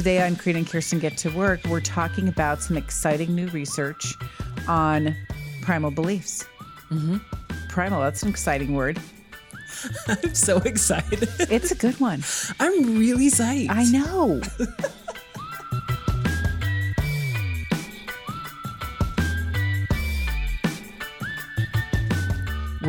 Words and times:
today 0.00 0.22
on 0.22 0.34
Crina 0.34 0.56
and 0.56 0.66
Kirsten 0.66 0.98
Get 0.98 1.18
to 1.18 1.28
Work, 1.28 1.60
we're 1.66 1.82
talking 1.82 2.26
about 2.26 2.62
some 2.62 2.78
exciting 2.78 3.34
new 3.34 3.48
research 3.48 4.16
on 4.66 5.14
primal 5.60 5.90
beliefs. 5.90 6.46
Mm-hmm. 6.90 7.18
Primal, 7.68 8.00
that's 8.00 8.22
an 8.22 8.30
exciting 8.30 8.74
word. 8.74 8.98
I'm 10.08 10.34
so 10.34 10.56
excited. 10.60 11.28
It's 11.50 11.70
a 11.70 11.74
good 11.74 12.00
one. 12.00 12.24
I'm 12.58 12.98
really 12.98 13.26
psyched. 13.26 13.68
I 13.68 13.84
know. 13.84 14.40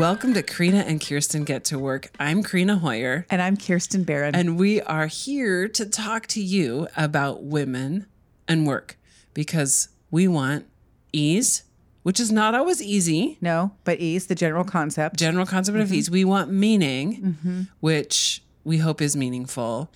Welcome 0.01 0.33
to 0.33 0.41
Crina 0.41 0.83
and 0.87 0.99
Kirsten 0.99 1.43
Get 1.43 1.63
to 1.65 1.77
Work. 1.77 2.09
I'm 2.19 2.41
Crina 2.41 2.79
Hoyer, 2.79 3.27
And 3.29 3.39
I'm 3.39 3.55
Kirsten 3.55 4.03
Barron. 4.03 4.33
and 4.33 4.57
we 4.57 4.81
are 4.81 5.05
here 5.05 5.67
to 5.67 5.85
talk 5.85 6.25
to 6.27 6.41
you 6.41 6.87
about 6.97 7.43
women 7.43 8.07
and 8.47 8.65
work 8.65 8.97
because 9.35 9.89
we 10.09 10.27
want 10.27 10.65
ease, 11.13 11.63
which 12.01 12.19
is 12.19 12.31
not 12.31 12.55
always 12.55 12.81
easy. 12.81 13.37
no, 13.41 13.73
but 13.83 13.99
ease, 13.99 14.25
the 14.25 14.33
general 14.33 14.63
concept. 14.63 15.17
General 15.19 15.45
concept 15.45 15.75
Mm-hmm. 15.75 15.83
of 15.83 15.93
ease. 15.93 16.09
We 16.09 16.25
want 16.25 16.51
meaning, 16.51 17.67
which 17.79 18.41
we 18.63 18.79
hope 18.79 19.01
is 19.03 19.15
meaningful, 19.15 19.91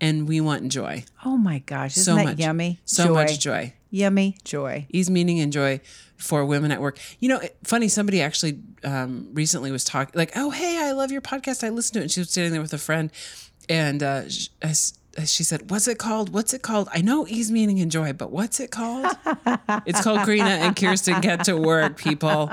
and 0.00 0.26
we 0.26 0.40
want 0.40 0.72
joy. 0.72 1.04
oh 1.26 1.36
my 1.36 1.58
gosh, 1.58 1.98
isn't 1.98 2.04
So 2.12 2.16
that 2.16 2.24
much 2.24 2.38
yummy? 2.38 2.80
So 2.86 3.08
joy. 3.08 3.12
much 3.14 3.38
joy. 3.38 3.74
Yummy 3.90 4.38
joy. 4.42 4.86
ease, 4.90 5.10
meaning, 5.10 5.38
and 5.40 5.52
joy 5.52 5.80
for 6.20 6.44
women 6.44 6.70
at 6.70 6.80
work. 6.80 6.98
You 7.18 7.28
know, 7.30 7.38
it- 7.38 7.56
funny, 7.64 7.88
somebody 7.88 8.20
actually 8.22 8.60
um, 8.84 9.28
recently 9.32 9.72
was 9.72 9.84
talking, 9.84 10.12
like, 10.16 10.32
oh, 10.36 10.50
hey, 10.50 10.78
I 10.78 10.92
love 10.92 11.10
your 11.10 11.20
podcast. 11.22 11.64
I 11.64 11.70
listen 11.70 11.94
to 11.94 11.98
it. 12.00 12.02
And 12.02 12.10
she 12.10 12.20
was 12.20 12.30
sitting 12.30 12.52
there 12.52 12.60
with 12.60 12.72
a 12.74 12.78
friend, 12.78 13.10
and 13.68 14.02
uh, 14.02 14.28
sh- 14.28 14.48
as, 14.62 14.94
as 15.16 15.32
she 15.32 15.42
said, 15.44 15.70
What's 15.70 15.88
it 15.88 15.98
called? 15.98 16.32
What's 16.32 16.52
it 16.54 16.62
called? 16.62 16.88
I 16.92 17.00
know 17.00 17.26
ease, 17.26 17.50
meaning, 17.50 17.80
and 17.80 17.90
joy, 17.90 18.12
but 18.12 18.30
what's 18.30 18.60
it 18.60 18.70
called? 18.70 19.06
it's 19.86 20.02
called 20.02 20.20
Crina 20.20 20.44
and 20.60 20.76
Kirsten 20.76 21.20
Get 21.20 21.44
to 21.44 21.56
Work, 21.56 21.96
people. 21.96 22.50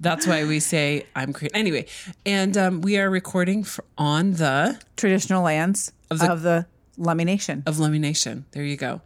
That's 0.00 0.26
why 0.26 0.44
we 0.44 0.58
say 0.60 1.06
I'm 1.14 1.32
Crina. 1.32 1.50
Anyway, 1.54 1.86
and 2.24 2.56
um, 2.56 2.80
we 2.80 2.98
are 2.98 3.08
recording 3.08 3.62
for, 3.64 3.84
on 3.96 4.32
the 4.32 4.80
Traditional 4.96 5.42
lands 5.42 5.92
of 6.10 6.18
the- 6.18 6.34
the, 6.34 6.66
Lummi 6.98 7.24
Nation. 7.26 7.62
of 7.66 7.76
Lummi 7.76 8.00
Nation. 8.00 8.46
There 8.52 8.64
you 8.64 8.76
go. 8.76 9.02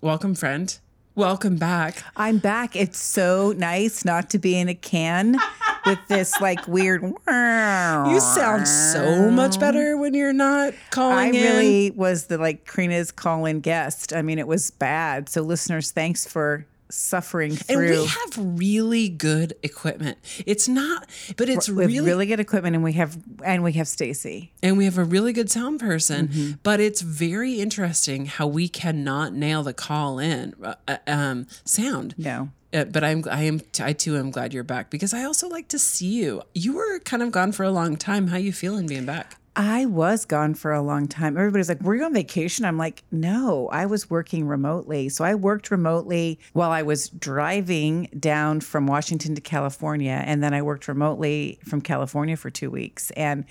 Welcome, 0.00 0.34
friend. 0.34 0.76
Welcome 1.16 1.56
back. 1.56 2.04
I'm 2.14 2.36
back. 2.36 2.76
It's 2.76 2.98
so 2.98 3.54
nice 3.56 4.04
not 4.04 4.28
to 4.30 4.38
be 4.38 4.54
in 4.58 4.68
a 4.68 4.74
can 4.74 5.38
with 5.86 5.98
this 6.08 6.38
like 6.42 6.68
weird. 6.68 7.02
You 7.26 8.20
sound 8.20 8.68
so 8.68 9.30
much 9.30 9.58
better 9.60 9.96
when 9.96 10.12
you're 10.12 10.34
not 10.34 10.74
calling 10.90 11.16
I 11.16 11.26
in. 11.28 11.32
really 11.32 11.90
was 11.92 12.26
the 12.26 12.36
like 12.36 12.66
Crina's 12.66 13.10
call 13.10 13.46
in 13.46 13.60
guest. 13.60 14.12
I 14.12 14.20
mean, 14.20 14.38
it 14.38 14.46
was 14.46 14.70
bad. 14.70 15.30
So, 15.30 15.40
listeners, 15.40 15.90
thanks 15.90 16.26
for 16.26 16.66
suffering 16.90 17.50
and 17.52 17.60
through 17.60 18.02
we 18.02 18.06
have 18.06 18.58
really 18.58 19.08
good 19.08 19.54
equipment. 19.62 20.18
It's 20.46 20.68
not, 20.68 21.08
but 21.36 21.48
it's 21.48 21.68
with 21.68 21.88
really, 21.88 22.06
really, 22.06 22.26
good 22.26 22.40
equipment, 22.40 22.74
and 22.76 22.84
we 22.84 22.92
have 22.94 23.16
and 23.44 23.62
we 23.62 23.72
have 23.74 23.88
Stacy. 23.88 24.52
and 24.62 24.78
we 24.78 24.84
have 24.84 24.98
a 24.98 25.04
really 25.04 25.32
good 25.32 25.50
sound 25.50 25.80
person. 25.80 26.28
Mm-hmm. 26.28 26.52
But 26.62 26.80
it's 26.80 27.00
very 27.00 27.60
interesting 27.60 28.26
how 28.26 28.46
we 28.46 28.68
cannot 28.68 29.32
nail 29.32 29.62
the 29.62 29.74
call 29.74 30.18
in 30.18 30.54
uh, 30.62 30.74
uh, 30.86 30.98
um, 31.06 31.46
sound. 31.64 32.14
No, 32.18 32.50
Uh, 32.72 32.84
but 32.84 33.02
I'm 33.04 33.24
I 33.30 33.42
am 33.42 33.60
I 33.80 33.92
too 33.92 34.16
am 34.16 34.30
glad 34.30 34.52
you're 34.54 34.64
back 34.64 34.90
because 34.90 35.12
I 35.14 35.24
also 35.24 35.48
like 35.48 35.68
to 35.68 35.78
see 35.78 36.06
you. 36.22 36.42
You 36.54 36.74
were 36.74 36.98
kind 37.00 37.22
of 37.22 37.30
gone 37.30 37.52
for 37.52 37.64
a 37.64 37.70
long 37.70 37.96
time. 37.96 38.28
How 38.28 38.36
you 38.36 38.52
feeling 38.52 38.86
being 38.86 39.06
back? 39.06 39.38
I 39.58 39.86
was 39.86 40.26
gone 40.26 40.52
for 40.52 40.70
a 40.72 40.82
long 40.82 41.08
time. 41.08 41.36
Everybody's 41.36 41.70
like, 41.70 41.80
"Were 41.80 41.94
you 41.94 42.04
on 42.04 42.12
vacation?" 42.12 42.66
I'm 42.66 42.76
like, 42.76 43.02
"No, 43.10 43.68
I 43.68 43.86
was 43.86 44.10
working 44.10 44.46
remotely." 44.46 45.08
So 45.08 45.24
I 45.24 45.34
worked 45.34 45.70
remotely 45.70 46.38
while 46.52 46.70
I 46.70 46.82
was 46.82 47.08
driving 47.08 48.08
down 48.18 48.60
from 48.60 48.86
Washington 48.86 49.34
to 49.34 49.40
California, 49.40 50.22
and 50.26 50.42
then 50.42 50.52
I 50.52 50.60
worked 50.60 50.88
remotely 50.88 51.58
from 51.64 51.80
California 51.80 52.36
for 52.36 52.50
two 52.50 52.70
weeks. 52.70 53.10
And 53.12 53.46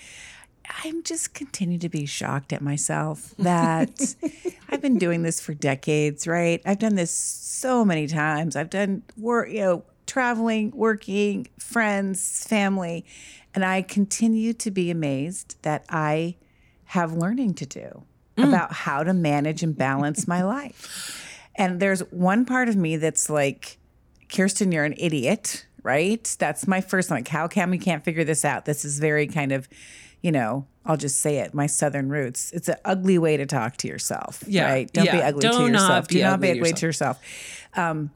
I'm 0.84 1.04
just 1.04 1.34
continue 1.34 1.80
to 1.80 1.90
be 1.90 2.06
shocked 2.06 2.54
at 2.54 2.62
myself 2.62 3.34
that 3.40 4.16
I've 4.70 4.82
been 4.82 4.98
doing 4.98 5.24
this 5.24 5.40
for 5.40 5.54
decades, 5.56 6.28
right? 6.28 6.62
I've 6.66 6.80
done 6.80 6.96
this 6.96 7.12
so 7.12 7.84
many 7.84 8.08
times. 8.08 8.56
I've 8.56 8.70
done 8.70 9.04
work, 9.18 9.50
you 9.50 9.62
know, 9.62 9.84
traveling, 10.06 10.72
working, 10.76 11.48
friends, 11.60 12.46
family, 12.46 13.06
and 13.56 13.66
I 13.66 13.82
continue 13.82 14.54
to 14.54 14.70
be 14.70 14.92
amazed 14.92 15.56
that 15.64 15.86
I 15.90 16.36
have 16.86 17.14
learning 17.14 17.56
to 17.56 17.66
do 17.66 18.04
about 18.38 18.74
how 18.74 19.02
to 19.02 19.14
manage 19.14 19.64
and 19.64 19.76
balance 19.78 20.28
my 20.28 20.44
life. 20.56 21.50
And 21.56 21.80
there's 21.80 22.02
one 22.12 22.44
part 22.46 22.68
of 22.68 22.76
me 22.76 22.98
that's 22.98 23.30
like, 23.30 23.78
Kirsten, 24.28 24.72
you're 24.74 24.84
an 24.84 24.94
idiot, 24.98 25.66
right? 25.84 26.36
That's 26.38 26.68
my 26.68 26.82
first 26.82 27.10
like, 27.10 27.30
how 27.30 27.48
come 27.48 27.72
we 27.72 27.78
can't 27.78 28.04
figure 28.04 28.26
this 28.26 28.44
out? 28.44 28.66
This 28.66 28.84
is 28.84 29.00
very 29.00 29.26
kind 29.26 29.54
of, 29.54 29.70
you 30.22 30.34
know, 30.34 30.68
I'll 30.86 30.98
just 30.98 31.22
say 31.22 31.38
it, 31.38 31.54
my 31.54 31.66
southern 31.66 32.10
roots. 32.10 32.52
It's 32.52 32.68
an 32.68 32.76
ugly 32.84 33.18
way 33.18 33.38
to 33.38 33.46
talk 33.46 33.78
to 33.78 33.88
yourself. 33.88 34.44
Yeah, 34.46 34.70
Right. 34.70 34.92
Don't 34.92 35.06
be 35.10 35.18
ugly 35.22 35.42
to 35.42 35.48
Do 35.48 35.70
not 35.70 35.82
yourself. 35.82 36.08
be 36.10 36.14
Do 36.16 36.22
not 36.24 36.34
ugly 36.34 36.48
be 36.50 36.54
to 36.56 36.60
ugly 36.60 36.74
to 36.74 36.86
yourself. 36.86 37.22
Um, 37.76 38.12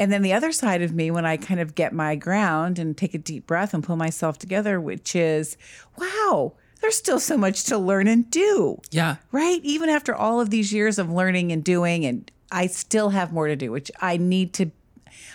and 0.00 0.10
then 0.10 0.22
the 0.22 0.32
other 0.32 0.50
side 0.50 0.82
of 0.82 0.92
me, 0.92 1.10
when 1.12 1.24
I 1.26 1.36
kind 1.36 1.60
of 1.60 1.76
get 1.76 1.92
my 1.92 2.16
ground 2.16 2.78
and 2.80 2.96
take 2.96 3.14
a 3.14 3.18
deep 3.18 3.46
breath 3.46 3.72
and 3.74 3.84
pull 3.84 3.96
myself 3.96 4.38
together, 4.38 4.80
which 4.80 5.14
is, 5.14 5.56
wow, 5.96 6.54
there's 6.80 6.96
still 6.96 7.20
so 7.20 7.36
much 7.36 7.64
to 7.64 7.76
learn 7.78 8.08
and 8.08 8.28
do 8.30 8.80
Yeah. 8.90 9.16
right? 9.30 9.60
Even 9.62 9.88
after 9.90 10.14
all 10.14 10.40
of 10.40 10.50
these 10.50 10.72
years 10.72 10.98
of 10.98 11.10
learning 11.10 11.52
and 11.52 11.62
doing, 11.62 12.04
and 12.06 12.28
I 12.50 12.66
still 12.66 13.10
have 13.10 13.32
more 13.32 13.46
to 13.46 13.54
do, 13.54 13.70
which 13.70 13.90
I 14.00 14.16
need 14.16 14.54
to, 14.54 14.70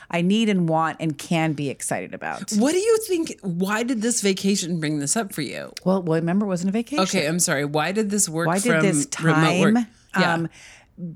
I 0.09 0.21
need 0.21 0.49
and 0.49 0.67
want 0.67 0.97
and 0.99 1.17
can 1.17 1.53
be 1.53 1.69
excited 1.69 2.13
about. 2.15 2.51
What 2.53 2.71
do 2.71 2.79
you 2.79 2.97
think? 3.07 3.37
Why 3.41 3.83
did 3.83 4.01
this 4.01 4.21
vacation 4.21 4.79
bring 4.79 4.99
this 4.99 5.15
up 5.15 5.33
for 5.33 5.41
you? 5.43 5.71
Well, 5.83 6.01
well, 6.01 6.19
remember, 6.19 6.45
it 6.45 6.49
wasn't 6.49 6.69
a 6.69 6.73
vacation. 6.73 7.03
Okay, 7.03 7.27
I'm 7.27 7.39
sorry. 7.39 7.65
Why 7.65 7.91
did 7.91 8.09
this 8.09 8.27
work? 8.27 8.47
Why 8.47 8.59
did 8.59 8.81
this 8.81 9.05
time? 9.05 9.85
Yeah. 10.17 10.33
Um, 10.33 10.49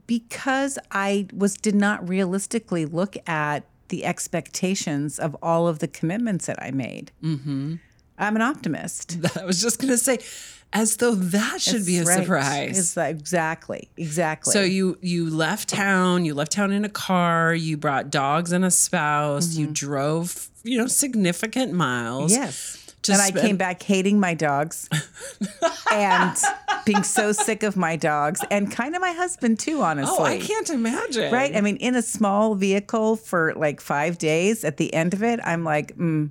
because 0.07 0.77
I 0.91 1.27
was 1.33 1.53
did 1.55 1.75
not 1.75 2.07
realistically 2.07 2.85
look 2.85 3.15
at 3.27 3.63
the 3.89 4.05
expectations 4.05 5.17
of 5.19 5.35
all 5.41 5.67
of 5.67 5.79
the 5.79 5.87
commitments 5.87 6.45
that 6.45 6.61
I 6.61 6.71
made. 6.71 7.11
Mm-hmm. 7.23 7.75
I'm 8.17 8.35
an 8.35 8.41
optimist. 8.41 9.17
I 9.37 9.45
was 9.45 9.61
just 9.61 9.79
gonna 9.79 9.97
say, 9.97 10.19
as 10.73 10.97
though 10.97 11.15
that 11.15 11.61
should 11.61 11.85
be 11.85 11.97
a 11.99 12.03
Right. 12.03 12.19
surprise. 12.21 12.77
It's 12.77 12.97
like- 12.97 13.15
exactly, 13.15 13.89
exactly. 13.97 14.51
so 14.53 14.61
you 14.61 14.97
you 15.01 15.29
left 15.29 15.69
town. 15.69 16.25
You 16.25 16.33
left 16.35 16.51
town 16.51 16.71
in 16.71 16.85
a 16.85 16.89
car. 16.89 17.53
You 17.55 17.77
brought 17.77 18.11
dogs 18.11 18.51
and 18.51 18.63
a 18.65 18.69
spouse. 18.71 19.55
You 19.55 19.67
drove, 19.67 20.49
you 20.63 20.77
know, 20.77 20.87
significant 20.87 21.73
miles. 21.73 22.33
Mm-hmm. 22.33 22.43
Yes. 22.43 22.78
To 23.03 23.13
and 23.13 23.21
I 23.21 23.31
came 23.31 23.57
back 23.57 23.81
hating 23.81 24.19
my 24.19 24.33
dogs 24.33 24.89
and 25.91 26.37
being 26.85 27.03
so 27.03 27.31
sick 27.31 27.63
of 27.63 27.75
my 27.77 27.95
dogs 27.95 28.41
and 28.51 28.71
kind 28.71 28.95
of 28.95 29.01
my 29.01 29.11
husband 29.11 29.59
too, 29.59 29.81
honestly. 29.81 30.15
Oh, 30.19 30.23
I 30.23 30.39
can't 30.39 30.69
imagine. 30.69 31.31
Right? 31.31 31.55
I 31.55 31.61
mean, 31.61 31.77
in 31.77 31.95
a 31.95 32.01
small 32.01 32.55
vehicle 32.55 33.15
for 33.15 33.53
like 33.55 33.81
five 33.81 34.17
days, 34.17 34.63
at 34.63 34.77
the 34.77 34.93
end 34.93 35.13
of 35.13 35.23
it, 35.23 35.39
I'm 35.43 35.63
like, 35.63 35.95
mm, 35.97 36.29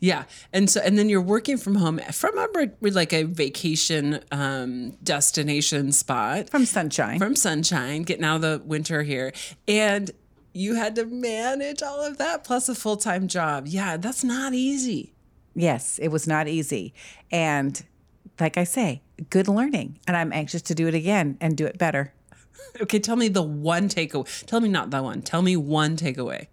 Yeah, 0.00 0.24
and 0.52 0.68
so 0.70 0.80
and 0.80 0.98
then 0.98 1.08
you're 1.08 1.20
working 1.20 1.56
from 1.58 1.74
home 1.74 1.98
from 2.12 2.38
a 2.38 2.48
like 2.80 3.12
a 3.12 3.24
vacation 3.24 4.20
um, 4.30 4.92
destination 5.02 5.92
spot 5.92 6.50
from 6.50 6.64
sunshine. 6.64 7.18
from 7.18 7.36
sunshine, 7.36 8.02
getting 8.02 8.24
out 8.24 8.36
of 8.36 8.42
the 8.42 8.62
winter 8.64 9.02
here, 9.02 9.32
and 9.68 10.10
you 10.52 10.74
had 10.74 10.96
to 10.96 11.06
manage 11.06 11.82
all 11.82 12.00
of 12.04 12.18
that 12.18 12.44
plus 12.44 12.68
a 12.68 12.74
full 12.74 12.96
time 12.96 13.28
job. 13.28 13.66
Yeah, 13.66 13.96
that's 13.96 14.24
not 14.24 14.52
easy. 14.54 15.12
Yes, 15.60 15.98
it 15.98 16.08
was 16.08 16.26
not 16.26 16.48
easy. 16.48 16.94
And 17.30 17.82
like 18.38 18.56
I 18.56 18.64
say, 18.64 19.02
good 19.28 19.48
learning. 19.48 19.98
And 20.06 20.16
I'm 20.16 20.32
anxious 20.32 20.62
to 20.62 20.74
do 20.74 20.86
it 20.86 20.94
again 20.94 21.36
and 21.40 21.56
do 21.56 21.66
it 21.66 21.78
better. 21.78 22.12
Okay, 22.80 22.98
tell 22.98 23.16
me 23.16 23.28
the 23.28 23.42
one 23.42 23.88
takeaway. 23.88 24.44
Tell 24.46 24.60
me 24.60 24.68
not 24.68 24.90
that 24.90 25.02
one. 25.02 25.22
Tell 25.22 25.42
me 25.42 25.56
one 25.56 25.96
takeaway. 25.96 26.46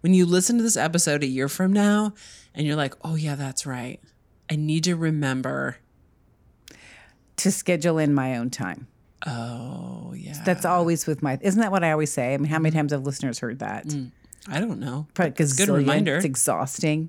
When 0.00 0.14
you 0.14 0.26
listen 0.26 0.56
to 0.58 0.62
this 0.62 0.76
episode 0.76 1.22
a 1.22 1.26
year 1.26 1.48
from 1.48 1.72
now, 1.72 2.14
and 2.54 2.66
you're 2.66 2.76
like, 2.76 2.94
"Oh 3.02 3.14
yeah, 3.14 3.34
that's 3.34 3.66
right," 3.66 4.00
I 4.50 4.56
need 4.56 4.84
to 4.84 4.96
remember. 4.96 5.76
To 7.38 7.50
schedule 7.50 7.98
in 7.98 8.14
my 8.14 8.36
own 8.36 8.50
time. 8.50 8.86
Oh 9.26 10.12
yeah, 10.16 10.40
That's 10.44 10.64
always 10.64 11.06
with 11.06 11.22
my, 11.22 11.38
isn't 11.40 11.60
that 11.60 11.72
what 11.72 11.82
I 11.82 11.92
always 11.92 12.12
say? 12.12 12.34
I 12.34 12.36
mean, 12.36 12.50
how 12.50 12.58
many 12.58 12.72
mm. 12.72 12.78
times 12.78 12.92
have 12.92 13.04
listeners 13.04 13.38
heard 13.38 13.60
that? 13.60 13.86
Mm. 13.86 14.12
I 14.48 14.60
don't 14.60 14.78
know. 14.78 15.06
Probably 15.14 15.32
a 15.32 15.48
good 15.48 15.68
reminder. 15.68 16.16
It's 16.16 16.26
exhausting. 16.26 17.08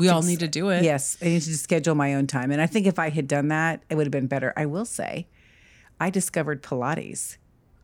We 0.00 0.08
all 0.08 0.22
need 0.22 0.40
to 0.40 0.48
do 0.48 0.70
it. 0.70 0.82
Yes, 0.82 1.16
I 1.20 1.26
need 1.26 1.42
to 1.42 1.56
schedule 1.56 1.94
my 1.94 2.14
own 2.14 2.26
time. 2.26 2.50
And 2.50 2.60
I 2.60 2.66
think 2.66 2.86
if 2.86 2.98
I 2.98 3.10
had 3.10 3.28
done 3.28 3.48
that, 3.48 3.82
it 3.88 3.94
would 3.94 4.06
have 4.06 4.12
been 4.12 4.26
better. 4.26 4.52
I 4.56 4.66
will 4.66 4.84
say, 4.84 5.26
I 6.00 6.10
discovered 6.10 6.62
Pilates. 6.62 7.36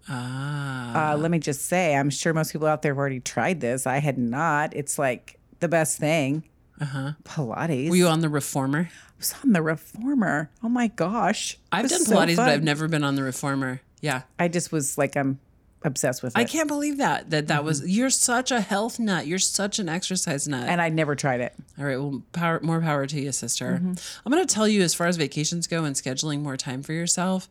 Ah. 0.09 1.13
Uh, 1.13 1.17
let 1.17 1.31
me 1.31 1.39
just 1.39 1.67
say, 1.67 1.97
I'm 1.97 2.11
sure 2.11 2.33
most 2.33 2.53
people 2.53 2.67
out 2.67 2.83
there 2.83 2.93
have 2.93 2.99
already 2.99 3.21
tried 3.21 3.61
this. 3.61 3.87
I 3.87 3.99
had 3.99 4.19
not. 4.19 4.75
It's 4.75 4.99
like 4.99 5.39
the 5.61 5.69
best 5.69 5.99
thing. 5.99 6.45
Uh-huh. 6.81 7.13
Pilates. 7.25 7.91
Were 7.91 7.97
you 7.97 8.09
on 8.09 8.21
the 8.21 8.29
reformer? 8.29 8.89
I 8.91 9.13
was 9.19 9.35
on 9.45 9.53
the 9.53 9.63
reformer. 9.63 10.51
Oh 10.63 10.69
my 10.69 10.89
gosh. 10.89 11.59
I've 11.73 11.89
done 11.89 12.01
was 12.01 12.07
so 12.07 12.17
Pilates, 12.17 12.37
but. 12.37 12.49
I've 12.49 12.63
never 12.63 12.89
been 12.89 13.03
on 13.03 13.15
the 13.17 13.23
reformer. 13.23 13.81
Yeah. 14.01 14.23
I 14.39 14.49
just 14.49 14.73
was 14.73 14.99
like, 14.99 15.17
I'm 15.17 15.41
obsessed 15.87 16.23
with 16.23 16.37
it. 16.37 16.39
I 16.39 16.45
can't 16.45 16.69
believe 16.69 16.99
that. 16.99 17.31
That 17.31 17.49
that 17.49 17.65
was 17.65 17.89
you're 17.89 18.11
such 18.11 18.51
a 18.51 18.61
health 18.61 18.99
nut. 18.99 19.27
You're 19.27 19.39
such 19.39 19.79
an 19.79 19.89
exercise 19.89 20.47
nut. 20.47 20.69
and 20.69 20.81
I 20.81 20.89
never 20.89 21.15
tried 21.15 21.41
it. 21.41 21.55
All 21.79 21.85
right, 21.85 21.97
well, 21.99 22.23
power 22.33 22.61
more 22.63 22.81
power 22.81 23.07
to 23.07 23.21
you, 23.21 23.33
sister. 23.33 23.81
Mm-hmm. 23.81 23.93
I'm 24.25 24.33
going 24.33 24.47
to 24.47 24.55
tell 24.55 24.69
you 24.69 24.83
as 24.83 24.95
far 24.95 25.07
as 25.07 25.17
vacations 25.17 25.67
go 25.67 25.85
and 25.85 25.95
scheduling 25.97 26.41
more 26.43 26.57
time 26.57 26.83
for 26.83 26.93
yourself. 26.93 27.49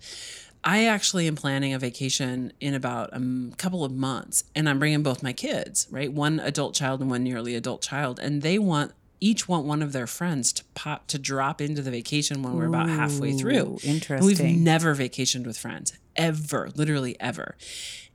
I 0.63 0.85
actually 0.85 1.27
am 1.27 1.35
planning 1.35 1.73
a 1.73 1.79
vacation 1.79 2.51
in 2.59 2.73
about 2.73 3.11
a 3.13 3.51
couple 3.57 3.83
of 3.83 3.91
months, 3.91 4.43
and 4.55 4.67
I'm 4.67 4.79
bringing 4.79 5.03
both 5.03 5.21
my 5.21 5.31
kids, 5.31 5.87
right? 5.91 6.11
One 6.11 6.39
adult 6.39 6.73
child 6.73 7.01
and 7.01 7.09
one 7.09 7.23
nearly 7.23 7.53
adult 7.53 7.83
child, 7.83 8.19
and 8.19 8.41
they 8.41 8.57
want 8.57 8.93
each 9.21 9.47
want 9.47 9.65
one 9.65 9.81
of 9.81 9.93
their 9.93 10.07
friends 10.07 10.51
to 10.53 10.63
pop 10.73 11.07
to 11.07 11.17
drop 11.19 11.61
into 11.61 11.81
the 11.81 11.91
vacation 11.91 12.41
when 12.41 12.53
we're 12.53 12.65
about 12.65 12.89
halfway 12.89 13.33
through. 13.33 13.53
Ooh, 13.55 13.79
And 14.17 14.25
we've 14.25 14.41
never 14.43 14.95
vacationed 14.95 15.45
with 15.45 15.57
friends 15.57 15.93
ever, 16.15 16.69
literally 16.75 17.15
ever. 17.19 17.55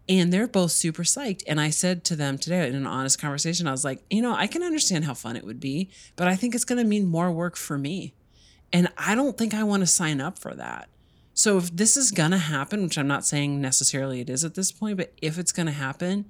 And 0.08 0.32
they're 0.32 0.48
both 0.48 0.72
super 0.72 1.02
psyched. 1.04 1.42
And 1.46 1.60
I 1.60 1.70
said 1.70 2.04
to 2.04 2.16
them 2.16 2.36
today 2.36 2.66
in 2.68 2.74
an 2.74 2.86
honest 2.86 3.20
conversation, 3.20 3.68
I 3.68 3.70
was 3.70 3.84
like, 3.84 4.02
you 4.10 4.22
know, 4.22 4.34
I 4.34 4.46
can 4.46 4.62
understand 4.62 5.04
how 5.04 5.14
fun 5.14 5.36
it 5.36 5.44
would 5.44 5.60
be, 5.60 5.88
but 6.16 6.26
I 6.26 6.34
think 6.34 6.54
it's 6.54 6.64
going 6.64 6.82
to 6.82 6.88
mean 6.88 7.06
more 7.06 7.30
work 7.30 7.56
for 7.56 7.78
me. 7.78 8.14
And 8.72 8.88
I 8.98 9.14
don't 9.14 9.38
think 9.38 9.54
I 9.54 9.62
want 9.62 9.82
to 9.82 9.86
sign 9.86 10.20
up 10.20 10.38
for 10.38 10.54
that. 10.54 10.88
So 11.34 11.58
if 11.58 11.74
this 11.74 11.96
is 11.96 12.10
going 12.10 12.32
to 12.32 12.38
happen, 12.38 12.82
which 12.82 12.98
I'm 12.98 13.06
not 13.06 13.24
saying 13.24 13.60
necessarily 13.60 14.20
it 14.20 14.28
is 14.28 14.44
at 14.44 14.54
this 14.54 14.72
point, 14.72 14.96
but 14.96 15.12
if 15.22 15.38
it's 15.38 15.52
going 15.52 15.66
to 15.66 15.72
happen, 15.72 16.26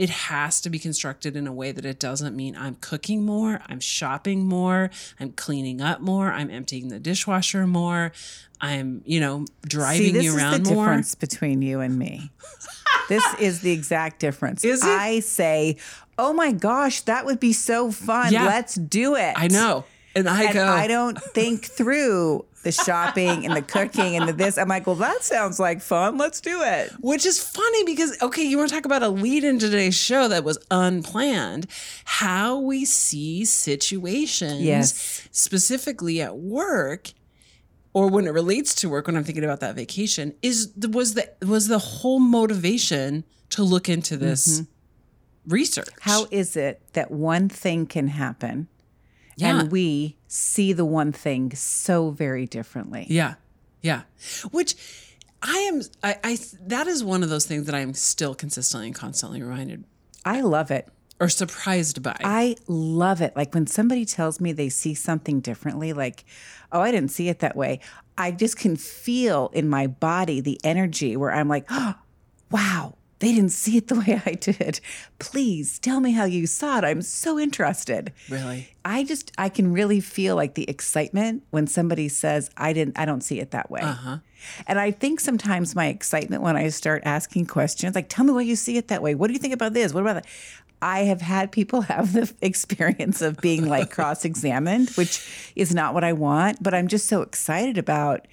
it 0.00 0.08
has 0.08 0.62
to 0.62 0.70
be 0.70 0.78
constructed 0.78 1.36
in 1.36 1.46
a 1.46 1.52
way 1.52 1.72
that 1.72 1.84
it 1.84 2.00
doesn't 2.00 2.34
mean 2.34 2.56
I'm 2.56 2.76
cooking 2.76 3.22
more, 3.22 3.60
I'm 3.66 3.80
shopping 3.80 4.46
more, 4.46 4.88
I'm 5.20 5.32
cleaning 5.32 5.82
up 5.82 6.00
more, 6.00 6.32
I'm 6.32 6.48
emptying 6.50 6.88
the 6.88 6.98
dishwasher 6.98 7.66
more, 7.66 8.10
I'm, 8.62 9.02
you 9.04 9.20
know, 9.20 9.44
driving 9.60 10.06
See, 10.06 10.12
this 10.12 10.24
you 10.24 10.30
is 10.30 10.36
the 10.36 10.42
around 10.42 10.62
more. 10.68 10.86
difference 10.86 11.14
between 11.14 11.60
you 11.60 11.80
and 11.80 11.98
me. 11.98 12.30
this 13.10 13.22
is 13.40 13.60
the 13.60 13.72
exact 13.72 14.20
difference. 14.20 14.64
Is 14.64 14.82
it? 14.82 14.88
I 14.88 15.20
say, 15.20 15.76
"Oh 16.16 16.32
my 16.32 16.52
gosh, 16.52 17.02
that 17.02 17.26
would 17.26 17.38
be 17.38 17.52
so 17.52 17.90
fun. 17.90 18.32
Yeah. 18.32 18.46
Let's 18.46 18.76
do 18.76 19.16
it." 19.16 19.34
I 19.36 19.48
know. 19.48 19.84
And 20.14 20.28
I 20.28 20.44
And 20.44 20.54
go, 20.54 20.66
I 20.66 20.86
don't 20.86 21.20
think 21.20 21.64
through 21.64 22.44
the 22.62 22.72
shopping 22.72 23.46
and 23.46 23.56
the 23.56 23.62
cooking 23.62 24.16
and 24.16 24.28
the 24.28 24.32
this. 24.32 24.58
I'm 24.58 24.68
like, 24.68 24.86
well, 24.86 24.96
that 24.96 25.22
sounds 25.22 25.58
like 25.58 25.80
fun. 25.80 26.18
Let's 26.18 26.40
do 26.40 26.62
it. 26.62 26.92
Which 27.00 27.24
is 27.24 27.42
funny 27.42 27.84
because, 27.84 28.20
okay, 28.20 28.42
you 28.42 28.58
want 28.58 28.68
to 28.68 28.74
talk 28.74 28.84
about 28.84 29.02
a 29.02 29.08
lead 29.08 29.44
in 29.44 29.58
today's 29.58 29.94
show 29.94 30.28
that 30.28 30.44
was 30.44 30.58
unplanned. 30.70 31.66
How 32.04 32.58
we 32.58 32.84
see 32.84 33.44
situations, 33.44 34.62
Yes. 34.62 35.28
specifically 35.30 36.20
at 36.20 36.36
work, 36.36 37.12
or 37.92 38.08
when 38.08 38.26
it 38.26 38.30
relates 38.30 38.74
to 38.76 38.88
work. 38.88 39.06
When 39.06 39.16
I'm 39.16 39.24
thinking 39.24 39.44
about 39.44 39.60
that 39.60 39.74
vacation, 39.74 40.34
is 40.42 40.72
was 40.76 41.14
the 41.14 41.30
was 41.42 41.68
the 41.68 41.78
whole 41.78 42.20
motivation 42.20 43.24
to 43.50 43.62
look 43.64 43.88
into 43.88 44.16
this 44.16 44.60
mm-hmm. 44.60 45.52
research? 45.52 45.88
How 46.00 46.26
is 46.30 46.56
it 46.56 46.80
that 46.92 47.10
one 47.10 47.48
thing 47.48 47.86
can 47.86 48.08
happen 48.08 48.68
Yeah. 49.40 49.60
and 49.60 49.72
we 49.72 50.16
see 50.28 50.72
the 50.72 50.84
one 50.84 51.12
thing 51.12 51.54
so 51.54 52.10
very 52.10 52.46
differently? 52.46 53.06
Yeah. 53.08 53.34
Yeah. 53.82 54.02
Which 54.50 54.74
I 55.42 55.56
am 55.72 55.82
I, 56.02 56.16
I 56.22 56.38
that 56.66 56.86
is 56.86 57.02
one 57.02 57.22
of 57.22 57.30
those 57.30 57.46
things 57.46 57.66
that 57.66 57.74
I'm 57.74 57.94
still 57.94 58.34
consistently 58.34 58.86
and 58.88 58.94
constantly 58.94 59.42
reminded 59.42 59.84
I 60.24 60.42
love 60.42 60.70
it. 60.70 60.86
or 61.18 61.28
surprised 61.28 62.02
by. 62.02 62.16
I 62.22 62.56
love 62.66 63.20
it. 63.22 63.34
Like 63.36 63.54
when 63.54 63.66
somebody 63.66 64.04
tells 64.04 64.40
me 64.40 64.52
they 64.52 64.68
see 64.68 64.92
something 64.94 65.40
differently, 65.40 65.92
like, 65.94 66.24
oh, 66.72 66.80
I 66.80 66.90
didn't 66.90 67.10
see 67.10 67.28
it 67.28 67.38
that 67.38 67.56
way. 67.56 67.80
I 68.18 68.30
just 68.32 68.58
can 68.58 68.76
feel 68.76 69.50
in 69.54 69.68
my 69.68 69.86
body 69.86 70.40
the 70.42 70.60
energy 70.62 71.16
where 71.16 71.30
I'm 71.32 71.48
like, 71.48 71.64
oh, 71.70 71.94
wow, 72.50 72.96
they 73.20 73.32
didn't 73.32 73.52
see 73.52 73.76
it 73.76 73.88
the 73.88 73.94
way 74.06 74.20
I 74.26 74.32
did. 74.32 74.80
Please 75.18 75.78
tell 75.78 76.00
me 76.00 76.12
how 76.12 76.24
you 76.24 76.46
saw 76.46 76.78
it. 76.78 76.84
I'm 76.84 77.02
so 77.02 77.38
interested. 77.38 78.12
really. 78.28 78.68
I 78.84 79.04
just 79.04 79.30
I 79.38 79.48
can 79.48 79.72
really 79.72 80.00
feel 80.00 80.36
like 80.36 80.54
the 80.54 80.68
excitement 80.68 81.44
when 81.50 81.66
somebody 81.66 82.08
says 82.08 82.50
I 82.56 82.72
didn't 82.72 82.98
I 82.98 83.04
don't 83.04 83.22
see 83.22 83.38
it 83.38 83.52
that 83.52 83.70
way. 83.70 83.82
Uh-huh. 83.82 84.18
And 84.66 84.80
I 84.80 84.90
think 84.90 85.20
sometimes 85.20 85.76
my 85.76 85.86
excitement 85.86 86.42
when 86.42 86.56
I 86.56 86.68
start 86.70 87.02
asking 87.04 87.46
questions 87.46 87.94
like 87.94 88.08
tell 88.08 88.24
me 88.24 88.32
why 88.32 88.42
you 88.42 88.56
see 88.56 88.76
it 88.76 88.88
that 88.88 89.02
way. 89.02 89.14
What 89.14 89.28
do 89.28 89.34
you 89.34 89.38
think 89.38 89.54
about 89.54 89.74
this? 89.74 89.92
What 89.92 90.00
about 90.00 90.14
that? 90.14 90.26
I 90.82 91.00
have 91.00 91.20
had 91.20 91.52
people 91.52 91.80
have 91.82 92.12
the 92.14 92.32
experience 92.42 93.20
of 93.20 93.36
being 93.38 93.66
like 93.66 93.90
cross-examined, 93.90 94.90
which 94.90 95.52
is 95.54 95.74
not 95.74 95.92
what 95.92 96.04
I 96.04 96.14
want, 96.14 96.62
but 96.62 96.74
I'm 96.74 96.88
just 96.88 97.06
so 97.06 97.20
excited 97.20 97.76
about 97.76 98.26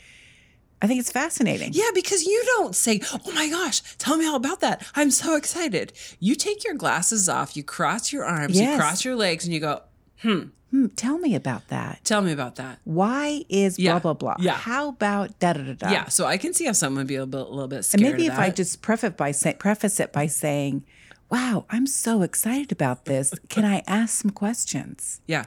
I 0.82 0.88
think 0.88 1.00
it's 1.00 1.12
fascinating. 1.12 1.72
Yeah, 1.74 1.90
because 1.96 2.24
you 2.26 2.44
don't 2.58 2.76
say, 2.76 3.02
"Oh 3.12 3.32
my 3.34 3.50
gosh, 3.50 3.82
tell 3.98 4.16
me 4.18 4.28
all 4.28 4.36
about 4.36 4.60
that." 4.60 4.86
I'm 4.96 5.10
so 5.12 5.36
excited. 5.36 5.92
You 6.20 6.36
take 6.36 6.64
your 6.64 6.76
glasses 6.76 7.28
off, 7.28 7.58
you 7.58 7.64
cross 7.64 8.14
your 8.14 8.26
arms, 8.26 8.60
you 8.60 8.76
cross 8.78 9.04
your 9.04 9.16
legs, 9.16 9.44
and 9.46 9.54
you 9.54 9.60
go, 9.60 9.82
Hmm, 10.22 10.88
tell 10.96 11.18
me 11.18 11.34
about 11.34 11.68
that. 11.70 12.02
"Tell 12.04 12.22
me 12.22 12.32
about 12.32 12.56
that." 12.58 12.80
Why 12.84 13.46
is 13.50 13.80
Yeah. 13.80 13.94
blah 13.94 14.00
blah 14.00 14.14
blah? 14.36 14.36
Yeah. 14.40 14.54
How 14.58 14.90
about 14.90 15.40
da 15.40 15.54
da 15.54 15.64
da 15.64 15.74
da? 15.74 15.92
Yeah, 15.92 16.10
so 16.10 16.26
I 16.26 16.38
can 16.38 16.54
see 16.54 16.66
how 16.66 16.74
someone 16.74 17.02
would 17.02 17.08
be 17.08 17.16
a, 17.16 17.24
a 17.24 17.26
little 17.26 17.68
bit 17.68 17.84
scared. 17.86 18.04
And 18.04 18.12
maybe 18.12 18.28
if 18.28 18.38
I 18.38 18.50
just 18.50 18.82
preface 18.82 19.14
by 19.18 19.32
say, 19.32 19.54
preface 19.54 20.00
it 20.00 20.12
by 20.14 20.28
saying, 20.28 20.84
"Wow, 21.32 21.66
I'm 21.70 21.88
so 21.88 22.22
excited 22.22 22.72
about 22.72 23.06
this. 23.06 23.32
Can 23.50 23.66
I 23.66 23.82
ask 23.88 24.22
some 24.22 24.32
questions?" 24.32 25.22
Yeah. 25.26 25.46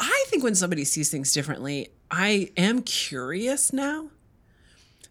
I 0.00 0.24
think 0.28 0.42
when 0.42 0.54
somebody 0.54 0.84
sees 0.84 1.08
things 1.10 1.32
differently, 1.32 1.90
I 2.10 2.50
am 2.56 2.82
curious 2.82 3.72
now. 3.72 4.08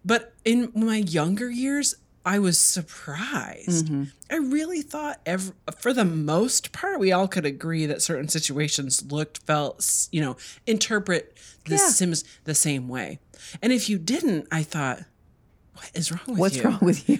But 0.03 0.33
in 0.45 0.71
my 0.75 0.97
younger 0.97 1.49
years, 1.49 1.95
I 2.25 2.39
was 2.39 2.57
surprised. 2.59 3.87
Mm-hmm. 3.87 4.03
I 4.29 4.35
really 4.35 4.81
thought, 4.81 5.19
ev 5.25 5.53
for 5.77 5.93
the 5.93 6.05
most 6.05 6.71
part, 6.71 6.99
we 6.99 7.11
all 7.11 7.27
could 7.27 7.45
agree 7.45 7.85
that 7.85 8.01
certain 8.01 8.27
situations 8.27 9.11
looked, 9.11 9.39
felt, 9.45 10.07
you 10.11 10.21
know, 10.21 10.37
interpret 10.67 11.35
the 11.65 11.75
Yeah. 11.75 11.89
Sims 11.89 12.23
the 12.43 12.55
same 12.55 12.87
way. 12.87 13.19
And 13.61 13.71
if 13.73 13.89
you 13.89 13.97
didn't, 13.97 14.47
I 14.51 14.63
thought, 14.63 15.03
what 15.79 15.91
is 15.95 16.11
wrong 16.11 16.21
with 16.27 16.37
What's 16.39 16.57
you? 16.57 16.63
wrong 16.63 16.79
with 16.81 17.09
you? 17.09 17.17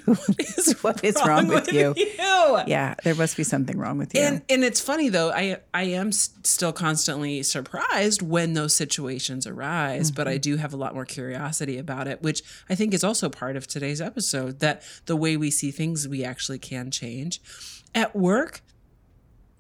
what 0.82 1.04
is 1.10 1.16
wrong 1.26 1.48
with 1.48 1.72
you? 1.72 1.94
you? 1.96 2.08
Yeah, 2.68 2.96
there 3.04 3.16
must 3.16 3.38
be 3.38 3.44
something 3.44 3.78
wrong 3.78 3.98
with 3.98 4.14
you. 4.14 4.22
And 4.22 4.42
and 4.50 4.64
it's 4.64 4.80
funny 4.82 5.10
though. 5.10 5.32
I 5.32 5.58
I 5.74 5.84
am 5.84 6.12
still 6.12 6.74
constantly 6.74 7.42
surprised 7.44 8.22
when 8.22 8.54
those 8.54 8.76
situations 8.76 9.48
arise, 9.48 10.12
but 10.12 10.28
I 10.28 10.34
Mm-hmm. 10.34 10.42
do 10.42 10.58
have 10.58 10.74
a 10.74 10.78
lot 10.78 10.94
more 10.94 11.06
curiosity 11.06 11.78
about 11.78 12.08
it, 12.08 12.22
which 12.22 12.42
I 12.70 12.76
think 12.76 12.94
is 12.94 13.04
also 13.04 13.30
part 13.30 13.56
of 13.56 13.66
today's 13.68 14.02
episode. 14.02 14.60
That 14.60 14.84
the 15.06 15.16
way 15.16 15.38
we 15.38 15.52
see 15.52 15.72
things, 15.72 16.08
we 16.08 16.24
actually 16.24 16.60
can 16.60 16.92
change. 16.92 17.42
At 17.96 18.16
work, 18.16 18.62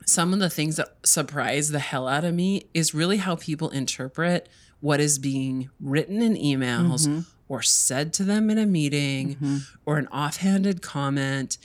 some 0.05 0.33
of 0.33 0.39
the 0.39 0.49
things 0.49 0.75
that 0.77 0.89
surprise 1.03 1.69
the 1.69 1.79
hell 1.79 2.07
out 2.07 2.23
of 2.23 2.33
me 2.33 2.69
is 2.73 2.93
really 2.93 3.17
how 3.17 3.35
people 3.35 3.69
interpret 3.69 4.47
what 4.79 4.99
is 4.99 5.19
being 5.19 5.69
written 5.79 6.21
in 6.21 6.35
emails 6.35 7.07
Mm-hmm. 7.07 7.19
Or 7.49 7.61
said 7.61 8.13
to 8.13 8.23
them 8.23 8.49
in 8.49 8.57
a 8.57 8.65
meeting 8.65 9.61
or 9.85 9.97
an 9.97 10.07
offhanded 10.07 10.81
comment 10.81 11.57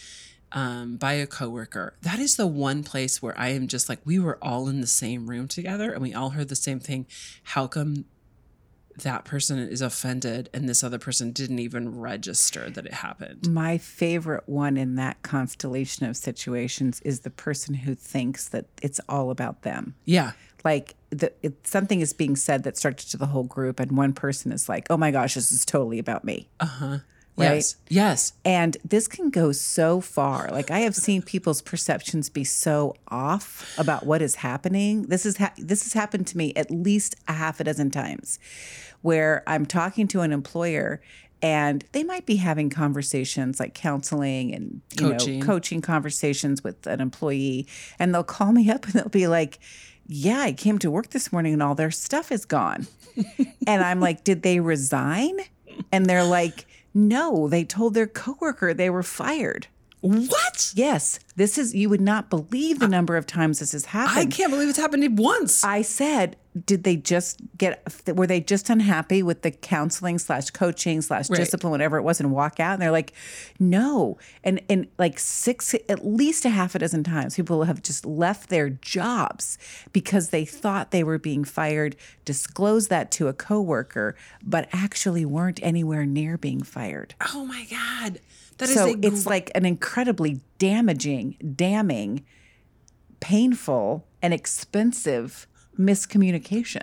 um, 0.51 0.97
by 0.97 1.13
a 1.13 1.27
coworker. 1.27 1.95
That 2.03 2.19
is 2.19 2.37
the 2.37 2.47
one 2.47 2.83
place 2.83 3.21
where 3.21 3.39
I 3.39 3.49
am 3.49 3.69
just 3.69 3.89
like, 3.89 4.01
we 4.05 4.19
were 4.19 4.39
all 4.41 4.69
in 4.69 4.81
the 4.81 4.87
same 4.87 5.29
room 5.29 5.47
together 5.47 5.93
and 5.93 6.03
we 6.03 6.15
all 6.15 6.31
heard 6.31 6.49
the 6.49 6.57
same 6.57 6.81
thing. 6.81 7.07
How 7.43 7.67
come 7.67 8.07
that 9.03 9.25
person 9.25 9.59
is 9.59 9.83
offended 9.83 10.49
and 10.55 10.69
this 10.69 10.85
other 10.85 10.99
person 10.99 11.33
didn't 11.33 11.59
even 11.59 11.99
register 11.99 12.71
that 12.71 12.87
it 12.87 12.95
happened? 12.95 13.51
My 13.51 13.77
favorite 13.77 14.45
one 14.47 14.77
in 14.77 14.95
that 14.95 15.23
constellation 15.23 16.07
of 16.07 16.17
situations 16.17 17.01
is 17.01 17.21
the 17.21 17.31
person 17.31 17.75
who 17.75 17.97
thinks 17.97 18.49
that 18.49 18.67
it's 18.81 19.01
all 19.09 19.31
about 19.31 19.63
them. 19.63 19.97
Yeah. 20.05 20.33
Like 20.65 20.95
the, 21.11 21.33
it, 21.43 21.67
something 21.67 22.01
is 22.01 22.13
being 22.13 22.37
said 22.37 22.63
that 22.65 22.77
starts 22.77 23.05
to 23.07 23.17
the 23.17 23.27
whole 23.27 23.45
group, 23.45 23.79
and 23.81 23.93
one 23.97 24.13
person 24.13 24.51
is 24.51 24.69
like, 24.69 24.87
"Oh 24.91 24.97
my 24.97 25.11
gosh, 25.11 25.35
this 25.35 25.53
is 25.53 25.65
totally 25.65 25.99
about 25.99 26.25
me." 26.25 26.49
Uh 26.61 26.67
huh. 26.67 26.99
Right? 27.37 27.55
Yes. 27.57 27.77
Yes. 27.89 28.33
And 28.45 28.77
this 28.85 29.09
can 29.09 29.29
go 29.29 29.51
so 29.51 30.01
far. 30.01 30.49
Like 30.53 30.71
I 30.71 30.81
have 30.81 30.95
seen 30.95 31.21
people's 31.21 31.61
perceptions 31.63 32.31
be 32.31 32.45
so 32.45 32.95
off 33.09 33.77
about 33.77 34.07
what 34.07 34.23
is 34.23 34.37
happening. 34.37 35.03
This 35.07 35.27
is 35.27 35.39
ha- 35.39 35.53
this 35.59 35.83
has 35.83 35.95
happened 35.95 36.29
to 36.29 36.39
me 36.39 36.53
at 36.55 36.71
least 36.71 37.17
a 37.27 37.33
half 37.33 37.59
a 37.59 37.65
dozen 37.65 37.91
times, 37.91 38.39
where 39.03 39.43
I'm 39.49 39.67
talking 39.67 40.07
to 40.09 40.21
an 40.21 40.33
employer 40.33 41.01
and 41.43 41.85
they 41.93 42.05
might 42.05 42.25
be 42.25 42.37
having 42.37 42.71
conversations 42.71 43.61
like 43.61 43.75
counseling 43.75 44.55
and 44.55 44.81
you 44.99 45.11
Coaching. 45.11 45.41
know 45.41 45.47
coaching 45.47 45.83
conversations 45.83 46.63
with 46.63 46.87
an 46.87 47.01
employee, 47.01 47.67
and 47.99 48.15
they'll 48.15 48.23
call 48.23 48.53
me 48.53 48.71
up 48.71 48.85
and 48.85 48.95
they'll 48.95 49.09
be 49.09 49.27
like. 49.27 49.59
Yeah, 50.07 50.41
I 50.41 50.53
came 50.53 50.79
to 50.81 50.91
work 50.91 51.11
this 51.11 51.33
morning 51.33 51.55
and 51.55 51.63
all 51.63 51.75
their 51.75 51.91
stuff 51.91 52.31
is 52.31 52.45
gone. 52.45 52.87
and 53.67 53.83
I'm 53.83 54.01
like, 54.01 54.25
did 54.25 54.43
they 54.43 54.61
resign? 54.61 55.39
And 55.91 56.07
they're 56.07 56.25
like, 56.25 56.67
no, 56.93 57.49
they 57.49 57.65
told 57.65 57.95
their 57.95 58.07
coworker 58.07 58.75
they 58.75 58.91
were 58.91 59.03
fired. 59.03 59.67
What? 60.05 60.73
Yes, 60.75 61.19
this 61.35 61.57
is, 61.57 61.75
you 61.75 61.89
would 61.89 62.01
not 62.03 62.29
believe 62.29 62.79
the 62.79 62.89
number 62.89 63.17
of 63.17 63.27
times 63.27 63.61
this 63.61 63.73
has 63.73 63.87
happened. 63.87 64.19
I 64.19 64.27
can't 64.27 64.51
believe 64.51 64.69
it's 64.69 64.77
happened 64.79 65.19
once. 65.19 65.65
I 65.65 65.81
said, 65.81 66.37
did 66.67 66.85
they 66.85 66.95
just 66.97 67.41
get, 67.57 67.83
were 68.15 68.27
they 68.27 68.41
just 68.41 68.69
unhappy 68.69 69.23
with 69.23 69.41
the 69.41 69.51
counseling 69.51 70.19
slash 70.19 70.51
coaching 70.51 71.01
slash 71.01 71.31
Right. 71.31 71.39
discipline, 71.39 71.71
whatever 71.71 71.97
it 71.97 72.03
was, 72.03 72.21
and 72.21 72.31
walk 72.33 72.61
out? 72.61 72.75
And 72.75 72.83
they're 72.83 72.91
like, 72.91 73.15
no. 73.59 74.19
And, 74.45 74.61
and 74.69 74.89
like 74.99 75.19
six, 75.19 75.75
at 75.89 76.05
least 76.07 76.45
a 76.45 76.51
half 76.51 76.75
a 76.75 76.81
dozen 76.81 77.03
times, 77.03 77.35
people 77.37 77.65
have 77.65 77.83
just 77.83 78.05
left 78.05 78.51
their 78.51 78.69
jobs 78.69 79.57
because 79.95 80.29
they 80.29 80.45
thought 80.45 80.91
they 80.91 81.03
were 81.03 81.19
being 81.19 81.45
fired, 81.45 81.97
disclosed 82.27 82.91
that 82.91 83.11
to 83.13 83.29
a 83.29 83.33
coworker, 83.33 84.15
but 84.45 84.69
actually 84.71 85.25
weren't 85.25 85.61
anywhere 85.63 86.05
near 86.05 86.37
being 86.37 86.63
fired. 86.63 87.15
oh 87.33 87.47
my 87.47 87.67
god. 87.71 88.21
That 88.59 88.69
is 88.69 88.75
So 88.75 88.89
a 88.95 88.97
it's 89.03 89.27
like 89.27 89.51
an 89.55 89.65
incredibly 89.67 90.41
damaging, 90.59 91.37
damning, 91.57 92.25
painful, 93.21 94.07
and 94.23 94.33
expensive 94.35 95.47
miscommunication. 95.79 96.83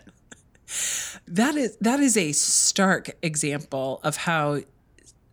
that 1.28 1.56
is 1.56 1.78
that 1.82 2.00
is 2.00 2.16
a 2.18 2.32
stark 2.32 3.12
example 3.22 4.00
of 4.04 4.18
how 4.18 4.62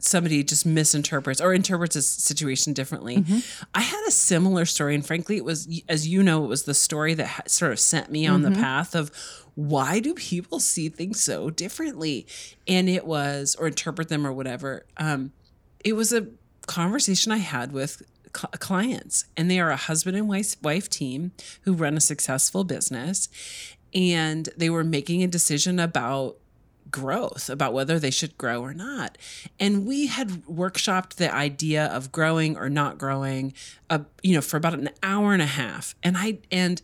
somebody 0.01 0.45
just 0.45 0.65
misinterprets 0.65 1.41
or 1.41 1.53
interprets 1.53 1.97
a 1.97 2.03
situation 2.03 2.73
differently. 2.73 3.25
I 3.75 3.81
had 3.81 4.05
a 4.07 4.11
similar 4.13 4.65
story, 4.65 4.95
and 4.95 5.05
frankly, 5.05 5.37
it 5.37 5.45
was 5.45 5.69
as 5.89 6.07
you 6.07 6.23
know, 6.23 6.45
it 6.45 6.49
was 6.49 6.65
the 6.65 6.75
story 6.75 7.15
that 7.15 7.27
ha- 7.27 7.43
sort 7.47 7.73
of 7.73 7.81
sent 7.81 8.11
me 8.11 8.27
on 8.27 8.43
the 8.43 8.51
path 8.53 8.95
of 8.95 9.11
why 9.55 9.99
do 9.99 10.15
people 10.15 10.61
see 10.61 10.89
things 10.89 11.21
so 11.23 11.51
differently, 11.51 12.27
and 12.69 12.89
it 12.89 13.05
was 13.07 13.57
or 13.59 13.67
interpret 13.67 14.09
them 14.09 14.25
or 14.27 14.33
whatever. 14.33 14.87
Um, 14.99 15.33
it 15.85 15.95
was 15.95 16.13
a 16.13 16.27
conversation 16.67 17.33
I 17.33 17.39
had 17.39 17.73
with 17.73 18.03
cl- 18.37 18.51
clients, 18.59 19.25
and 19.37 19.51
they 19.51 19.61
are 19.61 19.71
a 19.71 19.77
husband 19.77 20.17
and 20.17 20.29
wife 20.29 20.57
wife 20.63 20.89
team 20.89 21.33
who 21.63 21.73
run 21.73 21.97
a 21.97 22.01
successful 22.01 22.65
business, 22.65 23.29
and 23.95 24.49
they 24.57 24.71
were 24.71 24.85
making 24.85 25.23
a 25.23 25.29
decision 25.29 25.79
about 25.79 26.37
growth 26.91 27.51
about 27.51 27.73
whether 27.73 27.99
they 27.99 28.11
should 28.11 28.37
grow 28.39 28.63
or 28.63 28.73
not. 28.73 29.19
And 29.61 29.87
we 29.87 30.07
had 30.07 30.29
workshopped 30.47 31.15
the 31.15 31.33
idea 31.33 31.87
of 31.87 32.13
growing 32.13 32.57
or 32.57 32.69
not 32.69 32.99
growing 32.99 33.53
uh, 33.91 34.01
you 34.23 34.35
know 34.35 34.41
for 34.41 34.57
about 34.57 34.75
an 34.75 34.91
hour 35.03 35.33
and 35.33 35.43
a 35.43 35.47
half. 35.47 35.95
And 36.03 36.17
i 36.17 36.39
and 36.51 36.81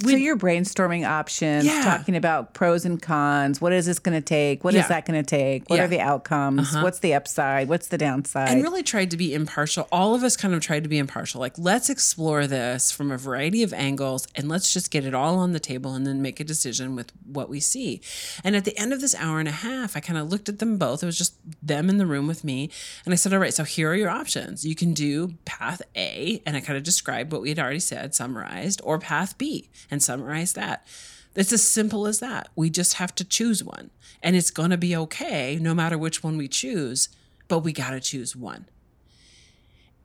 so 0.00 0.10
you're 0.10 0.36
brainstorming 0.36 1.08
options, 1.08 1.64
Yeah. 1.64 1.82
talking 1.84 2.14
about 2.16 2.54
pros 2.54 2.84
and 2.84 3.00
cons. 3.00 3.60
What 3.60 3.72
is 3.72 3.86
this 3.86 3.98
going 3.98 4.16
to 4.16 4.24
take? 4.24 4.62
What 4.64 4.74
is 4.74 4.82
Yeah. 4.82 4.88
that 4.88 5.06
going 5.06 5.22
to 5.22 5.26
take? 5.28 5.68
What 5.68 5.76
Yeah. 5.76 5.82
Uh-huh. 5.82 5.86
are 5.86 5.88
the 5.88 6.00
outcomes? 6.00 6.74
What's 6.76 7.00
the 7.00 7.14
upside? 7.14 7.68
What's 7.68 7.88
the 7.88 7.98
downside? 7.98 8.48
and 8.48 8.62
really 8.62 8.82
tried 8.82 9.10
to 9.10 9.16
be 9.16 9.34
impartial. 9.34 9.88
All 9.90 10.14
of 10.14 10.22
us 10.22 10.36
kind 10.36 10.54
of 10.54 10.60
tried 10.60 10.82
to 10.84 10.88
be 10.88 10.98
impartial. 10.98 11.40
Like, 11.40 11.54
let's 11.58 11.90
explore 11.90 12.46
this 12.46 12.90
from 12.92 13.10
a 13.10 13.18
variety 13.18 13.62
of 13.62 13.72
angles 13.72 14.26
and 14.34 14.48
let's 14.48 14.72
just 14.72 14.90
get 14.90 15.04
it 15.04 15.14
all 15.14 15.38
on 15.38 15.52
the 15.52 15.60
table 15.60 15.94
and 15.94 16.06
then 16.06 16.22
make 16.22 16.38
a 16.40 16.44
decision 16.44 16.94
with 16.94 17.12
what 17.26 17.48
we 17.48 17.60
see. 17.60 18.00
And 18.44 18.54
at 18.56 18.64
the 18.64 18.76
end 18.78 18.92
of 18.92 19.00
this 19.00 19.14
hour 19.14 19.38
and 19.40 19.48
a 19.48 19.52
half, 19.52 19.96
I 19.96 20.00
kind 20.00 20.18
of 20.18 20.30
looked 20.30 20.48
at 20.48 20.58
them 20.58 20.76
both. 20.78 21.02
It 21.02 21.06
was 21.06 21.18
just 21.18 21.34
them 21.62 21.88
in 21.90 21.98
the 21.98 22.06
room 22.06 22.26
with 22.26 22.44
me. 22.44 22.70
And 23.04 23.12
I 23.12 23.16
said, 23.16 23.32
All 23.32 23.38
right, 23.40 23.52
so 23.54 23.64
here 23.64 23.90
are 23.90 23.94
your 23.94 24.10
options. 24.10 24.64
You 24.64 24.74
can 24.74 24.94
do 24.94 25.34
path 25.44 25.82
A, 25.96 26.42
and 26.46 26.56
I 26.56 26.60
kind 26.60 26.76
of 26.76 26.82
described 26.82 27.32
what 27.32 27.42
we 27.42 27.48
had 27.48 27.58
already 27.58 27.80
said, 27.80 28.14
summarized, 28.14 28.80
or 28.84 28.98
path 28.98 29.36
B 29.38 29.68
and 29.90 30.02
summarize 30.02 30.52
that. 30.54 30.86
It's 31.34 31.52
as 31.52 31.62
simple 31.62 32.06
as 32.06 32.18
that. 32.20 32.48
We 32.56 32.70
just 32.70 32.94
have 32.94 33.14
to 33.16 33.24
choose 33.24 33.62
one. 33.62 33.90
And 34.22 34.34
it's 34.34 34.50
going 34.50 34.70
to 34.70 34.76
be 34.76 34.96
okay 34.96 35.56
no 35.60 35.74
matter 35.74 35.96
which 35.96 36.24
one 36.24 36.36
we 36.36 36.48
choose, 36.48 37.08
but 37.46 37.60
we 37.60 37.72
got 37.72 37.90
to 37.90 38.00
choose 38.00 38.34
one. 38.34 38.66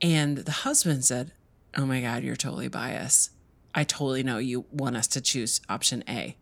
And 0.02 0.40
the 0.40 0.52
husband 0.52 1.06
said, 1.06 1.32
Oh 1.75 1.86
my 1.86 2.02
God, 2.02 2.24
you're 2.24 2.36
totally 2.36 2.68
biased. 2.68 3.32
I 3.74 3.84
totally 3.84 4.22
know 4.22 4.38
you 4.38 4.66
want 4.72 4.96
us 4.96 5.08
to 5.08 5.22
choose 5.22 5.60
option 5.68 6.04
A. 6.08 6.38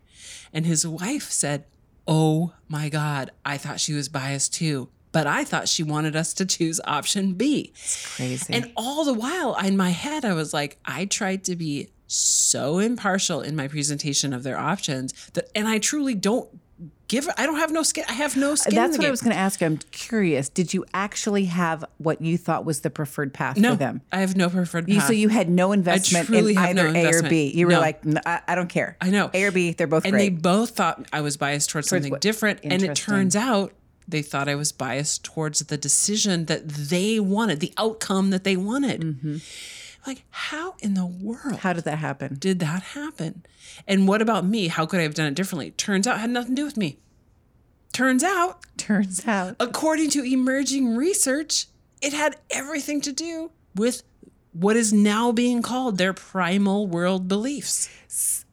And 0.51 0.65
his 0.65 0.85
wife 0.85 1.31
said, 1.31 1.65
Oh 2.07 2.53
my 2.67 2.89
God, 2.89 3.31
I 3.45 3.57
thought 3.57 3.79
she 3.79 3.93
was 3.93 4.09
biased 4.09 4.53
too, 4.53 4.89
but 5.11 5.27
I 5.27 5.45
thought 5.45 5.69
she 5.69 5.83
wanted 5.83 6.15
us 6.15 6.33
to 6.33 6.45
choose 6.45 6.81
option 6.83 7.33
B. 7.33 7.71
It's 7.73 8.15
crazy. 8.15 8.53
And 8.53 8.73
all 8.75 9.05
the 9.05 9.13
while 9.13 9.55
in 9.55 9.77
my 9.77 9.91
head, 9.91 10.25
I 10.25 10.33
was 10.33 10.53
like, 10.53 10.77
I 10.83 11.05
tried 11.05 11.45
to 11.45 11.55
be 11.55 11.89
so 12.11 12.79
impartial 12.79 13.41
in 13.41 13.55
my 13.55 13.67
presentation 13.67 14.33
of 14.33 14.43
their 14.43 14.57
options 14.59 15.13
that, 15.33 15.49
and 15.55 15.67
I 15.67 15.77
truly 15.79 16.13
don't 16.15 16.49
give, 17.07 17.27
I 17.37 17.45
don't 17.45 17.57
have 17.57 17.71
no 17.71 17.83
skin. 17.83 18.03
I 18.09 18.13
have 18.13 18.35
no 18.35 18.55
skin. 18.55 18.73
in 18.73 18.75
That's 18.75 18.97
what 18.97 19.07
I 19.07 19.11
was 19.11 19.21
going 19.21 19.33
to 19.33 19.39
ask 19.39 19.61
you. 19.61 19.67
I'm 19.67 19.77
curious. 19.91 20.49
Did 20.49 20.73
you 20.73 20.83
actually 20.93 21.45
have 21.45 21.85
what 21.99 22.21
you 22.21 22.37
thought 22.37 22.65
was 22.65 22.81
the 22.81 22.89
preferred 22.89 23.33
path 23.33 23.57
No, 23.57 23.71
for 23.71 23.75
them? 23.77 24.01
I 24.11 24.19
have 24.21 24.35
no 24.35 24.49
preferred 24.49 24.89
You, 24.89 24.99
path. 24.99 25.07
so 25.07 25.13
you 25.13 25.29
had 25.29 25.49
no 25.49 25.71
investment 25.71 26.29
in 26.29 26.57
either 26.57 26.91
no 26.91 26.99
A 26.99 27.11
or. 27.13 27.23
B. 27.29 27.51
You 27.55 27.67
were 27.67 27.73
like, 27.77 28.01
I, 28.25 28.41
I 28.47 28.55
don't 28.55 28.69
care. 28.69 28.97
I 28.99 29.09
know. 29.09 29.29
A 29.33 29.43
or 29.45 29.51
B, 29.51 29.71
they're 29.73 29.87
both 29.87 30.05
and 30.05 30.13
they 30.13 30.29
both 30.29 30.71
thought 30.71 31.05
I 31.13 31.21
was 31.21 31.37
biased 31.37 31.69
towards, 31.69 31.89
something 31.89 32.11
what- 32.11 32.21
different. 32.21 32.59
And 32.63 32.81
it 32.83 32.95
turns 32.95 33.35
out 33.35 33.73
they 34.07 34.21
thought 34.21 34.49
I 34.49 34.55
was 34.55 34.71
biased 34.73 35.23
towards 35.23 35.59
the 35.59 35.77
decision 35.77 36.45
that 36.45 36.67
they 36.67 37.19
wanted, 37.19 37.59
the 37.61 37.73
outcome 37.77 38.31
that 38.31 38.43
they 38.43 38.57
wanted. 38.57 39.01
Mm-hmm. 39.01 39.37
Like, 40.07 40.23
how 40.31 40.75
in 40.79 40.93
the 40.95 41.05
world 41.05 41.59
How 41.59 41.73
did 41.73 41.83
that 41.83 41.99
happen? 41.99 42.35
did 42.39 42.59
that 42.59 42.81
happen? 42.81 43.45
And 43.87 44.07
what 44.07 44.21
about 44.21 44.45
me? 44.45 44.67
How 44.67 44.85
could 44.85 44.99
I 44.99 45.03
have 45.03 45.13
done 45.13 45.27
it 45.27 45.35
differently? 45.35 45.71
Turns 45.71 46.07
out 46.07 46.17
it 46.17 46.21
had 46.21 46.29
nothing 46.31 46.55
to 46.55 46.61
do 46.61 46.65
with 46.65 46.77
me. 46.77 46.97
Turns 47.93 48.23
out, 48.23 48.65
Turns 48.77 49.27
out. 49.27 49.55
according 49.59 50.09
to 50.11 50.23
emerging 50.23 50.95
research, 50.95 51.67
it 52.01 52.13
had 52.13 52.37
everything 52.49 53.01
to 53.01 53.11
do 53.11 53.51
with 53.75 54.03
what 54.53 54.75
is 54.75 54.91
now 54.93 55.31
being 55.31 55.61
called 55.61 55.97
their 55.97 56.13
primal 56.13 56.87
world 56.87 57.27
beliefs. 57.27 57.89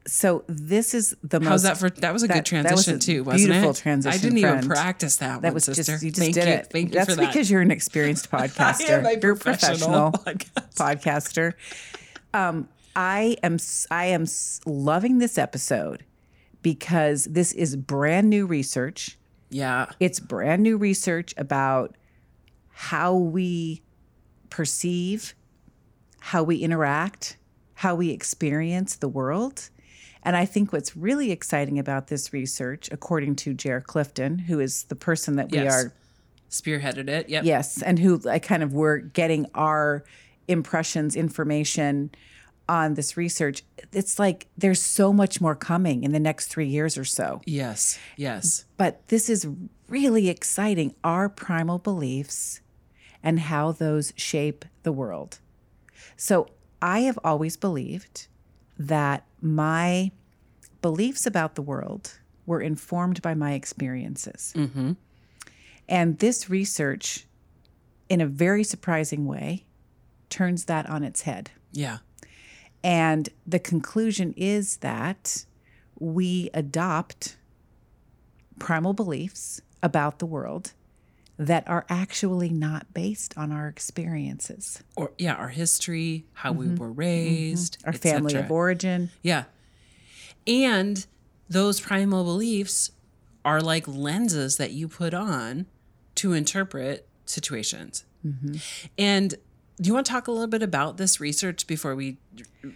So 0.09 0.43
this 0.49 0.95
is 0.95 1.15
the 1.23 1.38
most. 1.38 1.49
How's 1.49 1.62
that 1.65 1.77
for? 1.79 1.91
That 1.91 2.12
was 2.12 2.23
a 2.23 2.27
that- 2.29 2.49
good 2.49 2.65
that 2.65 2.73
was 2.75 2.85
transition 2.87 2.97
a 2.97 2.99
too, 2.99 3.25
wasn't 3.25 3.50
beautiful 3.53 3.71
it? 3.71 3.77
transition, 3.77 4.19
I 4.19 4.23
didn't 4.23 4.41
friend. 4.41 4.57
even 4.65 4.69
practice 4.69 5.17
that. 5.19 5.43
That 5.43 5.49
one, 5.49 5.55
was 5.55 5.65
sister. 5.65 5.83
just 5.93 6.03
you 6.03 6.11
just 6.11 6.21
Thank 6.23 6.35
did 6.35 6.47
you. 6.47 6.53
it. 6.55 6.69
Thank 6.73 6.88
you 6.88 6.95
That's 6.95 7.11
for 7.11 7.17
that. 7.21 7.27
because 7.29 7.50
you're 7.50 7.61
an 7.61 7.71
experienced 7.71 8.31
podcaster. 8.31 8.88
I 8.91 8.93
am 8.95 9.07
a 9.07 9.21
you're 9.21 9.33
a 9.33 9.37
professional 9.37 10.12
professional 10.12 10.12
podcaster. 10.73 10.75
podcaster. 10.75 11.53
Um, 12.35 12.69
I 12.97 13.37
am 13.43 13.59
I 13.91 14.07
am 14.07 14.27
loving 14.67 15.19
this 15.19 15.37
episode 15.38 16.05
because 16.62 17.25
this 17.25 17.53
is 17.53 17.77
brand 17.77 18.29
new 18.31 18.47
research. 18.47 19.19
Yeah, 19.50 19.87
It's 20.00 20.21
brand 20.21 20.62
new 20.62 20.77
research 20.77 21.33
about 21.38 21.97
how 22.71 23.15
we 23.15 23.83
perceive, 24.50 25.35
how 26.21 26.43
we 26.43 26.57
interact, 26.57 27.38
how 27.75 27.95
we 27.95 28.11
experience 28.11 28.97
the 28.97 29.09
world. 29.09 29.71
And 30.22 30.37
I 30.37 30.44
think 30.44 30.72
what's 30.72 30.96
really 30.96 31.30
exciting 31.30 31.78
about 31.78 32.08
this 32.08 32.32
research, 32.32 32.88
according 32.92 33.37
to 33.37 33.54
Jer 33.54 33.80
Clifton, 33.80 34.38
who 34.38 34.60
is 34.60 34.84
the 34.84 34.96
person 34.96 35.37
that 35.37 35.50
we 35.50 35.58
Yes. 35.58 35.72
are 35.84 35.92
spearheaded 36.50 37.08
it. 37.08 37.28
Yep. 37.28 37.44
Yes, 37.44 37.82
and 37.82 37.98
who 37.98 38.20
I 38.28 38.38
kind 38.38 38.62
of 38.62 38.72
were 38.72 38.98
getting 38.98 39.46
our 39.54 40.04
impressions, 40.48 41.14
information 41.14 42.10
on 42.68 42.94
this 42.94 43.16
research. 43.16 43.62
It's 43.92 44.18
like 44.18 44.46
there's 44.56 44.80
so 44.82 45.12
much 45.12 45.40
more 45.40 45.54
coming 45.54 46.04
in 46.04 46.12
the 46.12 46.20
next 46.20 46.48
three 46.48 46.66
years 46.66 46.98
or 46.98 47.04
so. 47.04 47.40
Yes. 47.46 47.98
Yes. 48.16 48.64
But 48.76 49.06
this 49.08 49.28
is 49.30 49.46
really 49.88 50.28
exciting. 50.28 50.94
Our 51.02 51.28
primal 51.28 51.78
beliefs 51.78 52.60
and 53.22 53.40
how 53.40 53.72
those 53.72 54.12
shape 54.16 54.64
the 54.82 54.92
world. 54.92 55.38
So 56.16 56.48
I 56.80 57.00
have 57.00 57.18
always 57.25 57.56
believed 57.56 58.26
that 58.78 59.25
my 59.40 60.11
beliefs 60.83 61.26
about 61.26 61.54
the 61.54 61.62
world 61.62 62.18
were 62.47 62.61
informed 62.61 63.21
by 63.23 63.35
my 63.35 63.52
experiences. 63.52 64.52
Mm-hmm. 64.57 64.92
And 65.88 66.18
this 66.18 66.50
research, 66.50 67.26
in 68.09 68.21
a 68.21 68.26
very 68.26 68.64
surprising 68.64 69.26
way, 69.26 69.64
turns 70.30 70.66
that 70.66 70.88
on 70.88 71.02
its 71.02 71.23
head. 71.23 71.50
Yeah. 71.73 71.99
And 72.83 73.28
the 73.47 73.59
conclusion 73.59 74.35
is 74.37 74.78
that 74.78 75.45
we 75.99 76.50
adopt 76.54 77.37
primal 78.59 78.92
beliefs 78.92 79.61
about 79.83 80.18
the 80.18 80.26
world 80.26 80.73
that 81.38 81.68
are 81.68 81.87
actually 81.88 82.50
not 82.50 82.92
based 82.92 83.33
on 83.38 83.52
our 83.52 83.68
experiences, 83.68 84.83
Or 84.97 85.12
yeah, 85.18 85.35
our 85.35 85.49
history, 85.49 86.26
how 86.33 86.52
we 86.52 86.66
mm-hmm. 86.66 86.76
were 86.76 86.90
raised, 86.90 87.78
mm-hmm. 87.78 87.88
our 87.88 87.92
family 87.92 88.35
of 88.35 88.50
origin. 88.50 89.11
Yeah. 89.23 89.45
And 90.47 91.07
those 91.49 91.80
primal 91.80 92.25
beliefs 92.25 92.90
are 93.45 93.61
like 93.61 93.87
lenses 93.87 94.57
that 94.57 94.73
you 94.73 94.88
put 94.88 95.14
on 95.14 95.66
to 96.16 96.33
interpret 96.33 97.07
situations. 97.25 98.04
Mm-hmm. 98.26 98.57
And 98.99 99.37
do 99.80 99.88
you 99.88 99.94
want 99.94 100.06
to 100.06 100.12
talk 100.12 100.26
a 100.26 100.32
little 100.32 100.47
bit 100.49 100.62
about 100.62 100.97
this 100.97 101.20
research 101.20 101.66
before 101.66 101.94
we 101.94 102.16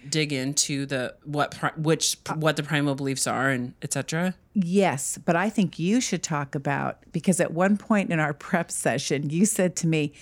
dig 0.09 0.32
into 0.32 0.87
the 0.87 1.14
what 1.25 1.54
which 1.76 2.16
what 2.37 2.56
the 2.56 2.62
primal 2.62 2.94
beliefs 2.94 3.26
are 3.26 3.50
and 3.50 3.75
etc. 3.82 4.35
Yes, 4.54 5.18
but 5.25 5.35
I 5.35 5.50
think 5.50 5.78
you 5.78 6.00
should 6.00 6.23
talk 6.23 6.54
about 6.54 6.99
because 7.12 7.40
at 7.40 7.52
one 7.52 7.76
point 7.76 8.11
in 8.12 8.21
our 8.21 8.32
prep 8.32 8.71
session, 8.71 9.30
you 9.30 9.47
said 9.47 9.75
to 9.76 9.87
me, 9.87 10.12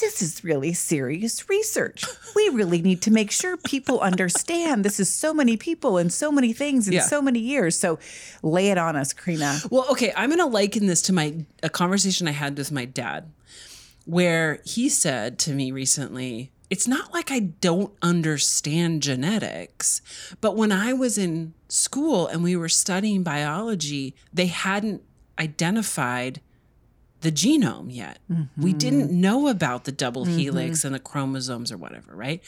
this 0.00 0.20
is 0.20 0.44
really 0.44 0.72
serious 0.74 1.48
research. 1.48 2.04
We 2.36 2.50
really 2.50 2.82
need 2.82 3.00
to 3.02 3.10
make 3.10 3.30
sure 3.30 3.56
people 3.56 4.00
understand 4.00 4.84
this 4.84 5.00
is 5.00 5.08
so 5.08 5.32
many 5.32 5.56
people 5.56 5.96
and 5.96 6.12
so 6.12 6.30
many 6.30 6.52
things 6.52 6.86
in 6.86 6.92
Yeah. 6.94 7.00
so 7.02 7.20
many 7.22 7.40
years. 7.40 7.76
So 7.76 7.98
lay 8.42 8.68
it 8.68 8.78
on 8.78 8.94
us, 8.96 9.12
Crina. 9.14 9.66
Well, 9.70 9.86
okay, 9.90 10.12
I'm 10.16 10.28
going 10.28 10.38
to 10.40 10.46
liken 10.46 10.86
this 10.86 11.02
to 11.02 11.12
my 11.12 11.44
a 11.62 11.68
conversation 11.70 12.28
I 12.28 12.32
had 12.32 12.56
with 12.58 12.70
my 12.70 12.84
dad 12.84 13.30
where 14.08 14.58
he 14.64 14.88
said 14.88 15.38
to 15.38 15.52
me 15.52 15.70
recently, 15.70 16.50
it's 16.70 16.88
not 16.88 17.12
like 17.12 17.30
I 17.30 17.40
don't 17.40 17.92
understand 18.00 19.02
genetics, 19.02 20.00
but 20.40 20.56
when 20.56 20.72
I 20.72 20.94
was 20.94 21.18
in 21.18 21.52
school 21.68 22.26
and 22.26 22.42
we 22.42 22.56
were 22.56 22.70
studying 22.70 23.22
biology, 23.22 24.14
they 24.32 24.46
hadn't 24.46 25.02
identified 25.38 26.40
the 27.20 27.30
genome 27.30 27.94
yet. 27.94 28.18
We 28.56 28.70
mm-hmm. 28.70 28.78
didn't 28.78 29.10
know 29.10 29.48
about 29.48 29.84
the 29.84 29.92
double 29.92 30.24
mm-hmm. 30.24 30.38
helix 30.38 30.84
and 30.84 30.94
the 30.94 31.00
chromosomes 31.00 31.70
or 31.70 31.76
whatever, 31.76 32.16
right? 32.16 32.42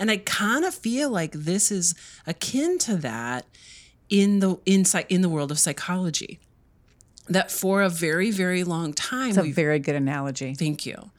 And 0.00 0.10
I 0.10 0.16
kind 0.16 0.64
of 0.64 0.74
feel 0.74 1.10
like 1.10 1.30
this 1.30 1.70
is 1.70 1.94
akin 2.26 2.78
to 2.80 2.96
that 2.96 3.46
in 4.08 4.40
the 4.40 4.58
in 4.66 4.84
in 5.08 5.20
the 5.20 5.28
world 5.28 5.52
of 5.52 5.60
psychology. 5.60 6.40
That 7.28 7.50
for 7.50 7.80
a 7.80 7.88
very 7.88 8.30
very 8.30 8.64
long 8.64 8.92
time 8.92 9.30
It's 9.30 9.38
a 9.38 9.50
very 9.50 9.78
good 9.78 9.94
analogy. 9.94 10.54
Thank 10.54 10.84
you. 10.84 11.10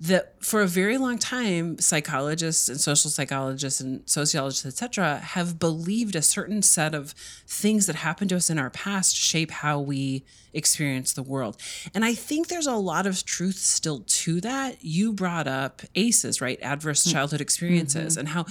That 0.00 0.34
for 0.42 0.62
a 0.62 0.68
very 0.68 0.96
long 0.96 1.18
time, 1.18 1.78
psychologists 1.78 2.68
and 2.68 2.80
social 2.80 3.10
psychologists 3.10 3.80
and 3.80 4.08
sociologists, 4.08 4.64
etc., 4.64 5.16
have 5.16 5.58
believed 5.58 6.14
a 6.14 6.22
certain 6.22 6.62
set 6.62 6.94
of 6.94 7.10
things 7.48 7.86
that 7.86 7.96
happened 7.96 8.30
to 8.30 8.36
us 8.36 8.48
in 8.48 8.58
our 8.60 8.70
past 8.70 9.16
shape 9.16 9.50
how 9.50 9.80
we 9.80 10.24
experience 10.52 11.12
the 11.12 11.24
world. 11.24 11.56
And 11.92 12.04
I 12.04 12.14
think 12.14 12.46
there's 12.46 12.68
a 12.68 12.76
lot 12.76 13.06
of 13.06 13.24
truth 13.24 13.56
still 13.56 14.04
to 14.06 14.40
that. 14.42 14.84
You 14.84 15.12
brought 15.12 15.48
up 15.48 15.82
ACEs, 15.96 16.40
right? 16.40 16.60
Adverse 16.62 17.02
mm-hmm. 17.02 17.14
childhood 17.16 17.40
experiences, 17.40 18.12
mm-hmm. 18.12 18.20
and 18.20 18.28
how 18.28 18.46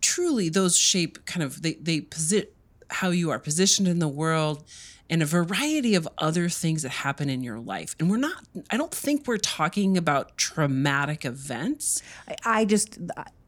truly 0.00 0.48
those 0.48 0.78
shape 0.78 1.26
kind 1.26 1.42
of 1.42 1.60
they 1.60 1.74
they 1.74 2.00
posit 2.00 2.54
how 2.88 3.10
you 3.10 3.30
are 3.30 3.38
positioned 3.38 3.86
in 3.86 3.98
the 3.98 4.08
world 4.08 4.64
and 5.10 5.22
a 5.22 5.26
variety 5.26 5.94
of 5.96 6.08
other 6.18 6.48
things 6.48 6.82
that 6.84 6.90
happen 6.90 7.28
in 7.28 7.42
your 7.42 7.58
life. 7.58 7.94
And 7.98 8.08
we're 8.10 8.16
not 8.16 8.44
I 8.70 8.76
don't 8.78 8.94
think 8.94 9.26
we're 9.26 9.36
talking 9.36 9.98
about 9.98 10.38
traumatic 10.38 11.24
events. 11.26 12.02
I- 12.28 12.60
I 12.60 12.64
just, 12.64 12.98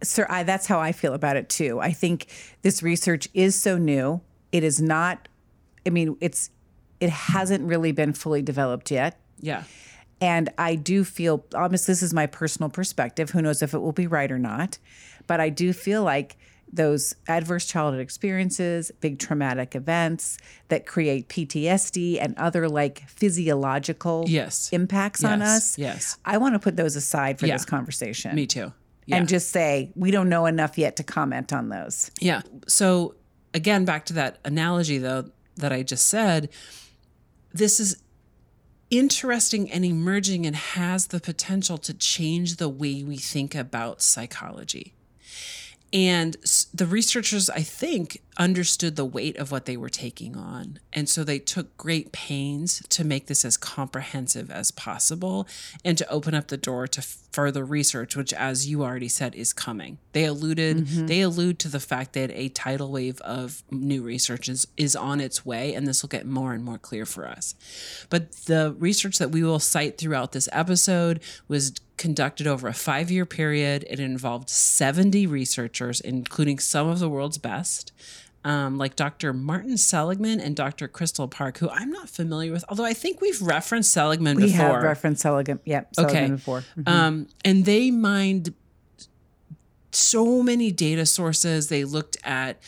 sir, 0.03 0.27
I, 0.29 0.43
that's 0.43 0.67
how 0.67 0.81
I 0.81 0.93
feel 0.93 1.15
about 1.15 1.37
it 1.37 1.49
too. 1.49 1.81
I 1.81 1.93
think 1.93 2.27
this 2.63 2.83
research 2.83 3.29
is 3.33 3.55
so 3.55 3.79
new. 3.79 4.21
It 4.51 4.65
is 4.65 4.83
not, 4.83 5.29
I 5.87 5.91
mean, 5.91 6.17
it's, 6.21 6.51
it 7.01 7.11
hasn't 7.11 7.65
really 7.65 7.93
been 7.93 8.13
fully 8.13 8.43
developed 8.43 8.91
yet. 8.91 9.19
Yeah. 9.41 9.65
And 10.21 10.51
I 10.57 10.77
do 10.77 11.05
feel, 11.05 11.45
obviously, 11.55 11.93
this 11.93 12.03
is 12.03 12.15
my 12.15 12.27
personal 12.27 12.71
perspective. 12.71 13.31
Who 13.31 13.43
knows 13.43 13.61
if 13.63 13.75
it 13.75 13.79
will 13.79 13.93
be 13.93 14.07
right 14.07 14.31
or 14.31 14.39
not? 14.39 14.79
But 15.27 15.41
I 15.41 15.49
do 15.49 15.73
feel 15.73 16.05
like 16.05 16.37
those 16.73 17.15
adverse 17.29 17.67
childhood 17.67 18.01
experiences, 18.01 18.91
big 19.01 19.19
traumatic 19.19 19.75
events 19.75 20.39
that 20.69 20.87
create 20.87 21.29
PTSD 21.29 22.19
and 22.19 22.35
other 22.39 22.69
like 22.69 23.07
physiological 23.09 24.25
Yes. 24.27 24.71
impacts 24.73 25.23
on 25.23 25.43
us. 25.43 25.77
yes. 25.77 26.17
I 26.25 26.39
want 26.39 26.55
to 26.55 26.59
put 26.59 26.77
those 26.77 26.97
aside 26.97 27.39
for 27.39 27.47
Yeah. 27.47 27.57
this 27.57 27.65
conversation. 27.67 28.35
Me 28.35 28.47
too. 28.47 28.73
Yeah. 29.05 29.17
And 29.17 29.29
just 29.29 29.51
say, 29.51 29.91
we 29.95 30.11
don't 30.11 30.29
know 30.29 30.47
enough 30.47 30.79
yet 30.79 30.97
to 30.97 31.03
comment 31.03 31.53
on 31.53 31.69
those. 31.69 32.11
Yeah. 32.21 32.41
So 32.69 33.17
again, 33.53 33.85
back 33.85 34.07
to 34.07 34.13
that 34.15 34.39
analogy 34.45 34.97
though 34.99 35.31
that 35.57 35.73
I 35.73 35.83
just 35.83 36.07
said, 36.07 36.49
this 37.53 37.79
is 37.81 37.97
interesting 38.91 39.71
and 39.71 39.85
emerging 39.85 40.47
and 40.47 40.55
has 40.57 41.09
the 41.09 41.21
potential 41.21 41.79
to 41.79 41.95
change 41.95 42.57
the 42.57 42.69
way 42.69 43.03
we 43.03 43.17
think 43.17 43.55
about 43.55 44.03
psychology. 44.03 44.95
And 45.93 46.37
the 46.73 46.87
researchers, 46.87 47.51
I 47.51 47.63
think, 47.63 48.23
understood 48.37 48.97
the 48.97 49.05
weight 49.05 49.37
of 49.37 49.51
what 49.51 49.67
they 49.67 49.77
were 49.77 49.89
taking 49.89 50.37
on. 50.37 50.79
And 50.93 51.09
so 51.09 51.25
they 51.25 51.39
took 51.39 51.77
great 51.77 52.13
pains 52.13 52.83
to 52.89 53.05
make 53.05 53.27
this 53.27 53.45
as 53.45 53.57
comprehensive 53.57 54.51
as 54.51 54.71
possible 54.71 55.47
and 55.85 55.99
to 55.99 56.09
open 56.11 56.35
up 56.35 56.49
the 56.49 56.57
door 56.57 56.87
to 56.89 57.03
further 57.03 57.65
research, 57.65 58.15
which, 58.15 58.33
as 58.33 58.69
you 58.69 58.83
already 58.83 59.09
said, 59.09 59.35
is 59.35 59.53
coming. 59.53 59.99
They 60.13 60.25
alluded, 60.25 60.77
mm-hmm. 60.79 61.07
they 61.07 61.23
allude 61.23 61.59
to 61.61 61.69
the 61.69 61.81
fact 61.81 62.13
that 62.13 62.31
a 62.31 62.49
tidal 62.51 62.91
wave 62.91 63.21
of 63.23 63.63
new 63.71 64.03
research 64.03 64.49
is, 64.49 64.67
is 64.77 64.95
on 64.95 65.21
its 65.21 65.45
way, 65.45 65.75
and 65.75 65.87
this 65.87 66.03
will 66.03 66.09
get 66.09 66.27
more 66.27 66.53
and 66.53 66.65
more 66.65 66.79
clear 66.79 67.07
for 67.07 67.27
us. 67.27 67.55
But 68.11 68.33
the 68.47 68.75
research 68.79 69.19
that 69.19 69.31
we 69.31 69.43
will 69.43 69.59
cite 69.59 69.99
throughout 69.99 70.33
this 70.33 70.49
episode 70.53 71.21
was 71.49 71.73
conducted 71.97 72.47
over 72.47 72.69
a 72.69 72.75
five 72.75 73.11
year 73.11 73.25
period. 73.25 73.87
It 73.89 74.01
involved 74.01 74.51
70 74.51 75.27
researchers, 75.27 76.01
including 76.01 76.59
some 76.59 76.89
of 76.89 76.99
the 76.99 77.09
world's 77.09 77.39
best. 77.39 77.93
Um, 78.45 78.77
like 78.77 78.97
Dr. 78.97 79.33
Martin 79.33 79.77
Seligman 79.77 80.41
and 80.41 80.57
Dr. 80.57 80.89
Crystal 80.89 81.29
Park, 81.29 81.59
who 81.59 81.69
I'm 81.71 81.91
not 81.91 82.09
familiar 82.09 82.51
with, 82.51 82.65
although 82.69 82.85
I 82.85 82.93
think 82.93 83.21
we've 83.21 83.41
referenced 83.41 83.93
Seligman 83.93 84.37
We 84.37 84.47
before. 84.47 84.67
have 84.75 84.83
referenced 84.83 85.23
Seligman. 85.23 85.61
Yep, 85.65 85.95
Seligman 85.95 86.23
Okay. 86.25 86.31
before. 86.33 86.65
Um, 86.85 87.29
and 87.45 87.65
they 87.65 87.93
mined 87.93 88.53
so 89.93 90.43
many 90.43 90.73
data 90.73 91.07
sources. 91.07 91.69
They 91.69 91.85
looked 91.85 92.17
at 92.25 92.61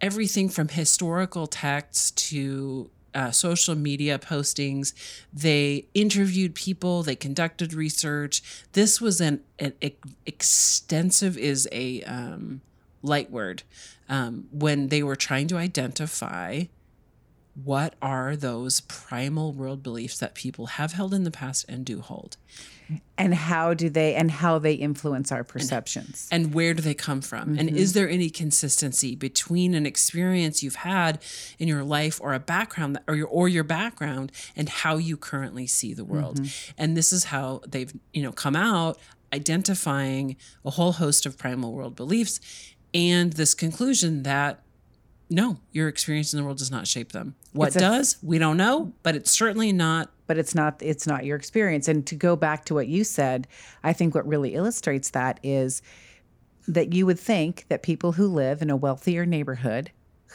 everything 0.00 0.48
from 0.48 0.68
historical 0.68 1.46
texts 1.46 2.10
to 2.30 2.90
uh, 3.14 3.30
social 3.30 3.74
media 3.74 4.18
postings. 4.18 4.94
They 5.32 5.86
interviewed 5.94 6.54
people. 6.54 7.02
They 7.02 7.16
conducted 7.16 7.74
research. 7.74 8.42
This 8.72 9.00
was 9.00 9.20
an, 9.20 9.42
an 9.58 9.74
ex- 9.82 9.98
extensive 10.26 11.36
is 11.36 11.68
a 11.70 12.02
um, 12.04 12.62
light 13.02 13.30
word 13.30 13.62
um, 14.08 14.46
when 14.50 14.88
they 14.88 15.02
were 15.02 15.16
trying 15.16 15.46
to 15.48 15.56
identify 15.56 16.64
what 17.64 17.94
are 18.00 18.36
those 18.36 18.80
primal 18.80 19.52
world 19.52 19.82
beliefs 19.82 20.18
that 20.18 20.34
people 20.34 20.66
have 20.66 20.92
held 20.92 21.12
in 21.12 21.24
the 21.24 21.30
past 21.30 21.64
and 21.68 21.84
do 21.84 22.00
hold. 22.00 22.36
And 23.16 23.34
how 23.34 23.74
do 23.74 23.88
they, 23.88 24.14
and 24.14 24.30
how 24.30 24.58
they 24.58 24.74
influence 24.74 25.30
our 25.30 25.44
perceptions. 25.44 26.28
and 26.32 26.52
where 26.52 26.74
do 26.74 26.82
they 26.82 26.94
come 26.94 27.20
from? 27.20 27.56
And 27.58 27.68
is 27.70 27.92
there 27.92 28.08
any 28.08 28.30
consistency 28.30 29.14
between 29.14 29.74
an 29.74 29.86
experience 29.86 30.62
you've 30.62 30.76
had 30.76 31.22
in 31.58 31.68
your 31.68 31.84
life 31.84 32.20
or 32.20 32.34
a 32.34 32.40
background 32.40 32.96
that, 32.96 33.04
or 33.06 33.14
your 33.14 33.28
or 33.28 33.48
your 33.48 33.62
background 33.62 34.32
and 34.56 34.68
how 34.68 34.96
you 34.96 35.16
currently 35.16 35.68
see 35.68 35.94
the 35.94 36.04
world? 36.04 36.38
And 36.76 36.96
this 36.96 37.12
is 37.12 37.24
how 37.24 37.60
they've 37.66 37.92
you 38.12 38.22
know 38.24 38.32
come 38.32 38.56
out 38.56 38.98
identifying 39.32 40.36
a 40.64 40.70
whole 40.70 40.92
host 40.92 41.26
of 41.26 41.38
primal 41.38 41.72
world 41.72 41.94
beliefs 41.94 42.40
and 42.94 43.32
this 43.34 43.54
conclusion 43.54 44.22
that 44.24 44.62
no 45.28 45.58
your 45.72 45.88
experience 45.88 46.32
in 46.32 46.38
the 46.38 46.44
world 46.44 46.58
does 46.58 46.70
not 46.70 46.86
shape 46.86 47.12
them. 47.12 47.34
What 47.52 47.68
It's 47.68 47.76
a- 47.76 47.80
does 47.80 48.16
we 48.22 48.38
don't 48.38 48.56
know 48.56 48.92
but 49.02 49.14
it's 49.16 49.30
certainly 49.30 49.72
not 49.72 50.10
but 50.26 50.38
it's 50.38 50.54
not 50.54 50.80
it's 50.80 51.06
not 51.06 51.24
your 51.24 51.36
experience. 51.36 51.88
And 51.88 52.06
to 52.06 52.14
go 52.14 52.36
back 52.36 52.64
to 52.66 52.74
what 52.74 52.88
you 52.88 53.04
said 53.04 53.46
i 53.84 53.92
think 53.92 54.14
what 54.14 54.26
really 54.26 54.54
illustrates 54.54 55.10
that 55.10 55.40
is 55.42 55.82
that 56.68 56.92
you 56.92 57.06
would 57.06 57.18
think 57.18 57.64
that 57.68 57.82
people 57.82 58.12
who 58.12 58.26
live 58.28 58.62
in 58.62 58.70
a 58.70 58.76
wealthier 58.76 59.24
neighborhood 59.26 59.90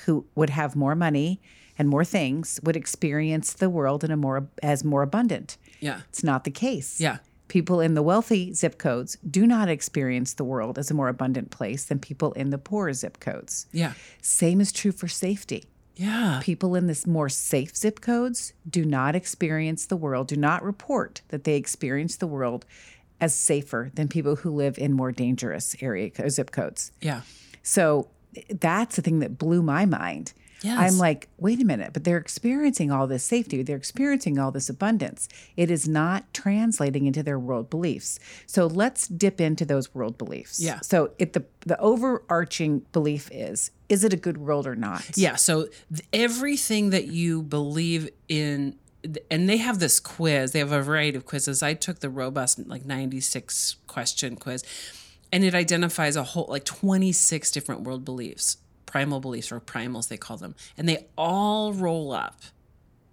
who 0.06 0.26
would 0.36 0.50
have 0.50 0.76
more 0.76 0.96
money 0.96 1.39
and 1.78 1.88
more 1.88 2.04
things 2.04 2.60
would 2.63 2.76
experience 2.76 3.54
the 3.54 3.70
world 3.70 4.04
in 4.04 4.12
a 4.12 4.18
more 4.18 4.48
as 4.63 4.84
more 4.84 5.02
abundant. 5.02 5.58
Yeah. 5.80 6.02
It's 6.10 6.24
not 6.24 6.44
the 6.46 6.52
case. 6.52 7.00
Yeah 7.00 7.18
people 7.47 7.79
in 7.79 7.93
the 7.93 8.01
wealthy 8.01 8.53
zip 8.53 8.77
codes 8.77 9.17
do 9.29 9.45
not 9.45 9.69
experience 9.69 10.34
the 10.34 10.43
world 10.43 10.77
as 10.77 10.89
a 10.89 10.93
more 10.93 11.10
abundant 11.10 11.51
place 11.51 11.86
than 11.86 11.99
people 11.99 12.31
in 12.34 12.49
the 12.49 12.58
poorer 12.58 12.93
zip 12.93 13.19
codes. 13.19 13.67
Yeah. 13.71 13.93
Same 14.21 14.62
is 14.62 14.71
true 14.71 14.91
for 14.91 15.08
safety. 15.08 15.65
Yeah. 15.95 16.41
People 16.43 16.75
in 16.75 16.88
this 16.88 17.08
more 17.08 17.29
safe 17.29 17.75
zip 17.75 18.01
codes 18.01 18.53
do 18.69 18.84
not 18.84 19.15
experience 19.15 19.86
the 19.86 19.95
world, 19.95 20.27
do 20.27 20.36
not 20.36 20.63
report 20.63 21.21
that 21.29 21.45
they 21.45 21.55
experience 21.55 22.17
the 22.17 22.27
world 22.27 22.65
as 23.21 23.34
safer 23.34 23.91
than 23.93 24.08
people 24.10 24.38
who 24.38 24.51
live 24.51 24.77
in 24.77 24.91
more 24.91 25.12
dangerous 25.12 25.75
area 25.81 26.12
zip 26.29 26.51
codes. 26.51 26.91
yeah. 27.01 27.21
So 27.63 28.10
that's 28.49 28.97
the 28.97 29.01
thing 29.01 29.19
that 29.19 29.38
blew 29.38 29.62
my 29.62 29.86
mind. 29.86 30.34
Yes. 30.65 30.80
I'm 30.80 30.97
like, 30.97 31.30
wait 31.38 31.62
a 31.62 31.65
minute, 31.65 31.93
but 31.93 32.04
they're 32.04 32.17
experiencing 32.17 32.91
all 32.91 33.08
this 33.08 33.23
safety, 33.23 33.62
they're 33.63 33.78
experiencing 33.78 34.39
all 34.39 34.51
this 34.51 34.69
abundance. 34.69 35.30
It 35.56 35.69
is 35.69 35.88
not 35.88 36.34
translating 36.34 37.06
into 37.06 37.23
their 37.23 37.39
world 37.39 37.69
beliefs. 37.69 38.19
So 38.45 38.65
let's 38.67 39.08
dip 39.08 39.39
into 39.39 39.65
those 39.65 39.93
world 39.93 40.17
beliefs. 40.17 40.60
Yeah. 40.60 40.80
So 40.82 41.12
it 41.19 41.34
the 41.34 41.45
the 41.65 41.80
overarching 41.80 42.80
belief 42.91 43.30
is 43.32 43.71
is 43.89 44.04
it 44.04 44.13
a 44.13 44.17
good 44.17 44.38
world 44.38 44.65
or 44.65 44.75
not? 44.75 45.17
Yeah. 45.17 45.36
So 45.36 45.67
th- 45.93 46.06
everything 46.12 46.89
that 46.89 47.08
you 47.08 47.43
believe 47.43 48.10
in, 48.28 48.75
and 49.30 49.47
they 49.47 49.58
have 49.58 49.80
this 49.80 49.99
quiz. 49.99 50.51
They 50.51 50.60
have 50.60 50.71
a 50.71 50.82
variety 50.82 51.17
of 51.17 51.25
quizzes. 51.25 51.62
I 51.62 51.73
took 51.75 51.99
the 51.99 52.10
robust 52.10 52.65
like 52.67 52.86
ninety 52.86 53.19
six 53.21 53.75
question 53.88 54.36
quiz, 54.36 54.63
and 55.32 55.43
it 55.43 55.54
identifies 55.54 56.15
a 56.15 56.23
whole 56.23 56.47
like 56.49 56.65
twenty 56.65 57.12
six 57.12 57.51
different 57.51 57.82
world 57.82 58.04
beliefs, 58.04 58.58
primal 58.86 59.19
beliefs 59.19 59.52
or 59.52 59.60
primals 59.60 60.08
they 60.08 60.17
call 60.17 60.38
them, 60.38 60.56
and 60.78 60.88
they 60.88 61.08
all 61.17 61.74
roll 61.74 62.12
up 62.12 62.41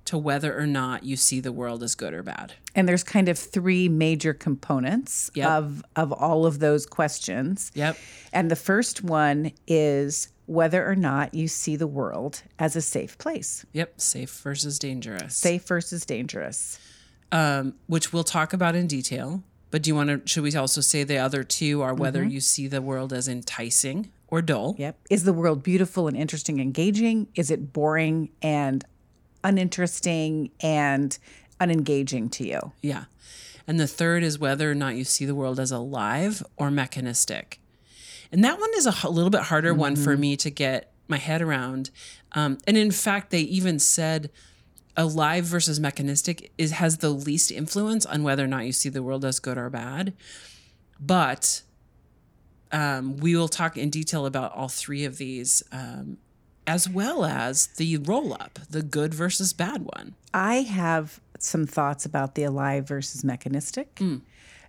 to 0.05 0.19
whether 0.19 0.59
or 0.59 0.67
not 0.67 1.05
you 1.05 1.17
see 1.17 1.39
the 1.41 1.53
world 1.53 1.83
as 1.83 1.95
good 1.95 2.13
or 2.13 2.23
bad. 2.25 2.53
And 2.75 2.89
there's 2.89 3.05
kind 3.05 3.29
of 3.29 3.39
three 3.39 3.89
major 3.89 4.35
components 4.35 5.31
Yep. 5.35 5.49
of 5.49 5.85
of 5.97 6.13
all 6.13 6.45
of 6.45 6.59
those 6.59 6.87
questions. 6.87 7.71
Yep. 7.75 7.97
And 8.33 8.51
the 8.51 8.57
first 8.57 9.05
one 9.05 9.53
is 9.69 10.29
whether 10.47 10.85
or 10.87 10.97
not 10.97 11.35
you 11.35 11.47
see 11.47 11.77
the 11.77 11.87
world 11.87 12.43
as 12.59 12.75
a 12.75 12.83
safe 12.83 13.17
place. 13.17 13.65
Yep. 13.73 14.01
Safe 14.01 14.31
versus 14.43 14.79
dangerous. 14.79 15.37
Safe 15.37 15.63
versus 15.67 16.05
dangerous. 16.05 16.79
um, 17.31 17.75
which 17.87 18.13
we'll 18.13 18.25
talk 18.25 18.53
about 18.53 18.75
in 18.75 18.87
detail. 18.87 19.43
But 19.71 19.83
do 19.83 19.89
you 19.89 19.95
want 19.95 20.11
to? 20.11 20.21
Should 20.29 20.43
we 20.43 20.55
also 20.55 20.81
say 20.83 21.05
the 21.05 21.17
other 21.17 21.45
two 21.45 21.81
are 21.81 21.95
whether 21.95 22.23
you 22.25 22.41
see 22.41 22.67
the 22.67 22.83
world 22.83 23.13
as 23.13 23.27
enticing 23.29 24.11
or 24.33 24.40
dull? 24.40 24.75
Yep. 24.79 24.99
Is 25.11 25.25
the 25.25 25.33
world 25.35 25.62
beautiful 25.62 26.09
and 26.09 26.16
interesting, 26.16 26.59
engaging? 26.59 27.29
Is 27.35 27.51
it 27.51 27.75
boring 27.75 28.31
and 28.40 28.83
uninteresting 29.45 30.51
and 30.61 31.16
unengaging 31.61 32.31
to 32.31 32.47
you? 32.49 32.73
Yeah. 32.81 33.05
And 33.66 33.79
the 33.79 33.87
third 33.87 34.23
is 34.23 34.38
whether 34.38 34.71
or 34.71 34.75
not 34.75 34.97
you 34.97 35.05
see 35.05 35.27
the 35.27 35.35
world 35.35 35.61
as 35.61 35.71
alive 35.71 36.42
or 36.57 36.71
mechanistic. 36.71 37.61
And 38.33 38.42
that 38.42 38.59
one 38.59 38.71
is 38.75 38.87
a 38.87 39.11
little 39.11 39.29
bit 39.29 39.42
harder 39.42 39.75
one 39.75 39.97
for 39.97 40.16
me 40.16 40.38
to 40.38 40.49
get 40.49 40.90
my 41.09 41.18
head 41.18 41.42
around. 41.42 41.90
Um, 42.33 42.57
and 42.66 42.79
in 42.79 42.90
fact, 42.90 43.33
they 43.33 43.40
even 43.40 43.79
said 43.79 44.31
alive 44.97 45.45
versus 45.45 45.79
mechanistic 45.79 46.53
is 46.57 46.73
has 46.73 46.99
the 46.99 47.11
least 47.11 47.51
influence 47.51 48.07
on 48.07 48.23
whether 48.23 48.45
or 48.45 48.49
not 48.49 48.64
you 48.64 48.73
see 48.73 48.88
the 48.88 49.03
world 49.03 49.27
as 49.27 49.38
good 49.40 49.59
or 49.59 49.68
bad. 49.68 50.14
But 50.99 51.62
um, 52.73 53.17
we 53.19 53.37
will 53.37 53.49
talk 53.49 53.77
in 53.77 53.91
detail 53.91 54.27
about 54.27 54.53
all 54.55 54.69
three 54.69 55.05
of 55.05 55.19
these, 55.19 55.63
um, 55.73 56.19
as 56.67 56.89
well 56.89 57.25
as 57.25 57.67
the 57.69 57.97
roll 57.99 58.33
up, 58.33 58.59
the 58.71 58.83
good 58.83 59.13
versus 59.15 59.53
bad 59.53 59.83
one. 59.83 60.15
I 60.33 60.63
have 60.63 61.21
some 61.39 61.67
thoughts 61.67 62.05
about 62.07 62.35
the 62.35 62.45
alive 62.45 62.89
versus 62.89 63.23
mechanistic, 63.25 64.01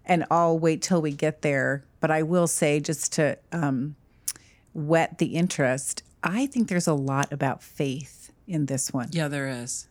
and 0.06 0.26
I'll 0.30 0.60
wait 0.60 0.82
till 0.82 1.02
we 1.02 1.12
get 1.12 1.42
there. 1.42 1.84
But 2.00 2.12
I 2.12 2.24
will 2.24 2.48
say, 2.48 2.80
just 2.80 3.14
to 3.14 3.38
um, 3.52 3.96
whet 4.74 5.18
the 5.20 5.36
interest, 5.36 6.04
I 6.24 6.48
think 6.48 6.68
there's 6.68 6.88
a 6.88 6.94
lot 6.94 7.32
about 7.32 7.64
faith 7.64 8.32
in 8.48 8.66
this 8.66 8.92
one. 8.92 9.10
Yeah, 9.12 9.28
there 9.30 9.48
is. 9.48 9.88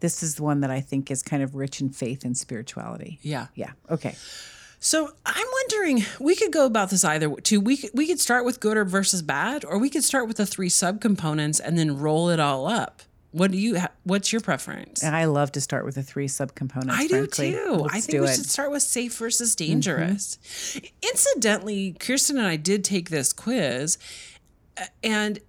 This 0.00 0.22
is 0.22 0.36
the 0.36 0.44
one 0.44 0.60
that 0.60 0.70
I 0.70 0.80
think 0.80 1.10
is 1.10 1.22
kind 1.22 1.42
of 1.42 1.56
rich 1.56 1.80
in 1.80 1.90
faith 1.90 2.24
and 2.24 2.36
spirituality. 2.36 3.18
Yeah. 3.22 3.48
Yeah. 3.56 3.72
Okay. 3.90 4.14
So 4.80 5.10
I'm 5.26 5.46
wondering, 5.52 6.04
we 6.20 6.36
could 6.36 6.52
go 6.52 6.64
about 6.64 6.90
this 6.90 7.04
either 7.04 7.34
two. 7.36 7.60
We 7.60 7.76
could, 7.76 7.90
we 7.94 8.06
could 8.06 8.20
start 8.20 8.44
with 8.44 8.60
good 8.60 8.76
or 8.76 8.84
versus 8.84 9.22
bad, 9.22 9.64
or 9.64 9.78
we 9.78 9.90
could 9.90 10.04
start 10.04 10.28
with 10.28 10.36
the 10.36 10.46
three 10.46 10.68
subcomponents 10.68 11.60
and 11.62 11.76
then 11.76 11.98
roll 11.98 12.30
it 12.30 12.38
all 12.38 12.66
up. 12.66 13.02
What 13.32 13.50
do 13.50 13.58
you? 13.58 13.78
What's 14.04 14.32
your 14.32 14.40
preference? 14.40 15.02
And 15.02 15.14
I 15.14 15.26
love 15.26 15.52
to 15.52 15.60
start 15.60 15.84
with 15.84 15.96
the 15.96 16.02
three 16.02 16.28
subcomponents. 16.28 16.90
I 16.90 17.02
do 17.06 17.26
frankly. 17.26 17.52
too. 17.52 17.72
Let's 17.72 17.94
I 17.94 18.00
think 18.00 18.10
do 18.10 18.20
we 18.20 18.24
it. 18.26 18.28
Mm-hmm. 18.30 18.36
should 18.36 18.50
start 18.50 18.70
with 18.70 18.82
safe 18.82 19.16
versus 19.18 19.54
dangerous. 19.54 20.80
Incidentally, 21.02 21.94
Kirsten 21.98 22.38
and 22.38 22.46
I 22.46 22.56
did 22.56 22.84
take 22.84 23.10
this 23.10 23.34
quiz, 23.34 23.98
and 25.02 25.40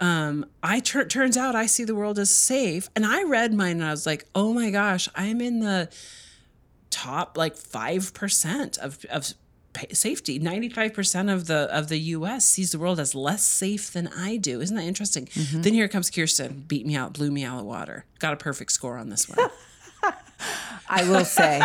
um, 0.00 0.46
I 0.62 0.80
tur- 0.80 1.04
turns 1.04 1.36
out 1.36 1.54
I 1.54 1.66
see 1.66 1.84
the 1.84 1.94
world 1.94 2.18
as 2.18 2.30
safe. 2.30 2.88
And 2.96 3.04
I 3.04 3.24
read 3.24 3.52
mine, 3.52 3.72
and 3.72 3.84
I 3.84 3.90
was 3.90 4.06
like, 4.06 4.24
oh 4.34 4.54
my 4.54 4.70
gosh, 4.70 5.06
I'm 5.14 5.42
in 5.42 5.60
the 5.60 5.90
top 6.90 7.36
like 7.36 7.56
five 7.56 8.12
percent 8.14 8.78
of 8.78 9.04
of 9.10 9.34
safety. 9.92 10.38
Ninety 10.38 10.68
five 10.68 10.94
percent 10.94 11.30
of 11.30 11.46
the 11.46 11.68
of 11.74 11.88
the 11.88 11.98
U.S. 11.98 12.44
sees 12.44 12.72
the 12.72 12.78
world 12.78 12.98
as 13.00 13.14
less 13.14 13.44
safe 13.44 13.92
than 13.92 14.08
I 14.08 14.36
do. 14.36 14.60
Isn't 14.60 14.76
that 14.76 14.84
interesting? 14.84 15.26
Mm-hmm. 15.26 15.62
Then 15.62 15.74
here 15.74 15.88
comes 15.88 16.10
Kirsten, 16.10 16.64
beat 16.66 16.86
me 16.86 16.96
out, 16.96 17.12
blew 17.12 17.30
me 17.30 17.44
out 17.44 17.60
of 17.60 17.66
water. 17.66 18.04
Got 18.18 18.34
a 18.34 18.36
perfect 18.36 18.72
score 18.72 18.96
on 18.96 19.10
this 19.10 19.28
one. 19.28 19.50
I 20.88 21.08
will 21.08 21.24
say 21.24 21.60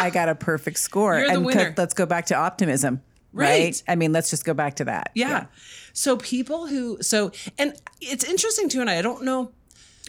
I 0.00 0.10
got 0.10 0.28
a 0.28 0.34
perfect 0.34 0.78
score. 0.78 1.14
And 1.14 1.44
winner. 1.44 1.74
let's 1.76 1.94
go 1.94 2.06
back 2.06 2.26
to 2.26 2.34
optimism. 2.34 3.02
Right. 3.32 3.48
Right. 3.48 3.82
I 3.86 3.96
mean, 3.96 4.12
let's 4.12 4.30
just 4.30 4.44
go 4.44 4.54
back 4.54 4.76
to 4.76 4.84
that. 4.86 5.10
Yeah. 5.14 5.46
So 5.92 6.16
people 6.16 6.66
who 6.66 6.98
so 7.02 7.32
and 7.58 7.74
it's 8.00 8.24
interesting 8.24 8.68
too, 8.68 8.80
and 8.80 8.90
I 8.90 9.02
don't 9.02 9.24
know. 9.24 9.52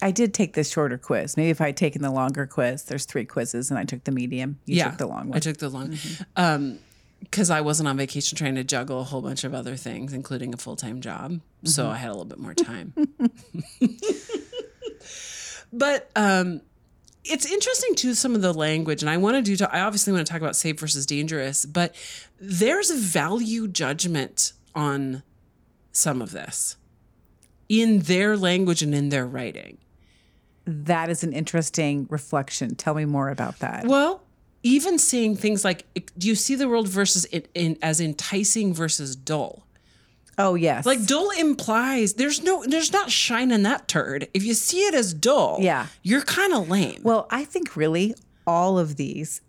I 0.01 0.11
did 0.11 0.33
take 0.33 0.53
this 0.53 0.69
shorter 0.69 0.97
quiz. 0.97 1.37
Maybe 1.37 1.49
if 1.49 1.59
I 1.59 1.67
had 1.67 1.77
taken 1.77 2.01
the 2.01 2.11
longer 2.11 2.45
quiz, 2.45 2.83
there's 2.83 3.05
three 3.05 3.25
quizzes 3.25 3.71
and 3.71 3.79
I 3.79 3.83
took 3.83 4.03
the 4.03 4.11
medium. 4.11 4.59
You 4.65 4.77
yeah, 4.77 4.89
took 4.89 4.99
the 4.99 5.07
long 5.07 5.29
one. 5.29 5.37
I 5.37 5.39
took 5.39 5.57
the 5.57 5.69
long, 5.69 5.97
um, 6.35 6.79
because 7.19 7.49
I 7.49 7.61
wasn't 7.61 7.89
on 7.89 7.97
vacation 7.97 8.37
trying 8.37 8.55
to 8.55 8.63
juggle 8.63 9.01
a 9.01 9.03
whole 9.03 9.21
bunch 9.21 9.43
of 9.43 9.53
other 9.53 9.75
things, 9.75 10.13
including 10.13 10.53
a 10.53 10.57
full 10.57 10.75
time 10.75 11.01
job. 11.01 11.39
So 11.63 11.89
I 11.89 11.95
had 11.97 12.09
a 12.09 12.13
little 12.13 12.25
bit 12.25 12.39
more 12.39 12.53
time. 12.53 12.93
but 15.73 16.11
um, 16.15 16.61
it's 17.23 17.51
interesting 17.51 17.95
too 17.95 18.13
some 18.13 18.35
of 18.35 18.41
the 18.41 18.53
language, 18.53 19.01
and 19.01 19.09
I 19.09 19.17
want 19.17 19.43
to 19.43 19.55
do. 19.55 19.65
I 19.71 19.81
obviously 19.81 20.13
want 20.13 20.25
to 20.25 20.31
talk 20.31 20.41
about 20.41 20.55
safe 20.55 20.79
versus 20.79 21.05
dangerous, 21.05 21.65
but 21.65 21.95
there's 22.39 22.91
a 22.91 22.95
value 22.95 23.67
judgment 23.67 24.53
on 24.75 25.23
some 25.91 26.21
of 26.21 26.31
this 26.31 26.77
in 27.67 27.99
their 27.99 28.37
language 28.37 28.81
and 28.81 28.93
in 28.93 29.09
their 29.09 29.25
writing. 29.25 29.77
That 30.67 31.09
is 31.09 31.23
an 31.23 31.33
interesting 31.33 32.05
reflection. 32.09 32.75
Tell 32.75 32.93
me 32.93 33.05
more 33.05 33.29
about 33.29 33.59
that. 33.59 33.85
Well, 33.87 34.21
even 34.63 34.99
seeing 34.99 35.35
things 35.35 35.63
like, 35.63 35.85
"Do 36.17 36.27
you 36.27 36.35
see 36.35 36.55
the 36.55 36.67
world 36.67 36.87
versus 36.87 37.25
it 37.31 37.49
in, 37.53 37.77
as 37.81 37.99
enticing 38.01 38.73
versus 38.73 39.15
dull?" 39.15 39.63
oh, 40.39 40.53
yes. 40.53 40.85
Like 40.85 41.03
dull 41.07 41.31
implies 41.31 42.13
there's 42.13 42.43
no, 42.43 42.63
there's 42.67 42.93
not 42.93 43.09
shine 43.09 43.49
in 43.49 43.63
that 43.63 43.87
turd. 43.87 44.27
If 44.35 44.43
you 44.43 44.53
see 44.53 44.81
it 44.81 44.93
as 44.93 45.11
dull, 45.11 45.57
Yeah. 45.61 45.87
you're 46.03 46.21
kind 46.21 46.53
of 46.53 46.69
lame. 46.69 47.01
well, 47.01 47.25
I 47.31 47.43
think 47.43 47.75
really 47.75 48.13
all 48.45 48.77
of 48.77 48.97
these 48.97 49.41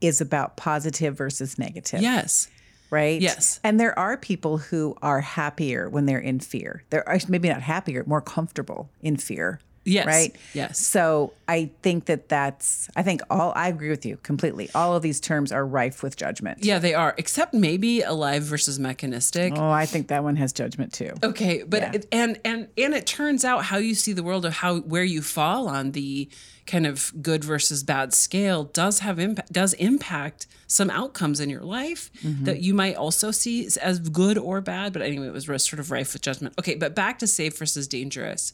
is 0.00 0.20
about 0.20 0.56
positive 0.56 1.16
versus 1.16 1.58
negative. 1.58 2.00
yes, 2.02 2.46
right? 2.88 3.20
Yes. 3.20 3.58
And 3.64 3.80
there 3.80 3.98
are 3.98 4.16
people 4.16 4.58
who 4.58 4.96
are 5.02 5.22
happier 5.22 5.88
when 5.90 6.06
they're 6.06 6.20
in 6.20 6.38
fear. 6.38 6.84
They're 6.90 7.08
uh, 7.10 7.18
maybe 7.28 7.48
not 7.48 7.62
happier, 7.62 8.04
more 8.06 8.20
comfortable 8.20 8.90
in 9.00 9.16
fear. 9.16 9.58
Yes. 9.88 10.06
Right. 10.06 10.36
Yes. 10.54 10.78
So 10.78 11.32
I 11.48 11.70
think 11.82 12.04
that 12.06 12.28
that's. 12.28 12.88
I 12.94 13.02
think 13.02 13.22
all. 13.30 13.52
I 13.56 13.68
agree 13.68 13.90
with 13.90 14.04
you 14.06 14.18
completely. 14.22 14.68
All 14.74 14.94
of 14.94 15.02
these 15.02 15.18
terms 15.20 15.50
are 15.52 15.64
rife 15.66 16.02
with 16.02 16.16
judgment. 16.16 16.64
yeah, 16.64 16.78
they 16.78 16.94
are. 16.94 17.14
Except 17.16 17.54
maybe 17.54 18.02
alive 18.02 18.42
versus 18.42 18.78
mechanistic. 18.78 19.54
Oh, 19.56 19.70
I 19.70 19.86
think 19.86 20.08
that 20.08 20.22
one 20.22 20.36
has 20.36 20.52
judgment 20.52 20.92
too. 20.92 21.12
Okay, 21.22 21.62
but 21.66 21.80
Yeah. 21.82 21.92
it, 21.94 22.06
and 22.12 22.38
and 22.44 22.68
and 22.76 22.94
it 22.94 23.06
turns 23.06 23.44
out 23.44 23.64
how 23.64 23.78
you 23.78 23.94
see 23.94 24.12
the 24.12 24.22
world 24.22 24.44
of 24.44 24.54
how 24.54 24.78
where 24.80 25.04
you 25.04 25.22
fall 25.22 25.68
on 25.68 25.92
the 25.92 26.28
kind 26.66 26.86
of 26.86 27.12
good 27.22 27.42
versus 27.42 27.82
bad 27.82 28.12
scale 28.12 28.64
does 28.64 28.98
have 28.98 29.18
impact 29.18 29.50
does 29.50 29.72
impact 29.74 30.46
some 30.66 30.90
outcomes 30.90 31.40
in 31.40 31.48
your 31.48 31.62
life 31.62 32.10
Mm-hmm. 32.22 32.44
that 32.44 32.60
you 32.60 32.74
might 32.74 32.94
also 32.96 33.30
see 33.30 33.64
as- 33.64 33.76
as 33.78 33.98
good 34.00 34.36
or 34.36 34.60
bad. 34.60 34.92
But 34.92 35.00
anyway, 35.02 35.28
it 35.28 35.32
was 35.32 35.46
sort 35.46 35.80
of 35.80 35.90
rife 35.90 36.12
with 36.12 36.20
judgment. 36.20 36.54
Okay, 36.58 36.74
but 36.74 36.94
back 36.94 37.18
to 37.20 37.26
safe 37.26 37.56
versus 37.58 37.88
dangerous. 37.88 38.52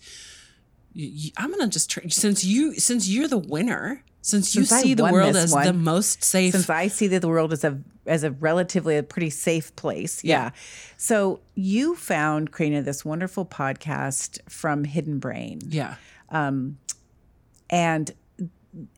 You- 0.95 1.11
you- 1.13 1.31
I'm 1.37 1.51
gonna 1.51 1.69
just 1.69 1.91
tr- 1.91 2.09
since 2.09 2.45
you 2.45 2.75
since 2.79 3.09
you're 3.09 3.29
the 3.29 3.39
winner 3.39 4.03
since 4.23 4.55
you 4.55 4.65
Since 4.65 4.73
I 4.73 4.83
see 4.83 4.95
the 4.95 5.05
world 5.05 5.37
as 5.37 5.53
one, 5.53 5.67
the 5.67 5.73
most 5.75 6.25
safe. 6.25 6.53
Since 6.53 6.71
I 6.71 6.89
see 6.89 7.09
that 7.09 7.21
the 7.21 7.29
world 7.29 7.53
as 7.53 7.63
a 7.63 7.79
as 8.07 8.23
a 8.25 8.31
relatively 8.31 8.97
a 8.97 9.03
pretty 9.03 9.29
safe 9.31 9.75
place. 9.77 10.25
Yeah. 10.25 10.45
Yeah. 10.45 10.51
So 10.97 11.41
you 11.55 11.95
found 11.95 12.51
Crina 12.53 12.83
this 12.83 13.05
wonderful 13.05 13.45
podcast 13.45 14.39
from 14.49 14.85
Hidden 14.85 15.19
Brain, 15.19 15.61
yeah, 15.69 15.97
um, 16.31 16.79
and 17.69 18.11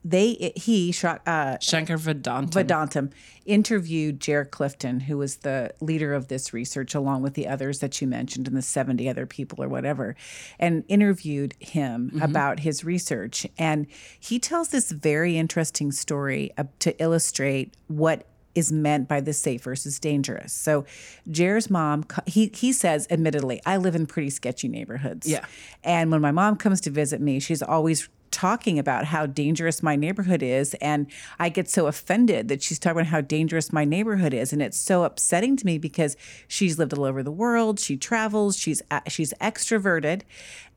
they 0.04 0.52
he 0.56 0.92
shot 0.92 1.26
uh, 1.26 1.58
Shankar 1.60 1.96
Vedantam. 1.96 2.50
Vedantam 2.50 3.12
interviewed 3.44 4.20
Jared 4.20 4.50
Clifton, 4.50 5.00
who 5.00 5.18
was 5.18 5.36
the 5.38 5.72
leader 5.80 6.14
of 6.14 6.28
this 6.28 6.52
research, 6.52 6.94
along 6.94 7.22
with 7.22 7.34
the 7.34 7.46
others 7.46 7.80
that 7.80 8.00
you 8.00 8.06
mentioned 8.08 8.48
and 8.48 8.56
the 8.56 8.62
70 8.62 9.08
other 9.08 9.26
people 9.26 9.62
or 9.62 9.68
whatever, 9.68 10.16
and 10.58 10.84
interviewed 10.88 11.54
him 11.60 12.18
about 12.22 12.60
his 12.60 12.84
research. 12.84 13.46
And 13.58 13.86
he 14.18 14.38
tells 14.38 14.68
this 14.68 14.90
very 14.90 15.36
interesting 15.36 15.92
story 15.92 16.52
uh, 16.56 16.64
to 16.80 17.00
illustrate 17.00 17.74
what 17.88 18.26
is 18.56 18.72
meant 18.72 19.06
by 19.06 19.20
the 19.20 19.34
safe 19.34 19.62
versus 19.62 20.00
dangerous. 20.00 20.52
So 20.52 20.86
Jared's 21.30 21.68
mom, 21.68 22.06
he 22.26 22.50
he 22.54 22.72
says, 22.72 23.06
admittedly, 23.10 23.60
I 23.66 23.76
live 23.76 23.94
in 23.94 24.06
pretty 24.06 24.30
sketchy 24.30 24.66
neighborhoods. 24.66 25.28
Yeah. 25.28 25.44
And 25.84 26.10
when 26.10 26.22
my 26.22 26.32
mom 26.32 26.56
comes 26.56 26.80
to 26.82 26.90
visit 26.90 27.20
me, 27.20 27.38
she's 27.38 27.62
always 27.62 28.08
talking 28.36 28.78
about 28.78 29.06
how 29.06 29.24
dangerous 29.24 29.82
my 29.82 29.96
neighborhood 29.96 30.42
is. 30.42 30.74
And 30.74 31.06
I 31.38 31.48
get 31.48 31.70
so 31.70 31.86
offended 31.86 32.48
that 32.48 32.62
she's 32.62 32.78
talking 32.78 32.98
about 32.98 33.10
how 33.10 33.22
dangerous 33.22 33.72
my 33.72 33.86
neighborhood 33.86 34.34
is. 34.34 34.52
And 34.52 34.60
it's 34.60 34.78
so 34.78 35.04
upsetting 35.04 35.56
to 35.56 35.64
me 35.64 35.78
because 35.78 36.18
she's 36.46 36.78
lived 36.78 36.92
all 36.92 37.04
over 37.04 37.22
the 37.22 37.32
world. 37.32 37.80
She 37.80 37.96
travels, 37.96 38.58
she's, 38.58 38.82
uh, 38.90 39.00
she's 39.08 39.32
extroverted. 39.40 40.20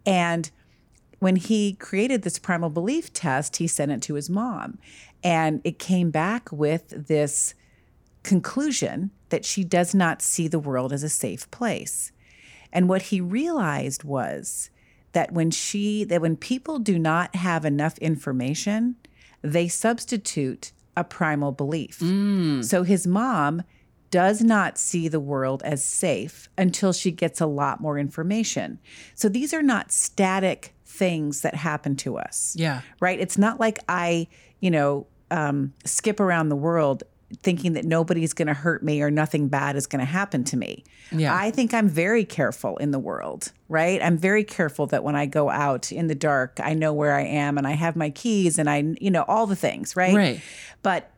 And 0.05 0.49
when 1.19 1.35
he 1.35 1.73
created 1.73 2.21
this 2.21 2.39
primal 2.39 2.69
belief 2.69 3.11
test, 3.11 3.57
he 3.57 3.67
sent 3.67 3.91
it 3.91 4.01
to 4.03 4.13
his 4.13 4.29
mom. 4.29 4.77
And 5.21 5.59
it 5.65 5.79
came 5.79 6.11
back 6.11 6.49
with 6.53 7.07
this 7.07 7.55
conclusion 8.23 9.11
that 9.29 9.43
she 9.43 9.65
does 9.65 9.93
not 9.93 10.21
see 10.21 10.47
the 10.47 10.59
world 10.59 10.93
as 10.93 11.03
a 11.03 11.09
safe 11.09 11.51
place. 11.51 12.13
And 12.71 12.87
what 12.87 13.01
he 13.03 13.19
realized 13.19 14.05
was 14.05 14.69
that 15.13 15.31
when 15.31 15.51
she 15.51 16.03
that 16.05 16.21
when 16.21 16.35
people 16.35 16.79
do 16.79 16.99
not 16.99 17.35
have 17.35 17.65
enough 17.65 17.97
information, 17.99 18.95
they 19.41 19.67
substitute 19.67 20.71
a 20.95 21.03
primal 21.03 21.51
belief. 21.51 21.99
So 22.61 22.83
his 22.83 23.07
mom 23.07 23.63
does 24.11 24.41
not 24.41 24.77
see 24.77 25.07
the 25.07 25.19
world 25.19 25.61
as 25.63 25.83
safe 25.83 26.49
until 26.57 26.91
she 26.91 27.11
gets 27.11 27.39
a 27.39 27.45
lot 27.45 27.79
more 27.79 27.97
information. 27.99 28.79
So 29.15 29.29
these 29.29 29.53
are 29.53 29.61
not 29.61 29.91
static 29.91 30.73
things 30.85 31.41
that 31.41 31.55
happen 31.55 31.95
to 31.97 32.17
us. 32.17 32.55
Yeah. 32.57 32.81
Right? 32.99 33.19
It's 33.19 33.37
not 33.37 33.59
like 33.59 33.79
I, 33.87 34.27
you 34.59 34.71
know, 34.71 35.07
um, 35.31 35.73
skip 35.85 36.19
around 36.19 36.49
the 36.49 36.55
world 36.55 37.03
thinking 37.43 37.73
that 37.73 37.85
nobody's 37.85 38.33
going 38.33 38.47
to 38.47 38.53
hurt 38.53 38.81
me 38.83 39.01
or 39.01 39.11
nothing 39.11 39.47
bad 39.49 39.75
is 39.75 39.85
going 39.87 39.99
to 39.99 40.05
happen 40.05 40.43
to 40.45 40.57
me. 40.57 40.83
Yeah. 41.11 41.35
I 41.35 41.51
think 41.51 41.73
I'm 41.73 41.87
very 41.87 42.25
careful 42.25 42.77
in 42.77 42.91
the 42.91 42.99
world, 42.99 43.51
right? 43.67 44.01
I'm 44.01 44.17
very 44.17 44.43
careful 44.43 44.87
that 44.87 45.03
when 45.03 45.15
I 45.15 45.25
go 45.27 45.49
out 45.49 45.91
in 45.91 46.07
the 46.07 46.15
dark, 46.15 46.59
I 46.63 46.73
know 46.73 46.91
where 46.91 47.13
I 47.13 47.21
am 47.23 47.57
and 47.57 47.67
I 47.67 47.73
have 47.73 47.95
my 47.95 48.09
keys 48.09 48.57
and 48.57 48.69
I, 48.69 48.95
you 48.99 49.11
know, 49.11 49.23
all 49.27 49.45
the 49.45 49.55
things, 49.55 49.95
right? 49.95 50.15
Right. 50.15 50.41
But 50.81 51.11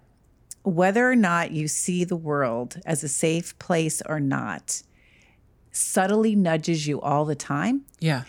whether 0.63 1.10
or 1.10 1.15
not 1.15 1.52
you 1.52 1.67
see 1.67 2.04
the 2.04 2.15
world 2.17 2.80
as 2.86 3.04
a 3.04 3.08
safe 3.08 3.58
place 3.58 4.02
or 4.06 4.19
not 4.19 4.84
subtly 5.71 6.36
nudges 6.36 6.88
you 6.88 7.00
all 7.02 7.26
the 7.26 7.36
time 7.36 7.84
Yeah. 8.00 8.24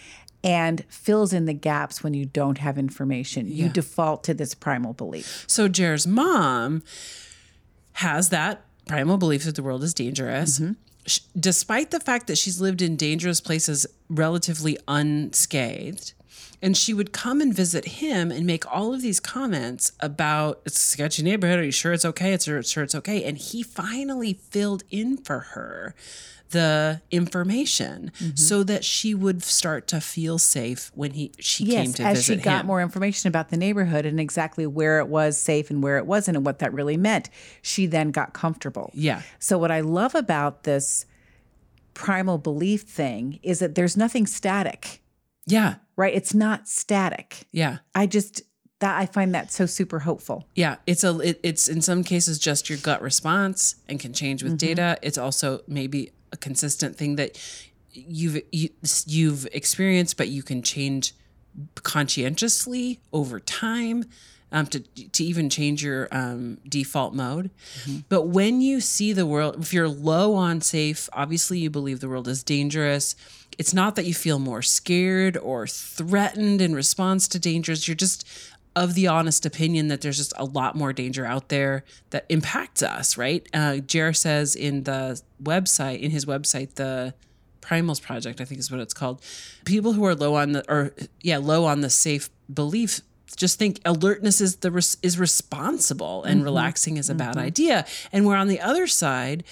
and 0.44 0.84
fills 0.88 1.32
in 1.32 1.46
the 1.46 1.52
gaps 1.52 2.02
when 2.02 2.14
you 2.14 2.24
don't 2.24 2.58
have 2.58 2.78
information. 2.78 3.48
You 3.48 3.68
default 3.68 4.22
to 4.24 4.34
this 4.34 4.54
primal 4.54 4.92
belief. 4.92 5.44
So 5.48 5.66
Jer's 5.68 6.06
mom 6.06 6.82
has 7.94 8.30
that 8.30 8.64
primal 8.86 9.16
belief 9.18 9.44
that 9.44 9.56
the 9.56 9.62
world 9.62 9.82
is 9.82 9.94
dangerous. 9.94 10.58
Mm-hmm. 10.58 10.72
Sh- 11.06 11.20
Despite 11.38 11.90
the 11.90 12.00
fact 12.00 12.26
that 12.26 12.38
she's 12.38 12.60
lived 12.60 12.82
in 12.82 12.96
dangerous 12.96 13.40
places 13.40 13.86
relatively 14.08 14.78
unscathed, 14.88 16.14
and 16.60 16.76
she 16.76 16.94
would 16.94 17.12
come 17.12 17.40
and 17.40 17.52
visit 17.52 17.84
him 17.84 18.30
and 18.30 18.46
make 18.46 18.64
all 18.72 18.94
of 18.94 19.02
these 19.02 19.18
comments 19.18 19.92
about 19.98 20.62
it's 20.64 20.78
a 20.78 20.86
sketchy 20.86 21.22
neighborhood. 21.22 21.58
Are 21.58 21.64
you 21.64 21.72
sure 21.72 21.92
it's 21.92 22.04
okay? 22.04 22.32
It's 22.32 22.44
sure 22.44 22.84
it's 22.84 22.94
okay. 22.94 23.24
And 23.24 23.36
he 23.36 23.64
finally 23.64 24.34
filled 24.34 24.84
in 24.90 25.16
for 25.16 25.40
her 25.40 25.94
the 26.52 27.02
information 27.10 28.12
mm-hmm. 28.18 28.36
so 28.36 28.62
that 28.62 28.84
she 28.84 29.14
would 29.14 29.42
start 29.42 29.86
to 29.88 30.00
feel 30.00 30.38
safe 30.38 30.90
when 30.94 31.12
he 31.12 31.32
she 31.38 31.64
came 31.64 31.86
Yes, 31.86 31.94
to 31.94 32.02
as 32.04 32.18
visit 32.18 32.38
she 32.38 32.44
got 32.44 32.60
him. 32.60 32.66
more 32.66 32.80
information 32.80 33.28
about 33.28 33.50
the 33.50 33.56
neighborhood 33.56 34.06
and 34.06 34.20
exactly 34.20 34.66
where 34.66 35.00
it 35.00 35.08
was 35.08 35.36
safe 35.36 35.70
and 35.70 35.82
where 35.82 35.98
it 35.98 36.06
wasn't 36.06 36.36
and 36.36 36.46
what 36.46 36.60
that 36.60 36.72
really 36.72 36.96
meant, 36.96 37.28
she 37.60 37.86
then 37.86 38.10
got 38.10 38.32
comfortable. 38.32 38.90
Yeah. 38.94 39.22
So 39.38 39.58
what 39.58 39.70
I 39.70 39.80
love 39.80 40.14
about 40.14 40.62
this 40.62 41.04
primal 41.94 42.38
belief 42.38 42.82
thing 42.82 43.38
is 43.42 43.58
that 43.58 43.74
there's 43.74 43.96
nothing 43.96 44.26
static, 44.26 45.02
yeah. 45.46 45.76
right? 45.96 46.14
It's 46.14 46.34
not 46.34 46.68
static. 46.68 47.46
Yeah. 47.52 47.78
I 47.94 48.06
just 48.06 48.42
that 48.82 48.98
I 48.98 49.06
find 49.06 49.32
that 49.34 49.52
so 49.52 49.64
super 49.64 50.00
hopeful. 50.00 50.48
Yeah, 50.56 50.76
it's 50.88 51.04
a 51.04 51.16
it, 51.20 51.40
it's 51.44 51.68
in 51.68 51.80
some 51.80 52.02
cases 52.02 52.38
just 52.38 52.68
your 52.68 52.78
gut 52.78 53.00
response 53.00 53.76
and 53.88 54.00
can 54.00 54.12
change 54.12 54.42
with 54.42 54.58
mm-hmm. 54.58 54.66
data. 54.66 54.98
It's 55.02 55.16
also 55.16 55.60
maybe 55.68 56.10
a 56.32 56.36
consistent 56.36 56.96
thing 56.96 57.16
that 57.16 57.38
you've 57.92 58.40
you, 58.50 58.70
you've 59.06 59.46
experienced, 59.52 60.16
but 60.16 60.28
you 60.28 60.42
can 60.42 60.62
change 60.62 61.14
conscientiously 61.82 63.00
over 63.12 63.38
time. 63.40 64.04
Um, 64.54 64.66
to 64.66 64.80
to 64.80 65.24
even 65.24 65.48
change 65.48 65.82
your 65.82 66.08
um, 66.12 66.58
default 66.68 67.14
mode, 67.14 67.48
but 68.10 68.26
when 68.26 68.60
you 68.60 68.82
see 68.82 69.14
the 69.14 69.24
world, 69.24 69.56
if 69.58 69.72
you're 69.72 69.88
low 69.88 70.34
on 70.34 70.60
safe, 70.60 71.08
obviously 71.14 71.58
you 71.58 71.70
believe 71.70 72.00
the 72.00 72.08
world 72.10 72.28
is 72.28 72.42
dangerous. 72.42 73.16
It's 73.56 73.72
not 73.72 73.96
that 73.96 74.04
you 74.04 74.12
feel 74.12 74.38
more 74.38 74.60
scared 74.60 75.38
or 75.38 75.66
threatened 75.66 76.60
in 76.60 76.74
response 76.74 77.28
to 77.28 77.38
dangers. 77.38 77.88
You're 77.88 77.94
just 77.94 78.28
of 78.74 78.94
the 78.94 79.06
honest 79.06 79.44
opinion 79.44 79.88
that 79.88 80.00
there's 80.00 80.16
just 80.16 80.32
a 80.36 80.44
lot 80.44 80.74
more 80.74 80.92
danger 80.92 81.26
out 81.26 81.48
there 81.48 81.84
that 82.10 82.24
impacts 82.28 82.82
us, 82.82 83.18
right? 83.18 83.46
Uh, 83.52 83.78
Jer 83.78 84.12
says 84.12 84.56
in 84.56 84.84
the 84.84 85.20
website, 85.42 86.00
in 86.00 86.10
his 86.10 86.24
website, 86.24 86.74
the 86.74 87.14
Primals 87.60 88.02
Project, 88.02 88.40
I 88.40 88.44
think 88.44 88.58
is 88.60 88.70
what 88.70 88.80
it's 88.80 88.94
called. 88.94 89.22
People 89.64 89.92
who 89.92 90.04
are 90.04 90.14
low 90.14 90.34
on 90.34 90.52
the, 90.52 90.72
or 90.72 90.94
yeah, 91.20 91.38
low 91.38 91.64
on 91.64 91.80
the 91.80 91.90
safe 91.90 92.30
belief, 92.52 93.00
just 93.36 93.58
think 93.58 93.80
alertness 93.84 94.40
is 94.40 94.56
the 94.56 94.70
res- 94.70 94.98
is 95.02 95.18
responsible 95.18 96.22
and 96.24 96.44
relaxing 96.44 96.96
is 96.96 97.08
a 97.08 97.14
bad 97.14 97.36
idea. 97.36 97.86
And 98.12 98.26
we're 98.26 98.36
on 98.36 98.48
the 98.48 98.60
other 98.60 98.86
side, 98.86 99.44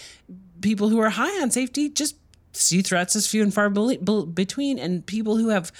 people 0.60 0.88
who 0.88 0.98
are 0.98 1.10
high 1.10 1.40
on 1.40 1.50
safety 1.50 1.88
just 1.88 2.16
see 2.52 2.82
threats 2.82 3.16
as 3.16 3.26
few 3.26 3.42
and 3.42 3.54
far 3.54 3.70
bel- 3.70 3.96
bel- 3.96 4.26
between, 4.26 4.78
and 4.78 5.06
people 5.06 5.36
who 5.36 5.48
have 5.48 5.72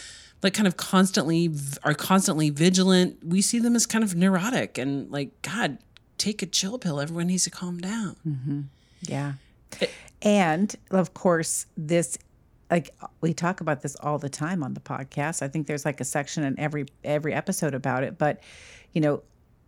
like 0.43 0.55
kind 0.55 0.67
of 0.67 0.77
constantly 0.77 1.51
are 1.83 1.95
constantly 1.95 2.51
vigilant. 2.51 3.19
We 3.25 3.43
see 3.43 3.59
them 3.59 3.77
as 3.77 3.87
kind 3.87 4.03
of 4.03 4.15
neurotic 4.15 4.79
and 4.79 5.11
like 5.11 5.41
God, 5.43 5.79
take 6.19 6.43
a 6.43 6.47
chill 6.47 6.79
pill. 6.79 7.01
Everyone 7.01 7.27
needs 7.27 7.45
to 7.45 7.51
calm 7.51 7.79
down. 7.79 8.17
Mm-hmm. 8.27 8.61
Yeah. 9.03 9.33
Eh. 9.81 9.87
And 10.23 10.75
of 10.91 11.15
course, 11.15 11.67
this 11.77 12.19
like 12.71 12.95
we 13.21 13.35
talk 13.35 13.61
about 13.61 13.83
this 13.83 13.97
all 13.97 14.19
the 14.19 14.29
time 14.29 14.63
on 14.63 14.75
the 14.75 14.81
podcast. 14.81 15.43
I 15.43 15.49
think 15.49 15.67
there's 15.67 15.85
like 15.85 16.01
a 16.01 16.05
section 16.05 16.45
in 16.45 16.59
every 16.59 16.87
every 17.05 17.35
episode 17.35 17.75
about 17.75 18.05
it, 18.05 18.17
but 18.19 18.41
you 18.93 19.01
know, 19.01 19.23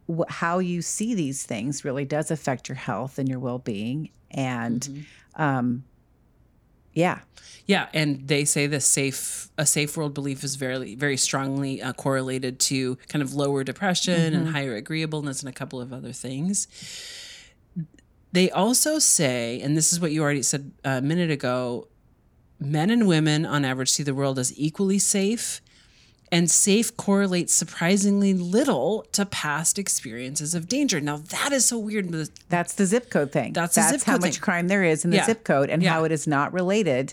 wh- 0.08 0.30
how 0.30 0.58
you 0.58 0.82
see 0.82 1.14
these 1.14 1.44
things 1.44 1.84
really 1.84 2.04
does 2.04 2.30
affect 2.30 2.68
your 2.68 2.76
health 2.76 3.18
and 3.18 3.28
your 3.28 3.38
well-being 3.38 4.10
and 4.30 4.80
mm-hmm. 4.80 5.42
um 5.42 5.84
yeah. 6.92 7.20
Yeah, 7.66 7.88
and 7.94 8.26
they 8.26 8.44
say 8.44 8.66
the 8.66 8.80
safe 8.80 9.48
a 9.56 9.64
safe 9.66 9.96
world 9.96 10.14
belief 10.14 10.42
is 10.42 10.56
very 10.56 10.94
very 10.96 11.16
strongly 11.16 11.80
uh, 11.80 11.92
correlated 11.92 12.58
to 12.58 12.96
kind 13.08 13.22
of 13.22 13.34
lower 13.34 13.62
depression 13.62 14.34
and 14.34 14.48
higher 14.48 14.74
agreeableness 14.74 15.40
and 15.40 15.48
a 15.48 15.52
couple 15.52 15.80
of 15.80 15.92
other 15.92 16.12
things. 16.12 16.66
They 18.32 18.50
also 18.50 18.98
say, 18.98 19.60
and 19.60 19.76
this 19.76 19.92
is 19.92 20.00
what 20.00 20.10
you 20.10 20.22
already 20.22 20.42
said 20.42 20.72
a 20.84 21.00
minute 21.02 21.30
ago, 21.30 21.86
men 22.58 22.90
and 22.90 23.06
women 23.06 23.44
on 23.44 23.64
average 23.64 23.90
see 23.90 24.02
the 24.02 24.14
world 24.14 24.38
as 24.38 24.58
equally 24.58 24.98
safe. 24.98 25.60
And 26.32 26.50
safe 26.50 26.96
correlates 26.96 27.52
surprisingly 27.52 28.32
little 28.32 29.04
to 29.12 29.26
past 29.26 29.78
experiences 29.78 30.54
of 30.54 30.66
danger. 30.66 30.98
Now 30.98 31.18
that 31.18 31.52
is 31.52 31.66
so 31.68 31.78
weird. 31.78 32.10
That's 32.48 32.72
the 32.72 32.86
zip 32.86 33.10
code 33.10 33.30
thing. 33.32 33.52
That's 33.52 33.74
the 33.74 33.82
zip 33.82 34.02
how 34.02 34.14
code 34.14 34.22
much 34.22 34.32
thing. 34.36 34.40
crime 34.40 34.68
there 34.68 34.82
is 34.82 35.04
in 35.04 35.10
the 35.10 35.18
Yeah. 35.18 35.26
zip 35.26 35.44
code 35.44 35.68
and 35.68 35.82
Yeah. 35.82 35.90
how 35.90 36.04
it 36.04 36.10
is 36.10 36.26
not 36.26 36.52
related. 36.54 37.12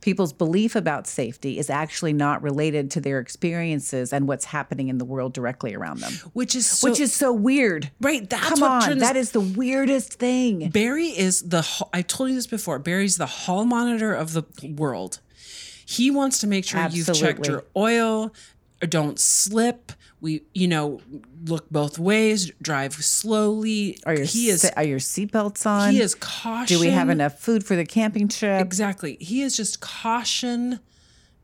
People's 0.00 0.32
belief 0.32 0.74
about 0.76 1.06
safety 1.06 1.58
is 1.58 1.70
actually 1.70 2.12
not 2.12 2.42
related 2.42 2.90
to 2.90 3.00
their 3.00 3.18
experiences 3.18 4.12
and 4.12 4.26
what's 4.28 4.46
happening 4.46 4.88
in 4.88 4.98
the 4.98 5.04
world 5.06 5.32
directly 5.32 5.72
around 5.74 6.00
them. 6.00 6.12
Which 6.34 6.54
is 6.56 6.66
so, 6.66 6.90
Which 6.90 7.00
is 7.00 7.14
so 7.14 7.32
weird. 7.32 7.90
right. 8.00 8.28
That's 8.28 8.46
Come 8.48 8.62
on, 8.64 8.82
turns 8.82 9.00
that 9.00 9.16
is 9.16 9.30
the 9.30 9.40
weirdest 9.40 10.14
thing. 10.14 10.70
Barry 10.70 11.06
is 11.06 11.40
the 11.42 11.64
I've 11.94 12.08
told 12.08 12.30
you 12.30 12.34
this 12.34 12.46
before. 12.48 12.78
Barry's 12.80 13.16
the 13.16 13.26
hall 13.26 13.64
monitor 13.64 14.12
of 14.12 14.32
the 14.32 14.42
world. 14.76 15.20
He 15.88 16.10
wants 16.10 16.40
to 16.40 16.48
make 16.48 16.64
sure 16.64 16.84
you've 16.90 17.12
checked 17.14 17.46
your 17.46 17.62
oil, 17.76 18.32
don't 18.80 19.18
slip. 19.18 19.92
We, 20.20 20.42
you 20.54 20.68
know, 20.68 21.00
look 21.44 21.68
both 21.70 21.98
ways, 21.98 22.50
drive 22.60 22.94
slowly. 22.94 23.98
Are 24.06 24.14
your 24.14 24.24
he 24.24 24.48
is 24.48 24.64
are 24.76 24.84
your 24.84 24.98
seatbelts 24.98 25.66
on? 25.66 25.92
he 25.92 26.00
is 26.00 26.14
caution. 26.14 26.76
Do 26.76 26.80
we 26.80 26.88
have 26.88 27.10
enough 27.10 27.38
food 27.38 27.64
for 27.64 27.76
the 27.76 27.86
camping 27.86 28.28
trip? 28.28 28.60
Exactly. 28.60 29.16
He 29.20 29.42
is 29.42 29.56
just 29.56 29.80
caution 29.80 30.80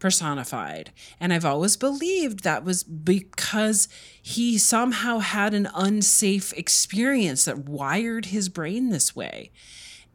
personified. 0.03 0.90
And 1.21 1.33
I've 1.33 1.45
always 1.45 1.77
believed 1.77 2.42
that 2.42 2.64
was 2.64 2.83
because 2.83 3.88
he 4.21 4.59
somehow 4.59 5.21
had 5.21 5.55
an 5.55 5.68
unsafe 5.77 6.53
experience 6.55 7.45
that 7.45 7.68
wired 7.68 8.27
his 8.27 8.49
brain 8.49 8.88
this 8.88 9.14
way. 9.14 9.53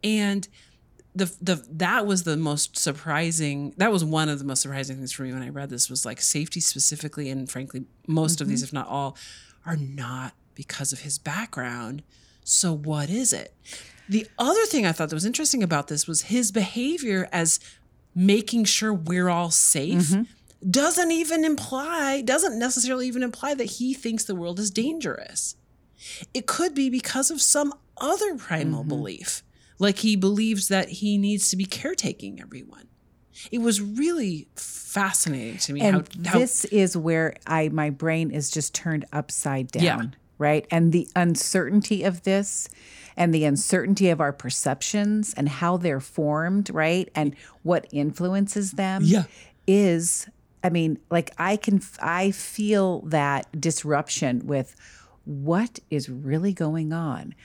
And 0.03 0.45
the 1.17 1.35
the 1.41 1.65
that 1.71 2.05
was 2.05 2.23
the 2.23 2.37
most 2.37 2.77
surprising 2.77 3.73
that 3.77 3.91
was 3.91 4.03
one 4.03 4.29
of 4.29 4.39
the 4.39 4.45
most 4.45 4.61
surprising 4.61 4.97
things 4.97 5.11
for 5.11 5.23
me 5.23 5.33
when 5.33 5.41
I 5.41 5.49
read 5.49 5.69
this 5.69 5.89
was 5.89 6.05
like 6.05 6.21
safety 6.21 6.59
specifically 6.59 7.29
and 7.29 7.49
frankly 7.49 7.85
most 8.07 8.41
of 8.41 8.47
these 8.47 8.59
mm-hmm. 8.59 8.77
if 8.77 8.85
not 8.85 8.87
all 8.87 9.17
are 9.65 9.77
not 9.77 10.33
because 10.55 10.91
of 10.91 11.01
his 11.01 11.19
background. 11.19 12.01
So 12.43 12.73
what 12.73 13.09
is 13.09 13.33
it? 13.33 13.53
The 14.09 14.25
other 14.39 14.65
thing 14.65 14.85
I 14.85 14.91
thought 14.91 15.09
that 15.09 15.15
was 15.15 15.25
interesting 15.25 15.61
about 15.61 15.87
this 15.87 16.07
was 16.07 16.23
his 16.23 16.51
behavior 16.51 17.27
as 17.31 17.59
making 18.15 18.63
sure 18.63 18.93
we're 18.93 19.29
all 19.29 19.51
safe 19.51 20.09
mm-hmm. 20.09 20.23
doesn't 20.71 21.11
even 21.11 21.45
imply, 21.45 22.21
doesn't 22.21 22.57
necessarily 22.57 23.07
even 23.07 23.21
imply 23.21 23.53
that 23.53 23.65
he 23.65 23.93
thinks 23.93 24.23
the 24.23 24.33
world 24.33 24.59
is 24.59 24.71
dangerous. 24.71 25.55
It 26.33 26.47
could 26.47 26.73
be 26.73 26.89
because 26.89 27.29
of 27.29 27.41
some 27.41 27.73
other 27.97 28.35
primal 28.35 28.79
mm-hmm. 28.79 28.89
belief, 28.89 29.43
like 29.79 29.99
he 29.99 30.15
believes 30.15 30.67
that 30.69 30.89
he 30.89 31.17
needs 31.17 31.49
to 31.49 31.55
be 31.55 31.65
caretaking 31.65 32.41
everyone. 32.41 32.87
It 33.51 33.59
was 33.59 33.79
really 33.81 34.47
fascinating 34.55 35.57
to 35.59 35.73
me 35.73 35.81
and 35.81 35.95
how, 35.95 36.31
how 36.31 36.39
this 36.39 36.65
is 36.65 36.97
where 36.97 37.35
I 37.45 37.69
my 37.69 37.89
brain 37.91 38.31
is 38.31 38.49
just 38.49 38.73
turned 38.73 39.05
upside 39.13 39.67
down. 39.71 39.83
Yeah. 39.83 40.01
Right. 40.39 40.67
And 40.69 40.91
the 40.91 41.07
uncertainty 41.15 42.03
of 42.03 42.23
this 42.23 42.69
and 43.15 43.33
the 43.33 43.43
uncertainty 43.45 44.09
of 44.09 44.21
our 44.21 44.31
perceptions 44.33 45.33
and 45.35 45.49
how 45.49 45.77
they're 45.77 45.99
formed, 45.99 46.69
right? 46.69 47.09
And 47.15 47.35
what 47.63 47.87
influences 47.91 48.73
them 48.73 49.01
Yeah. 49.03 49.23
is 49.65 50.27
I 50.63 50.69
mean, 50.69 50.99
like 51.09 51.31
I 51.37 51.55
can, 51.55 51.81
I 52.01 52.31
feel 52.31 53.01
that 53.01 53.47
disruption 53.59 54.45
with 54.47 54.75
what 55.23 55.79
is 55.89 56.09
really 56.09 56.51
going 56.53 56.91
on. 56.91 57.35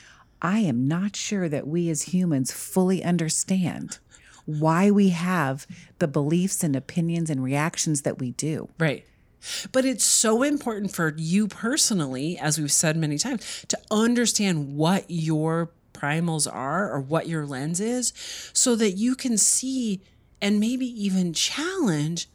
I 0.42 0.58
am 0.58 0.88
not 0.88 1.14
sure 1.14 1.48
that 1.48 1.68
we 1.68 1.88
as 1.88 2.02
humans 2.02 2.52
fully 2.52 3.02
understand 3.02 3.98
why 4.44 4.90
we 4.90 5.10
have 5.10 5.66
the 6.00 6.08
beliefs 6.08 6.64
and 6.64 6.74
opinions 6.74 7.30
and 7.30 7.42
reactions 7.42 8.02
that 8.02 8.18
we 8.18 8.32
do. 8.32 8.68
Right. 8.78 9.06
But 9.70 9.84
it's 9.84 10.04
so 10.04 10.42
important 10.42 10.92
for 10.92 11.14
you 11.16 11.48
personally, 11.48 12.36
as 12.38 12.58
we've 12.58 12.72
said 12.72 12.96
many 12.96 13.18
times, 13.18 13.64
to 13.68 13.78
understand 13.90 14.76
what 14.76 15.04
your 15.08 15.70
primals 15.92 16.52
are 16.52 16.90
or 16.90 17.00
what 17.00 17.28
your 17.28 17.46
lens 17.46 17.80
is 17.80 18.12
so 18.52 18.74
that 18.76 18.92
you 18.92 19.14
can 19.14 19.38
see 19.38 20.00
and 20.40 20.58
maybe 20.58 20.86
even 20.86 21.32
challenge 21.32 22.28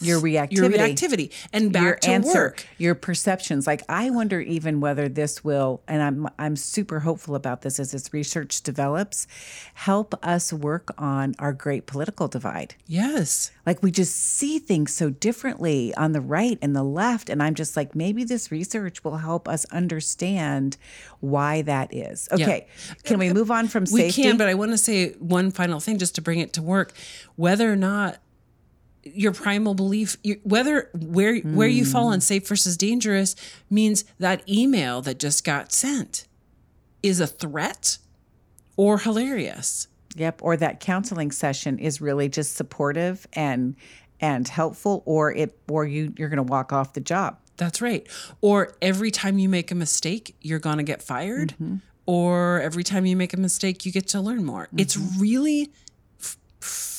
your 0.00 0.20
reactivity, 0.20 0.52
your 0.56 0.68
reactivity 0.70 1.32
and 1.52 1.72
back 1.72 1.82
your 1.82 1.96
to 1.96 2.10
answer, 2.10 2.38
work. 2.38 2.66
your 2.78 2.94
perceptions. 2.94 3.66
Like 3.66 3.82
I 3.88 4.10
wonder 4.10 4.40
even 4.40 4.80
whether 4.80 5.08
this 5.08 5.42
will, 5.42 5.82
and 5.88 6.02
I'm 6.02 6.28
I'm 6.38 6.56
super 6.56 7.00
hopeful 7.00 7.34
about 7.34 7.62
this 7.62 7.80
as 7.80 7.92
this 7.92 8.12
research 8.12 8.62
develops, 8.62 9.26
help 9.74 10.14
us 10.22 10.52
work 10.52 10.92
on 10.98 11.34
our 11.38 11.52
great 11.52 11.86
political 11.86 12.28
divide. 12.28 12.74
Yes. 12.86 13.50
Like 13.64 13.82
we 13.82 13.90
just 13.90 14.14
see 14.14 14.58
things 14.58 14.92
so 14.92 15.10
differently 15.10 15.94
on 15.94 16.12
the 16.12 16.20
right 16.20 16.58
and 16.60 16.76
the 16.76 16.84
left, 16.84 17.30
and 17.30 17.42
I'm 17.42 17.54
just 17.54 17.76
like 17.76 17.94
maybe 17.94 18.22
this 18.24 18.50
research 18.52 19.02
will 19.02 19.16
help 19.16 19.48
us 19.48 19.64
understand 19.66 20.76
why 21.20 21.62
that 21.62 21.92
is. 21.94 22.28
Okay, 22.30 22.66
can 23.04 23.18
we 23.18 23.32
move 23.32 23.50
on 23.50 23.66
from 23.68 23.84
We 23.90 24.02
safety? 24.02 24.22
can, 24.22 24.36
but 24.36 24.48
I 24.48 24.54
want 24.54 24.72
to 24.72 24.78
say 24.78 25.12
one 25.14 25.50
final 25.50 25.80
thing 25.80 25.98
just 25.98 26.14
to 26.16 26.20
bring 26.20 26.38
it 26.40 26.52
to 26.52 26.62
work. 26.62 26.92
Whether 27.36 27.72
or 27.72 27.76
not 27.76 28.18
your 29.14 29.32
primal 29.32 29.74
belief, 29.74 30.16
you- 30.22 30.40
whether 30.42 30.90
where 30.94 31.36
where 31.38 31.68
you 31.68 31.84
fall 31.84 32.08
on 32.08 32.20
safe 32.20 32.46
versus 32.48 32.76
dangerous, 32.76 33.36
means 33.70 34.04
that 34.18 34.42
email 34.48 35.00
that 35.02 35.18
just 35.18 35.44
got 35.44 35.72
sent 35.72 36.26
is 37.02 37.20
a 37.20 37.26
threat 37.26 37.98
or 38.76 38.98
hilarious. 38.98 39.88
Yep. 40.16 40.40
Or 40.42 40.56
that 40.56 40.80
counseling 40.80 41.30
session 41.30 41.78
is 41.78 42.00
really 42.00 42.28
just 42.28 42.56
supportive 42.56 43.26
and 43.34 43.76
and 44.20 44.48
helpful, 44.48 45.02
or 45.04 45.32
it 45.32 45.58
or 45.68 45.84
you 45.86 46.14
you're 46.16 46.30
going 46.30 46.38
to 46.38 46.42
walk 46.42 46.72
off 46.72 46.94
the 46.94 47.00
job. 47.00 47.38
That's 47.58 47.80
right. 47.82 48.06
Or 48.40 48.74
every 48.82 49.10
time 49.10 49.38
you 49.38 49.48
make 49.48 49.70
a 49.70 49.74
mistake, 49.74 50.34
you're 50.40 50.58
going 50.58 50.78
to 50.78 50.82
get 50.82 51.02
fired. 51.02 51.50
Mm-hmm. 51.54 51.76
Or 52.06 52.60
every 52.60 52.84
time 52.84 53.04
you 53.04 53.16
make 53.16 53.32
a 53.34 53.36
mistake, 53.36 53.84
you 53.84 53.92
get 53.92 54.06
to 54.08 54.20
learn 54.20 54.44
more. 54.44 54.68
It's 54.76 54.96
Mm-hmm. 54.96 55.20
really 55.20 55.62
f- 55.62 55.68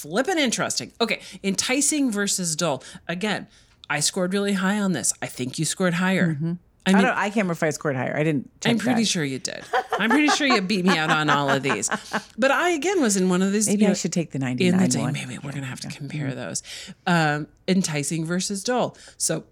flippin' 0.01 0.37
interesting. 0.37 0.91
Okay, 1.01 1.21
enticing 1.43 2.11
versus 2.11 2.55
dull. 2.55 2.83
Again, 3.07 3.47
I 3.89 3.99
scored 3.99 4.33
really 4.33 4.53
high 4.53 4.79
on 4.79 4.91
this. 4.91 5.13
I 5.21 5.27
think 5.27 5.57
you 5.57 5.65
scored 5.65 5.95
higher. 5.95 6.37
I 6.41 6.91
I 6.91 6.93
mean, 6.93 7.03
don't. 7.03 7.17
I 7.17 7.23
can't 7.25 7.35
remember 7.37 7.53
if 7.53 7.63
I 7.63 7.69
scored 7.71 7.95
higher. 7.97 8.15
I 8.15 8.23
didn't. 8.23 8.49
I'm 8.65 8.77
pretty 8.77 9.01
that. 9.01 9.07
sure 9.07 9.23
you 9.23 9.39
did. 9.39 9.61
I'm 9.99 10.09
pretty 10.09 10.29
sure 10.29 10.47
you 10.47 10.61
beat 10.61 10.85
me 10.85 10.97
out 10.97 11.09
on 11.09 11.29
all 11.29 11.49
of 11.49 11.63
these. 11.63 11.89
But 12.37 12.51
I 12.51 12.69
again 12.69 13.01
was 13.01 13.17
in 13.17 13.29
one 13.29 13.41
of 13.41 13.51
these. 13.51 13.67
Maybe 13.67 13.83
you 13.85 13.89
I 13.91 13.93
should 13.93 14.13
take 14.13 14.31
the 14.31 14.37
in 14.37 14.41
99 14.41 14.79
the 14.79 14.87
day. 14.87 14.99
one. 15.01 15.13
Maybe 15.13 15.37
we're 15.43 15.51
gonna 15.51 15.65
have 15.65 15.79
to 15.81 15.89
compare 15.89 16.33
those. 16.35 16.61
Um, 17.07 17.47
enticing 17.67 18.25
versus 18.25 18.63
dull. 18.63 18.95
So 19.17 19.43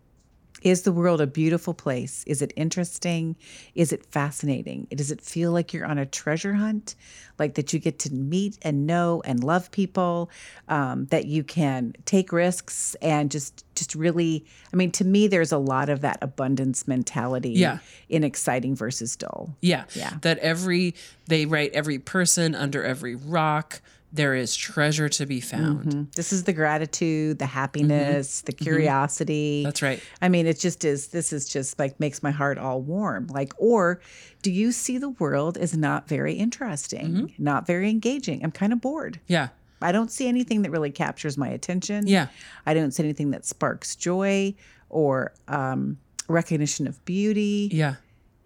Is 0.65 0.81
the 0.81 0.91
world 0.91 1.21
a 1.21 1.27
beautiful 1.27 1.75
place? 1.75 2.23
Is 2.25 2.41
it 2.41 2.51
interesting? 2.55 3.35
Is 3.75 3.93
it 3.93 4.03
fascinating? 4.03 4.87
Does 4.89 5.11
it 5.11 5.21
feel 5.21 5.51
like 5.51 5.73
you're 5.73 5.85
on 5.85 5.99
a 5.99 6.07
treasure 6.07 6.53
hunt? 6.55 6.95
Like 7.37 7.53
that 7.53 7.71
you 7.71 7.77
get 7.77 7.99
to 7.99 8.11
meet 8.13 8.57
and 8.63 8.87
know 8.87 9.21
and 9.25 9.43
love 9.43 9.69
people, 9.69 10.31
um, 10.67 11.05
that 11.11 11.25
you 11.25 11.43
can 11.43 11.93
take 12.05 12.31
risks 12.31 12.95
and 12.99 13.29
just 13.29 13.63
just 13.75 13.93
really 13.93 14.43
I 14.73 14.75
mean, 14.75 14.91
to 14.93 15.05
me 15.05 15.27
there's 15.27 15.51
a 15.51 15.57
lot 15.59 15.89
of 15.89 16.01
that 16.01 16.17
abundance 16.23 16.87
mentality 16.87 17.51
Yeah. 17.51 17.77
in 18.09 18.23
exciting 18.23 18.75
versus 18.75 19.15
dull. 19.15 19.55
Yeah. 19.61 19.83
Yeah. 19.93 20.13
That 20.21 20.39
every 20.39 20.95
they 21.27 21.45
write 21.45 21.73
every 21.73 21.99
person 21.99 22.55
under 22.55 22.83
every 22.83 23.13
rock 23.15 23.81
there 24.15 24.33
is 24.33 24.55
treasure 24.55 25.09
to 25.09 25.25
be 25.25 25.41
found. 25.41 26.11
This 26.15 26.31
is 26.33 26.43
the 26.45 26.53
gratitude, 26.53 27.37
the 27.39 27.45
happiness, 27.45 28.41
the 28.41 28.53
curiosity. 28.53 29.63
That's 29.63 29.81
right. 29.81 30.01
I 30.21 30.29
mean, 30.29 30.47
it 30.47 30.59
just 30.59 30.85
is. 30.85 31.07
This 31.07 31.33
is 31.33 31.47
just 31.49 31.77
like 31.79 31.99
makes 31.99 32.23
my 32.23 32.31
heart 32.31 32.57
all 32.57 32.81
warm. 32.81 33.27
Like, 33.27 33.53
or 33.57 33.99
do 34.41 34.51
you 34.51 34.71
see 34.71 34.97
the 34.97 35.09
world 35.09 35.57
as 35.57 35.75
not 35.75 36.07
very 36.07 36.33
interesting, 36.35 37.07
Mm-hmm. 37.13 37.43
not 37.43 37.67
very 37.67 37.89
engaging? 37.89 38.43
I'm 38.43 38.51
kind 38.51 38.71
of 38.73 38.81
bored. 38.81 39.19
Yeah. 39.27 39.49
I 39.81 39.91
don't 39.91 40.09
see 40.11 40.27
anything 40.27 40.61
that 40.61 40.71
really 40.71 40.91
captures 40.91 41.37
my 41.37 41.49
attention. 41.49 42.07
Yeah. 42.07 42.27
I 42.65 42.73
don't 42.73 42.91
see 42.91 43.03
anything 43.03 43.31
that 43.31 43.45
sparks 43.45 43.95
joy 43.95 44.55
or 44.89 45.33
um, 45.47 45.97
recognition 46.27 46.87
of 46.87 47.03
beauty. 47.05 47.69
Yeah. 47.71 47.95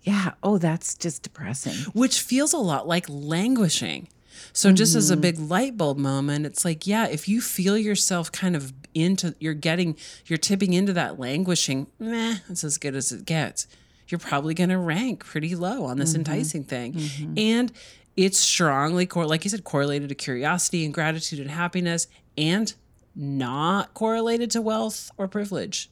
Yeah. 0.01 0.32
Oh, 0.41 0.58
that's 0.58 0.95
just 0.95 1.23
depressing. 1.23 1.75
Which 1.93 2.21
feels 2.21 2.53
a 2.53 2.58
lot 2.58 2.88
like 2.88 3.05
languishing. 3.08 4.08
So 4.54 4.71
just 4.71 4.95
as 4.95 5.10
a 5.10 5.13
mm-hmm. 5.13 5.21
big 5.21 5.39
light 5.39 5.78
bulb 5.78 5.97
moment, 5.97 6.45
it's 6.45 6.65
like, 6.65 6.86
yeah, 6.88 7.08
if 7.08 7.28
you 7.28 7.41
feel 7.41 7.78
yourself 7.78 8.32
kind 8.32 8.56
of 8.56 8.73
into 8.93 9.36
you're 9.39 9.54
getting 9.54 9.95
you're 10.25 10.38
tipping 10.38 10.73
into 10.73 10.93
that 10.93 11.19
languishing, 11.19 11.88
meh, 11.99 12.38
it's 12.49 12.63
as 12.63 12.78
good 12.78 12.95
as 12.95 13.12
it 13.12 13.25
gets. 13.25 13.67
You're 14.08 14.19
probably 14.19 14.54
gonna 14.54 14.80
rank 14.80 15.25
pretty 15.25 15.56
low 15.56 15.86
on 15.86 15.97
this 15.97 16.12
mm-hmm. 16.12 16.19
enticing 16.19 16.63
thing. 16.63 16.93
Mm-hmm. 16.93 17.34
And 17.38 17.71
it's 18.17 18.39
strongly 18.39 19.06
cor 19.06 19.25
like 19.25 19.43
you 19.43 19.49
said, 19.49 19.63
correlated 19.63 20.10
to 20.10 20.15
curiosity 20.15 20.84
and 20.86 20.93
gratitude 20.93 21.39
and 21.39 21.52
happiness 21.52 22.08
and 22.38 22.73
not 23.15 23.93
correlated 23.93 24.52
to 24.52 24.62
wealth 24.62 25.12
or 25.17 25.28
privilege. 25.28 25.89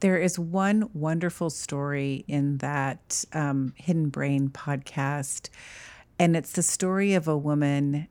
There 0.00 0.18
is 0.18 0.38
one 0.38 0.90
wonderful 0.92 1.50
story 1.50 2.24
in 2.28 2.58
that 2.58 3.24
um, 3.32 3.72
Hidden 3.76 4.10
Brain 4.10 4.50
podcast, 4.50 5.48
and 6.18 6.36
it's 6.36 6.52
the 6.52 6.62
story 6.62 7.14
of 7.14 7.28
a 7.28 7.36
woman 7.36 8.08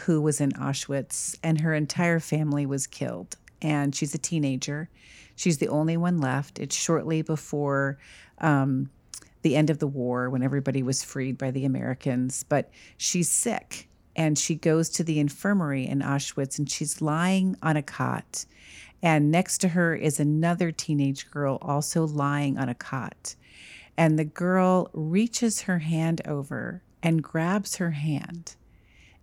who 0.00 0.20
was 0.20 0.40
in 0.40 0.52
Auschwitz, 0.52 1.36
and 1.42 1.60
her 1.60 1.74
entire 1.74 2.20
family 2.20 2.66
was 2.66 2.86
killed. 2.86 3.36
And 3.60 3.94
she's 3.94 4.14
a 4.14 4.18
teenager. 4.18 4.88
She's 5.36 5.58
the 5.58 5.68
only 5.68 5.96
one 5.96 6.20
left. 6.20 6.58
It's 6.58 6.76
shortly 6.76 7.22
before 7.22 7.98
um, 8.38 8.90
the 9.42 9.56
end 9.56 9.70
of 9.70 9.78
the 9.78 9.86
war 9.86 10.30
when 10.30 10.42
everybody 10.42 10.82
was 10.82 11.02
freed 11.02 11.38
by 11.38 11.50
the 11.50 11.64
Americans, 11.64 12.44
but 12.44 12.70
she's 12.96 13.28
sick. 13.28 13.88
And 14.16 14.38
she 14.38 14.54
goes 14.54 14.88
to 14.90 15.04
the 15.04 15.18
infirmary 15.18 15.86
in 15.86 16.00
Auschwitz 16.00 16.58
and 16.58 16.70
she's 16.70 17.02
lying 17.02 17.56
on 17.62 17.76
a 17.76 17.82
cot. 17.82 18.46
And 19.02 19.30
next 19.30 19.58
to 19.58 19.68
her 19.68 19.94
is 19.94 20.20
another 20.20 20.70
teenage 20.70 21.30
girl 21.30 21.58
also 21.60 22.06
lying 22.06 22.58
on 22.58 22.68
a 22.68 22.74
cot. 22.74 23.34
And 23.96 24.18
the 24.18 24.24
girl 24.24 24.88
reaches 24.92 25.62
her 25.62 25.80
hand 25.80 26.22
over 26.26 26.82
and 27.04 27.22
grabs 27.22 27.76
her 27.76 27.92
hand. 27.92 28.56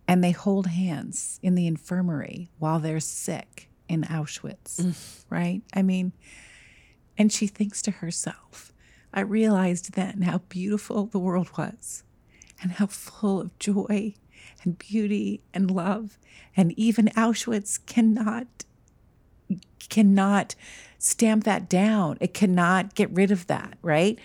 And 0.08 0.22
they 0.22 0.30
hold 0.30 0.68
hands 0.68 1.38
in 1.42 1.54
the 1.54 1.66
infirmary 1.66 2.48
while 2.58 2.78
they're 2.78 3.00
sick 3.00 3.68
in 3.88 4.02
Auschwitz, 4.02 4.80
mm. 4.80 5.24
right? 5.28 5.62
I 5.74 5.82
mean, 5.82 6.12
and 7.18 7.32
she 7.32 7.46
thinks 7.46 7.82
to 7.82 7.90
herself, 7.90 8.72
I 9.12 9.20
realized 9.20 9.92
then 9.92 10.22
how 10.22 10.38
beautiful 10.48 11.06
the 11.06 11.18
world 11.18 11.50
was 11.58 12.04
and 12.62 12.72
how 12.72 12.86
full 12.86 13.40
of 13.40 13.58
joy 13.58 14.14
and 14.64 14.78
beauty 14.78 15.42
and 15.52 15.70
love. 15.70 16.18
And 16.56 16.72
even 16.78 17.06
Auschwitz 17.08 17.84
cannot 17.84 18.46
cannot 19.88 20.54
stamp 20.98 21.44
that 21.44 21.68
down. 21.68 22.16
It 22.20 22.32
cannot 22.32 22.94
get 22.94 23.10
rid 23.10 23.30
of 23.30 23.46
that, 23.48 23.76
right? 23.82 24.18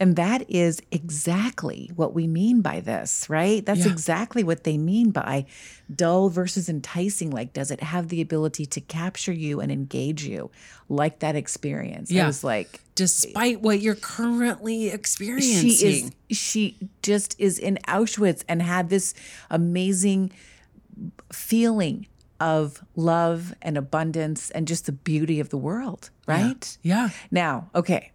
And 0.00 0.16
that 0.16 0.50
is 0.50 0.80
exactly 0.90 1.90
what 1.94 2.14
we 2.14 2.26
mean 2.26 2.62
by 2.62 2.80
this, 2.80 3.30
right? 3.30 3.64
That's 3.64 3.86
Yeah. 3.86 3.92
exactly 3.92 4.42
what 4.42 4.64
they 4.64 4.76
mean 4.76 5.10
by 5.10 5.46
dull 5.94 6.28
versus 6.30 6.68
enticing. 6.68 7.30
Like, 7.30 7.52
does 7.52 7.70
it 7.70 7.80
have 7.80 8.08
the 8.08 8.20
ability 8.20 8.66
to 8.66 8.80
capture 8.80 9.32
you 9.32 9.60
and 9.60 9.70
engage 9.70 10.24
you 10.24 10.50
like 10.88 11.20
that 11.20 11.36
experience? 11.36 12.10
I 12.10 12.14
Yeah. 12.16 12.26
was 12.26 12.42
like, 12.42 12.80
Despite 12.96 13.60
what 13.60 13.80
you're 13.80 13.94
currently 13.94 14.88
experiencing. 14.88 15.68
she 15.70 15.86
is 15.86 16.10
she 16.38 16.76
just 17.02 17.34
is 17.38 17.58
in 17.58 17.78
Auschwitz 17.86 18.42
and 18.48 18.62
had 18.62 18.88
this 18.88 19.14
amazing 19.50 20.30
feeling 21.32 22.06
of 22.40 22.82
love 22.96 23.54
and 23.62 23.78
abundance 23.78 24.50
and 24.50 24.66
just 24.66 24.86
the 24.86 24.92
beauty 24.92 25.40
of 25.40 25.48
the 25.50 25.56
world, 25.56 26.10
right? 26.26 26.76
yeah. 26.82 27.10
Now, 27.30 27.70
okay, 27.74 28.10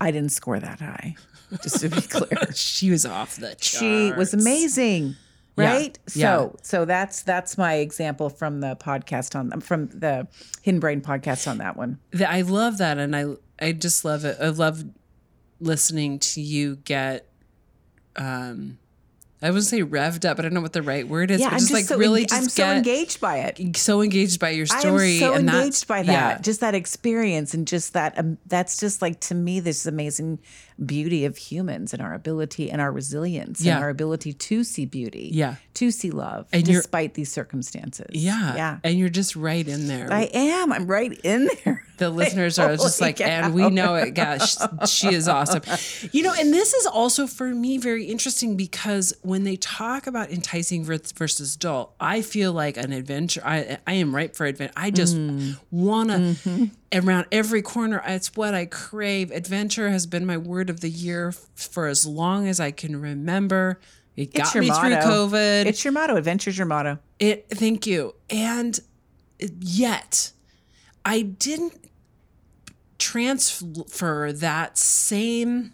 I 0.00 0.10
didn't 0.10 0.32
score 0.32 0.58
that 0.60 0.80
high, 0.80 1.16
just 1.62 1.80
to 1.80 1.88
be 1.88 2.00
clear. 2.02 2.52
She 2.54 2.90
was 2.90 3.04
off 3.06 3.36
the 3.36 3.48
charts. 3.48 3.78
she 3.78 4.12
was 4.12 4.34
amazing. 4.34 5.16
Right. 5.56 5.96
yeah. 6.14 6.36
So 6.36 6.56
so 6.62 6.84
that's 6.84 7.22
that's 7.22 7.56
my 7.56 7.74
example 7.74 8.28
from 8.28 8.60
the 8.60 8.74
podcast 8.76 9.38
on 9.38 9.60
from 9.60 9.86
the 9.88 10.26
Hidden 10.62 10.80
Brain 10.80 11.00
podcast 11.00 11.48
on 11.48 11.58
that 11.58 11.76
one. 11.76 11.98
I 12.26 12.42
love 12.42 12.78
that, 12.78 12.98
and 12.98 13.14
I 13.14 13.26
I 13.60 13.72
just 13.72 14.04
love 14.04 14.24
it. 14.24 14.36
I 14.40 14.48
love 14.48 14.84
listening 15.60 16.18
to 16.18 16.40
you 16.40 16.76
get 16.76 17.28
um 18.16 18.78
I 19.44 19.50
wouldn't 19.50 19.66
say 19.66 19.82
revved 19.82 20.24
up, 20.24 20.38
but 20.38 20.46
I 20.46 20.48
don't 20.48 20.54
know 20.54 20.62
what 20.62 20.72
the 20.72 20.82
right 20.82 21.06
word 21.06 21.30
is. 21.30 21.38
Yeah, 21.38 21.48
but 21.48 21.52
I'm 21.52 21.58
just, 21.58 21.68
just 21.68 21.74
like 21.74 21.84
so 21.84 21.98
really 21.98 22.22
en- 22.22 22.28
just 22.28 22.42
I'm 22.42 22.48
so 22.48 22.70
engaged 22.70 23.20
by 23.20 23.40
it. 23.40 23.76
so 23.76 24.00
engaged 24.00 24.40
by 24.40 24.50
your 24.50 24.64
story. 24.64 25.18
So 25.18 25.34
and 25.34 25.50
engaged 25.50 25.86
by 25.86 26.02
that. 26.02 26.12
yeah. 26.12 26.38
Just 26.40 26.60
that 26.60 26.74
experience 26.74 27.52
and 27.52 27.66
just 27.66 27.92
that. 27.92 28.18
Um, 28.18 28.38
that's 28.46 28.80
just 28.80 29.02
like 29.02 29.20
to 29.20 29.34
me 29.34 29.60
this 29.60 29.84
amazing 29.84 30.38
beauty 30.84 31.24
of 31.24 31.36
humans 31.36 31.92
and 31.92 32.02
our 32.02 32.14
ability 32.14 32.70
and 32.70 32.80
our 32.80 32.90
resilience 32.90 33.60
Yeah. 33.60 33.74
and 33.76 33.84
our 33.84 33.90
ability 33.90 34.32
to 34.32 34.64
see 34.64 34.86
beauty. 34.86 35.30
Yeah. 35.32 35.56
To 35.74 35.90
see 35.90 36.10
love 36.10 36.46
And 36.52 36.64
despite 36.64 37.14
these 37.14 37.30
circumstances. 37.32 38.06
Yeah. 38.10 38.54
Yeah. 38.56 38.78
And 38.84 38.98
you're 38.98 39.08
just 39.08 39.36
right 39.36 39.66
in 39.66 39.86
there. 39.88 40.12
I 40.12 40.30
am. 40.34 40.72
I'm 40.72 40.86
right 40.86 41.12
in 41.24 41.48
there. 41.64 41.84
the 41.98 42.10
listeners 42.10 42.58
are 42.58 42.76
just 42.76 43.00
like, 43.00 43.20
and 43.20 43.54
we 43.54 43.70
know 43.70 43.94
it. 43.94 44.12
Gosh, 44.14 44.56
she 44.88 45.14
is 45.14 45.28
awesome. 45.28 45.62
You 46.12 46.22
know, 46.24 46.34
and 46.36 46.52
this 46.52 46.74
is 46.74 46.86
also 46.86 47.26
for 47.26 47.46
me 47.54 47.78
very 47.78 48.06
interesting 48.06 48.56
because 48.56 49.12
when 49.22 49.44
they 49.44 49.56
talk 49.56 50.06
about 50.06 50.30
enticing 50.30 50.84
versus 50.84 51.56
dull, 51.56 51.94
I 52.00 52.22
feel 52.22 52.52
like 52.52 52.76
an 52.76 52.92
adventure. 52.92 53.42
I 53.44 53.78
I 53.86 53.94
am 53.94 54.14
ripe 54.14 54.34
for 54.36 54.46
adventure. 54.46 54.72
I 54.76 54.90
just 54.90 55.14
Mm. 55.16 55.56
wanna 55.70 56.18
Mm-hmm. 56.18 56.64
Around 56.94 57.26
every 57.32 57.62
corner. 57.62 58.02
It's 58.06 58.36
what 58.36 58.54
I 58.54 58.66
crave. 58.66 59.30
Adventure 59.30 59.90
has 59.90 60.06
been 60.06 60.24
my 60.24 60.36
word 60.36 60.70
of 60.70 60.80
the 60.80 60.88
year 60.88 61.32
for 61.54 61.86
as 61.86 62.06
long 62.06 62.46
as 62.48 62.60
I 62.60 62.70
can 62.70 63.00
remember. 63.00 63.80
It 64.16 64.32
got 64.32 64.46
It's 64.46 64.54
your 64.54 64.62
me 64.62 64.68
motto. 64.68 64.88
through 64.88 65.10
COVID. 65.38 65.66
It's 65.66 65.84
your 65.84 65.92
motto. 65.92 66.16
Adventure's 66.16 66.56
your 66.56 66.66
motto. 66.66 66.98
It. 67.18 67.46
Thank 67.50 67.86
you. 67.86 68.14
And 68.30 68.78
yet, 69.60 70.32
I 71.04 71.22
didn't 71.22 71.90
transfer 72.98 74.32
that 74.32 74.78
same 74.78 75.72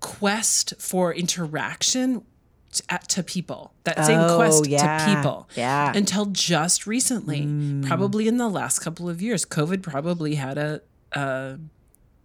quest 0.00 0.74
for 0.78 1.14
interaction 1.14 2.24
to, 2.72 2.82
to 3.08 3.22
people. 3.22 3.72
That 3.84 4.04
same 4.06 4.18
Oh, 4.20 4.36
quest 4.36 4.66
yeah. 4.66 5.06
to 5.06 5.14
people. 5.14 5.48
Yeah. 5.56 5.92
Until 5.94 6.26
just 6.26 6.86
recently, 6.86 7.46
probably 7.86 8.28
in 8.28 8.36
the 8.36 8.48
last 8.48 8.80
couple 8.80 9.08
of 9.08 9.20
years, 9.22 9.44
COVID 9.44 9.82
probably 9.82 10.34
had 10.36 10.58
a. 10.58 10.80
a 11.12 11.58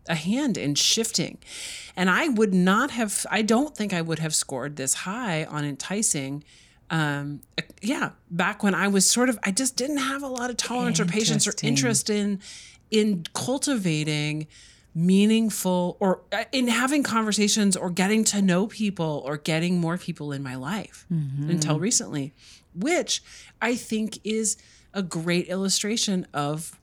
a 0.09 0.15
hand 0.15 0.57
in 0.57 0.73
shifting. 0.73 1.37
And 1.97 2.09
I 2.09 2.29
would 2.29 2.53
not 2.53 2.91
have, 2.91 3.25
I 3.29 3.41
don't 3.41 3.75
think 3.75 3.91
I 3.91 4.01
would 4.01 4.19
have 4.19 4.33
scored 4.33 4.77
this 4.77 4.93
high 4.93 5.43
on 5.43 5.65
enticing. 5.65 6.45
Um, 6.89 7.41
yeah, 7.81 8.11
back 8.31 8.63
when 8.63 8.73
I 8.73 8.87
was 8.87 9.05
sort 9.05 9.27
of, 9.27 9.37
I 9.43 9.51
just 9.51 9.75
didn't 9.75 9.97
have 9.97 10.23
a 10.23 10.27
lot 10.27 10.49
of 10.49 10.55
tolerance 10.55 11.01
or 11.01 11.05
patience 11.05 11.45
or 11.45 11.51
interest 11.61 12.09
in, 12.09 12.39
in 12.89 13.25
cultivating 13.33 14.47
meaningful 14.97 15.95
or 15.99 16.21
uh, 16.31 16.43
in 16.51 16.67
having 16.67 17.03
conversations 17.03 17.77
or 17.77 17.91
getting 17.91 18.23
to 18.23 18.41
know 18.41 18.65
people 18.65 19.21
or 19.27 19.37
getting 19.37 19.79
more 19.79 19.95
people 19.95 20.31
in 20.31 20.41
my 20.41 20.55
life 20.55 21.05
until 21.51 21.79
recently, 21.79 22.33
which 22.73 23.21
I 23.61 23.75
think 23.75 24.19
is 24.23 24.57
a 24.95 25.03
great 25.03 25.49
illustration 25.49 26.25
of 26.33 26.79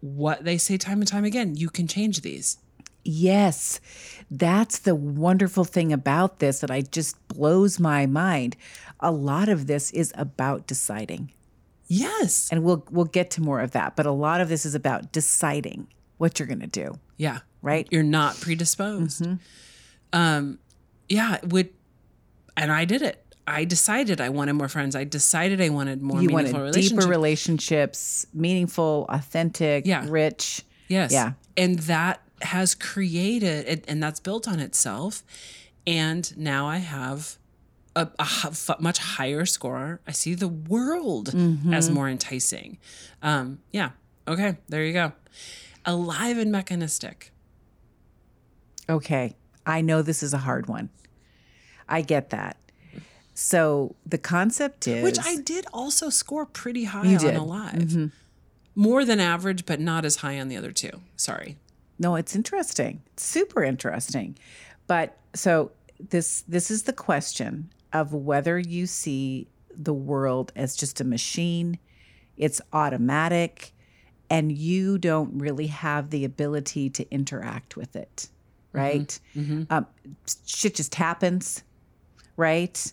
what 0.00 0.44
they 0.44 0.56
say 0.56 0.78
time 0.78 1.00
and 1.00 1.06
time 1.06 1.26
again. 1.26 1.54
You 1.54 1.68
can 1.68 1.86
change 1.86 2.22
these. 2.22 2.56
Yes. 3.04 3.80
That's 4.30 4.78
the 4.78 4.94
wonderful 4.94 5.64
thing 5.64 5.92
about 5.92 6.38
this 6.38 6.60
that 6.60 6.70
I 6.70 6.80
just 6.80 7.16
blows 7.28 7.78
my 7.78 8.06
mind. 8.06 8.56
A 9.00 9.10
lot 9.10 9.50
of 9.50 9.66
this 9.66 9.90
is 9.90 10.10
about 10.16 10.66
deciding. 10.66 11.32
Yes. 11.86 12.48
And 12.50 12.64
we'll 12.64 12.86
we'll 12.90 13.04
get 13.04 13.30
to 13.32 13.42
more 13.42 13.60
of 13.60 13.72
that, 13.72 13.94
but 13.94 14.06
a 14.06 14.12
lot 14.12 14.40
of 14.40 14.48
this 14.48 14.64
is 14.64 14.74
about 14.74 15.12
deciding 15.12 15.88
what 16.22 16.38
you're 16.38 16.46
going 16.46 16.60
to 16.60 16.66
do, 16.68 16.94
Yeah. 17.16 17.40
right? 17.62 17.86
You're 17.90 18.04
not 18.04 18.40
predisposed. 18.40 19.26
Um, 20.12 20.58
yeah. 21.08 21.38
Would 21.44 21.70
and 22.56 22.70
I 22.70 22.84
did 22.84 23.02
it. 23.02 23.18
I 23.46 23.64
decided 23.64 24.20
I 24.20 24.28
wanted 24.28 24.52
more 24.52 24.68
friends. 24.68 24.94
I 24.94 25.02
decided 25.04 25.60
I 25.60 25.68
wanted 25.70 26.00
more 26.00 26.22
You 26.22 26.28
meaningful 26.28 26.60
wanted 26.60 26.66
relationships. 26.76 26.90
deeper 27.04 27.10
relationships, 27.10 28.26
meaningful, 28.32 29.06
authentic, 29.08 29.84
Yeah. 29.84 30.06
rich. 30.08 30.62
Yes. 30.86 31.10
Yeah. 31.12 31.32
And 31.56 31.80
that 31.80 32.22
has 32.42 32.74
created, 32.76 33.66
and- 33.66 33.82
and 33.88 34.02
that's 34.02 34.20
built 34.20 34.46
on 34.46 34.60
itself. 34.60 35.24
And 35.88 36.32
now 36.36 36.68
I 36.68 36.78
have 36.78 37.36
a, 37.96 38.02
a 38.18 38.22
h- 38.22 38.44
f- 38.70 38.80
much 38.80 38.98
higher 38.98 39.44
score. 39.44 40.00
I 40.06 40.12
see 40.12 40.34
the 40.34 40.48
world 40.48 41.28
as 41.30 41.34
Mm-hmm. 41.34 41.94
more 41.94 42.08
enticing. 42.08 42.78
Um, 43.22 43.58
yeah. 43.72 43.90
Okay. 44.28 44.56
There 44.68 44.84
you 44.84 44.92
go. 44.92 45.12
Alive 45.84 46.38
and 46.38 46.52
mechanistic. 46.52 47.32
Okay. 48.88 49.34
I 49.64 49.80
know 49.80 50.02
this 50.02 50.22
is 50.22 50.34
a 50.34 50.38
hard 50.38 50.66
one. 50.66 50.90
I 51.88 52.02
get 52.02 52.30
that. 52.30 52.56
So 53.34 53.94
the 54.04 54.18
concept 54.18 54.86
is 54.86 55.02
Which 55.02 55.18
I 55.24 55.36
did 55.36 55.66
also 55.72 56.10
score 56.10 56.46
pretty 56.46 56.84
high 56.84 57.04
You 57.04 57.16
on 57.16 57.24
did. 57.24 57.36
Alive. 57.36 57.72
Mm-hmm. 57.72 58.06
More 58.74 59.04
than 59.04 59.20
average, 59.20 59.66
but 59.66 59.80
not 59.80 60.04
as 60.04 60.16
high 60.16 60.38
on 60.38 60.48
the 60.48 60.56
other 60.56 60.72
two. 60.72 61.00
Sorry. 61.16 61.56
No, 61.98 62.16
it's 62.16 62.34
interesting. 62.34 63.02
It's 63.12 63.24
super 63.24 63.62
interesting. 63.62 64.36
But 64.86 65.16
so 65.34 65.72
this 66.10 66.42
this 66.48 66.70
is 66.70 66.82
the 66.82 66.92
question 66.92 67.70
of 67.92 68.12
whether 68.12 68.58
you 68.58 68.86
see 68.86 69.48
the 69.74 69.94
world 69.94 70.52
as 70.56 70.74
just 70.74 71.00
a 71.00 71.04
machine, 71.04 71.78
it's 72.36 72.60
automatic, 72.72 73.71
and 74.32 74.50
you 74.50 74.98
don't 74.98 75.38
really 75.38 75.66
have 75.68 76.10
the 76.10 76.24
ability 76.24 76.90
to 76.90 77.02
interact 77.10 77.76
with 77.76 77.94
it, 77.96 78.28
right? 78.72 79.18
Um, 79.70 79.86
shit 80.46 80.74
just 80.74 80.94
happens, 80.94 81.62
right? 82.36 82.92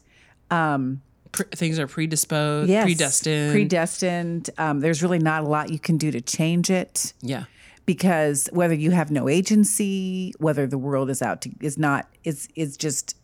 Pre- 1.32 1.46
things 1.56 1.78
are 1.78 1.86
predisposed, 1.88 2.70
Yes, 2.70 2.86
predestined. 2.86 3.52
Predestined. 3.54 4.50
Um, 4.58 4.80
there's 4.80 5.04
really 5.04 5.20
not 5.20 5.44
a 5.44 5.48
lot 5.48 5.72
you 5.72 5.78
can 5.80 5.98
do 5.98 6.10
to 6.12 6.22
change 6.22 6.70
it. 6.72 7.14
yeah. 7.22 7.44
because 7.86 8.50
whether 8.52 8.74
you 8.74 8.92
have 8.92 9.10
no 9.12 9.30
agency, 9.30 10.34
whether 10.40 10.66
the 10.68 10.78
world 10.78 11.10
is 11.10 11.22
out 11.22 11.42
to 11.42 11.50
is 11.62 11.78
not 11.78 12.08
is 12.24 12.48
is 12.56 12.78
just 12.78 13.16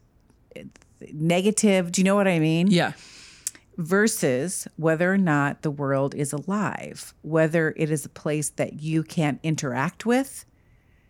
negative. 1.13 1.91
Do 1.91 2.01
you 2.01 2.05
know 2.05 2.15
what 2.15 2.27
I 2.27 2.39
mean? 2.39 2.67
Yeah. 2.67 2.93
Versus 3.77 4.67
whether 4.77 5.11
or 5.11 5.17
not 5.17 5.61
the 5.61 5.71
world 5.71 6.15
is 6.15 6.31
alive, 6.31 7.13
whether 7.21 7.73
it 7.75 7.91
is 7.91 8.05
a 8.05 8.09
place 8.09 8.49
that 8.51 8.81
you 8.81 9.03
can 9.03 9.39
interact 9.43 10.05
with 10.05 10.45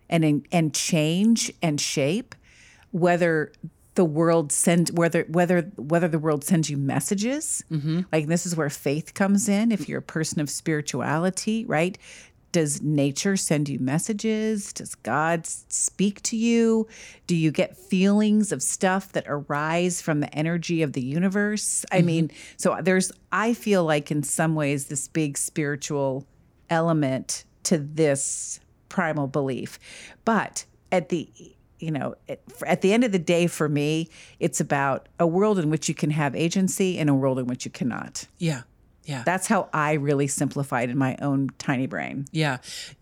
and 0.08 0.46
and 0.50 0.74
change 0.74 1.52
and 1.62 1.80
shape, 1.80 2.34
whether 2.90 3.52
the 3.94 4.04
world 4.04 4.52
send 4.52 4.90
whether 4.90 5.22
whether 5.28 5.62
whether 5.76 6.08
the 6.08 6.18
world 6.18 6.44
sends 6.44 6.70
you 6.70 6.76
messages. 6.76 7.64
Mm-hmm. 7.70 8.02
Like 8.12 8.26
this 8.26 8.46
is 8.46 8.54
where 8.54 8.70
faith 8.70 9.14
comes 9.14 9.48
in. 9.48 9.72
If 9.72 9.88
you're 9.88 9.98
a 9.98 10.02
person 10.02 10.40
of 10.40 10.48
spirituality 10.48 11.64
right 11.64 11.98
does 12.56 12.80
nature 12.80 13.36
send 13.36 13.68
you 13.68 13.78
messages? 13.78 14.72
Does 14.72 14.94
god 14.94 15.44
speak 15.44 16.22
to 16.22 16.38
you? 16.38 16.88
Do 17.26 17.36
you 17.36 17.50
get 17.50 17.76
feelings 17.76 18.50
of 18.50 18.62
stuff 18.62 19.12
that 19.12 19.24
arise 19.26 20.00
from 20.00 20.20
the 20.20 20.34
energy 20.34 20.80
of 20.80 20.94
the 20.94 21.04
universe? 21.04 21.84
I 21.92 21.98
mm-hmm. 21.98 22.06
mean 22.06 22.30
so 22.56 22.78
there's 22.80 23.12
i 23.30 23.52
feel 23.52 23.84
like 23.84 24.10
in 24.10 24.22
some 24.22 24.54
ways 24.54 24.86
this 24.86 25.06
big 25.06 25.36
spiritual 25.36 26.26
element 26.70 27.44
to 27.64 27.76
this 27.76 28.58
primal 28.88 29.26
belief. 29.26 29.78
But 30.24 30.64
at 30.90 31.10
the 31.10 31.28
you 31.78 31.90
know 31.90 32.14
at, 32.26 32.40
at 32.66 32.80
the 32.80 32.94
end 32.94 33.04
of 33.04 33.12
the 33.12 33.18
day 33.18 33.48
for 33.48 33.68
me 33.68 34.08
it's 34.40 34.60
about 34.60 35.10
a 35.20 35.26
world 35.26 35.58
in 35.58 35.68
which 35.68 35.90
you 35.90 35.94
can 35.94 36.08
have 36.08 36.34
agency 36.34 36.96
and 36.98 37.10
a 37.10 37.14
world 37.14 37.38
in 37.38 37.46
which 37.48 37.66
you 37.66 37.70
cannot. 37.70 38.24
Yeah. 38.38 38.62
Yeah. 39.06 39.22
that's 39.24 39.46
how 39.46 39.68
i 39.72 39.92
really 39.94 40.26
simplified 40.26 40.90
in 40.90 40.98
my 40.98 41.16
own 41.22 41.50
tiny 41.58 41.86
brain 41.86 42.26
Yeah. 42.32 42.58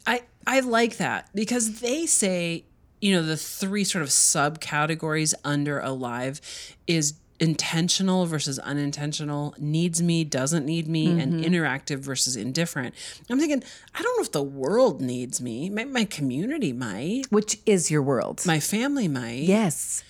I 0.06 0.22
I 0.46 0.60
like 0.60 0.98
that 0.98 1.28
because 1.34 1.80
they 1.80 2.06
say, 2.06 2.64
you 3.00 3.12
know, 3.14 3.22
the 3.22 3.36
three 3.36 3.84
sort 3.84 4.02
of 4.02 4.10
subcategories 4.10 5.34
under 5.44 5.80
alive 5.80 6.40
is 6.86 7.14
intentional 7.40 8.26
versus 8.26 8.58
unintentional, 8.58 9.54
needs 9.58 10.02
me, 10.02 10.22
doesn't 10.22 10.64
need 10.64 10.86
me, 10.86 11.18
and 11.20 11.34
mm-hmm. 11.34 11.44
interactive 11.54 11.98
versus 11.98 12.36
indifferent. 12.36 12.94
I'm 13.28 13.38
thinking, 13.40 13.62
I 13.94 14.02
don't 14.02 14.16
know 14.16 14.22
if 14.22 14.32
the 14.32 14.42
world 14.42 15.00
needs 15.00 15.40
me. 15.40 15.68
My, 15.70 15.84
my 15.84 16.04
community 16.04 16.72
might. 16.72 17.24
which 17.30 17.58
is 17.66 17.90
your 17.90 18.02
world 18.02 18.42
My 18.46 18.60
family 18.60 19.08
might. 19.08 19.44
yes 19.44 20.04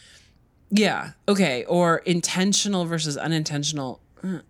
Yeah. 0.71 1.13
Okay. 1.29 1.65
Or 1.65 1.99
intentional 1.99 2.85
versus 2.85 3.17
unintentional. 3.17 4.01
Uh, 4.23 4.41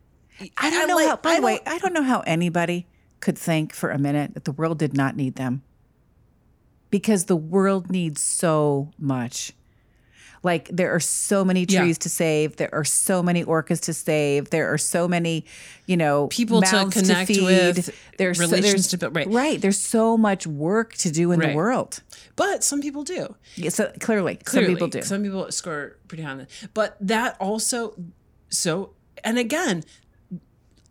I 0.56 0.70
don't 0.70 0.88
know 0.88 0.96
like- 0.96 1.08
how 1.08 1.16
by 1.16 1.36
the 1.36 1.42
way 1.42 1.60
i 1.66 1.78
don't 1.78 1.92
know 1.94 2.02
how 2.02 2.20
anybody 2.20 2.86
could 3.20 3.38
think 3.38 3.72
for 3.72 3.90
a 3.90 3.98
minute 3.98 4.34
that 4.34 4.44
the 4.44 4.52
world 4.52 4.78
did 4.78 4.94
not 4.96 5.16
need 5.16 5.36
them 5.36 5.62
because 6.90 7.24
the 7.24 7.36
world 7.36 7.90
needs 7.90 8.20
so 8.22 8.90
much 8.98 9.52
Like 10.42 10.68
there 10.70 10.94
are 10.94 11.00
so 11.00 11.42
many 11.42 11.64
Yeah. 11.66 11.80
trees 11.80 11.96
to 12.04 12.10
save. 12.10 12.56
There 12.56 12.68
are 12.74 12.84
so 12.84 13.22
many 13.22 13.42
orcas 13.42 13.80
to 13.84 13.94
save. 13.94 14.50
There 14.50 14.70
are 14.70 14.76
so 14.76 15.08
many, 15.08 15.46
you 15.86 15.96
know, 15.96 16.26
People 16.28 16.60
to 16.60 16.88
connect 16.92 17.28
feed. 17.28 17.42
with, 17.42 17.88
There's 18.18 18.38
relations 18.38 18.72
there's, 18.72 18.88
to 18.88 18.98
build- 18.98 19.16
right. 19.16 19.26
Right. 19.26 19.58
There's 19.58 19.80
so 19.80 20.18
much 20.18 20.46
work 20.46 20.92
to 20.96 21.10
do 21.10 21.32
in 21.32 21.40
Right. 21.40 21.48
the 21.48 21.56
world. 21.56 22.02
But 22.36 22.62
some 22.62 22.82
people 22.82 23.04
do. 23.04 23.34
Yeah, 23.56 23.70
So 23.70 23.90
clearly, 24.00 24.36
Clearly, 24.36 24.66
some 24.66 24.74
people 24.74 24.88
do. 24.88 25.00
Some 25.02 25.22
people 25.22 25.50
score 25.50 25.96
pretty 26.08 26.24
high 26.24 26.32
on 26.32 26.38
that. 26.40 26.50
But 26.74 26.98
that 27.00 27.36
also, 27.40 27.94
so, 28.50 28.90
and 29.24 29.38
again, 29.38 29.82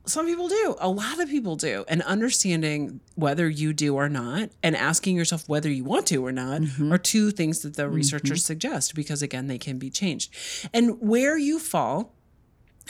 some 0.06 0.26
people 0.26 0.48
do. 0.50 0.76
A 0.80 0.90
lot 0.90 1.20
of 1.22 1.30
people 1.30 1.56
do. 1.56 1.86
And 1.88 2.02
understanding 2.04 3.00
whether 3.16 3.48
you 3.50 3.72
do 3.74 3.96
or 3.96 4.10
not 4.10 4.50
and 4.62 4.76
asking 4.76 5.16
yourself 5.16 5.48
whether 5.48 5.70
you 5.70 5.84
want 5.84 6.08
to 6.08 6.26
or 6.26 6.32
not 6.32 6.62
Mm-hmm. 6.62 6.92
are 6.92 6.98
two 6.98 7.32
things 7.32 7.62
that 7.62 7.76
the 7.76 7.88
researchers 7.90 8.44
suggest 8.46 8.96
because, 8.96 9.22
again, 9.22 9.48
they 9.48 9.58
can 9.58 9.78
be 9.80 9.90
changed. 9.90 10.34
And 10.74 11.00
where 11.00 11.38
you 11.38 11.58
fall 11.60 12.16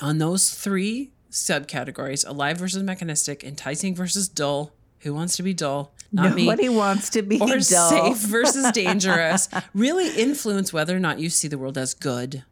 on 0.02 0.18
those 0.18 0.50
three 0.50 1.12
subcategories 1.32 2.28
alive 2.28 2.58
versus 2.58 2.82
mechanistic, 2.84 3.44
enticing 3.44 3.96
versus 3.96 4.28
dull. 4.28 4.72
Who 5.00 5.14
wants 5.14 5.36
to 5.36 5.44
be 5.44 5.54
dull? 5.54 5.94
Not 6.14 6.34
me 6.36 6.46
Nobody 6.46 6.70
wants 6.70 7.10
to 7.12 7.22
be 7.24 7.38
or 7.40 7.48
dull. 7.60 7.90
safe 7.90 8.18
versus 8.18 8.72
dangerous 8.74 9.50
really 9.74 10.10
influence 10.16 10.72
whether 10.72 10.96
or 10.96 11.00
not 11.00 11.20
you 11.20 11.30
see 11.30 11.48
the 11.50 11.58
world 11.58 11.78
as 11.78 11.94
good 11.94 12.44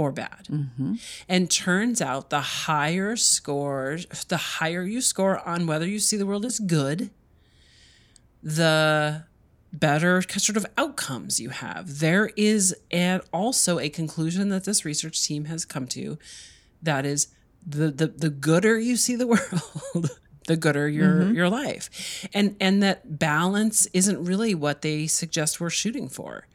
or 0.00 0.12
bad. 0.12 0.46
Mm-hmm. 0.50 0.94
And 1.28 1.50
turns 1.50 2.00
out 2.00 2.30
the 2.30 2.40
higher 2.40 3.16
scores, 3.16 4.06
the 4.28 4.36
higher 4.36 4.82
you 4.82 5.02
score 5.02 5.46
on 5.46 5.66
whether 5.66 5.86
you 5.86 5.98
see 5.98 6.16
the 6.16 6.26
world 6.26 6.46
as 6.46 6.58
good, 6.58 7.10
the 8.42 9.24
better 9.72 10.22
sort 10.22 10.56
of 10.56 10.66
outcomes 10.78 11.38
you 11.38 11.50
have. 11.50 11.98
There 11.98 12.30
is 12.34 12.74
and 12.90 13.20
also 13.30 13.78
a 13.78 13.90
conclusion 13.90 14.48
that 14.48 14.64
this 14.64 14.86
research 14.86 15.22
team 15.22 15.44
has 15.44 15.66
come 15.66 15.86
to 15.88 16.18
that 16.82 17.04
is 17.04 17.28
the 17.66 17.90
the, 17.90 18.06
the 18.06 18.30
gooder 18.30 18.78
you 18.78 18.96
see 18.96 19.16
the 19.16 19.26
world 19.94 20.18
the 20.46 20.56
gooder 20.56 20.88
your 20.88 21.30
your 21.30 21.50
life 21.50 22.26
and 22.32 22.56
and 22.58 22.82
that 22.82 23.18
balance 23.18 23.86
isn't 23.92 24.24
really 24.24 24.54
what 24.54 24.80
they 24.80 25.06
suggest 25.06 25.60
we're 25.60 25.68
shooting 25.68 26.08
for 26.08 26.46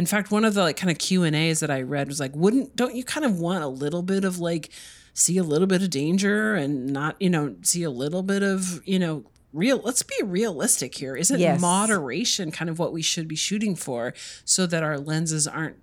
in 0.00 0.06
fact 0.06 0.30
one 0.30 0.44
of 0.44 0.54
the 0.54 0.62
like 0.62 0.76
kind 0.76 0.90
of 0.90 0.98
q 0.98 1.22
and 1.24 1.36
a's 1.36 1.60
that 1.60 1.70
i 1.70 1.80
read 1.82 2.08
was 2.08 2.18
like 2.18 2.34
wouldn't 2.34 2.74
don't 2.74 2.94
you 2.96 3.04
kind 3.04 3.24
of 3.26 3.38
want 3.38 3.62
a 3.62 3.68
little 3.68 4.02
bit 4.02 4.24
of 4.24 4.38
like 4.38 4.70
see 5.12 5.36
a 5.36 5.42
little 5.42 5.66
bit 5.66 5.82
of 5.82 5.90
danger 5.90 6.54
and 6.54 6.86
not 6.86 7.14
you 7.20 7.28
know 7.28 7.54
see 7.62 7.82
a 7.82 7.90
little 7.90 8.22
bit 8.22 8.42
of 8.42 8.80
you 8.86 8.98
know 8.98 9.24
real 9.52 9.78
let's 9.84 10.02
be 10.02 10.14
realistic 10.24 10.94
here 10.96 11.14
isn't 11.16 11.38
Yes. 11.40 11.60
moderation 11.60 12.50
kind 12.50 12.70
of 12.70 12.78
what 12.78 12.92
we 12.92 13.02
should 13.02 13.28
be 13.28 13.36
shooting 13.36 13.74
for 13.76 14.14
so 14.44 14.66
that 14.66 14.82
our 14.82 14.96
lenses 14.98 15.46
aren't 15.46 15.76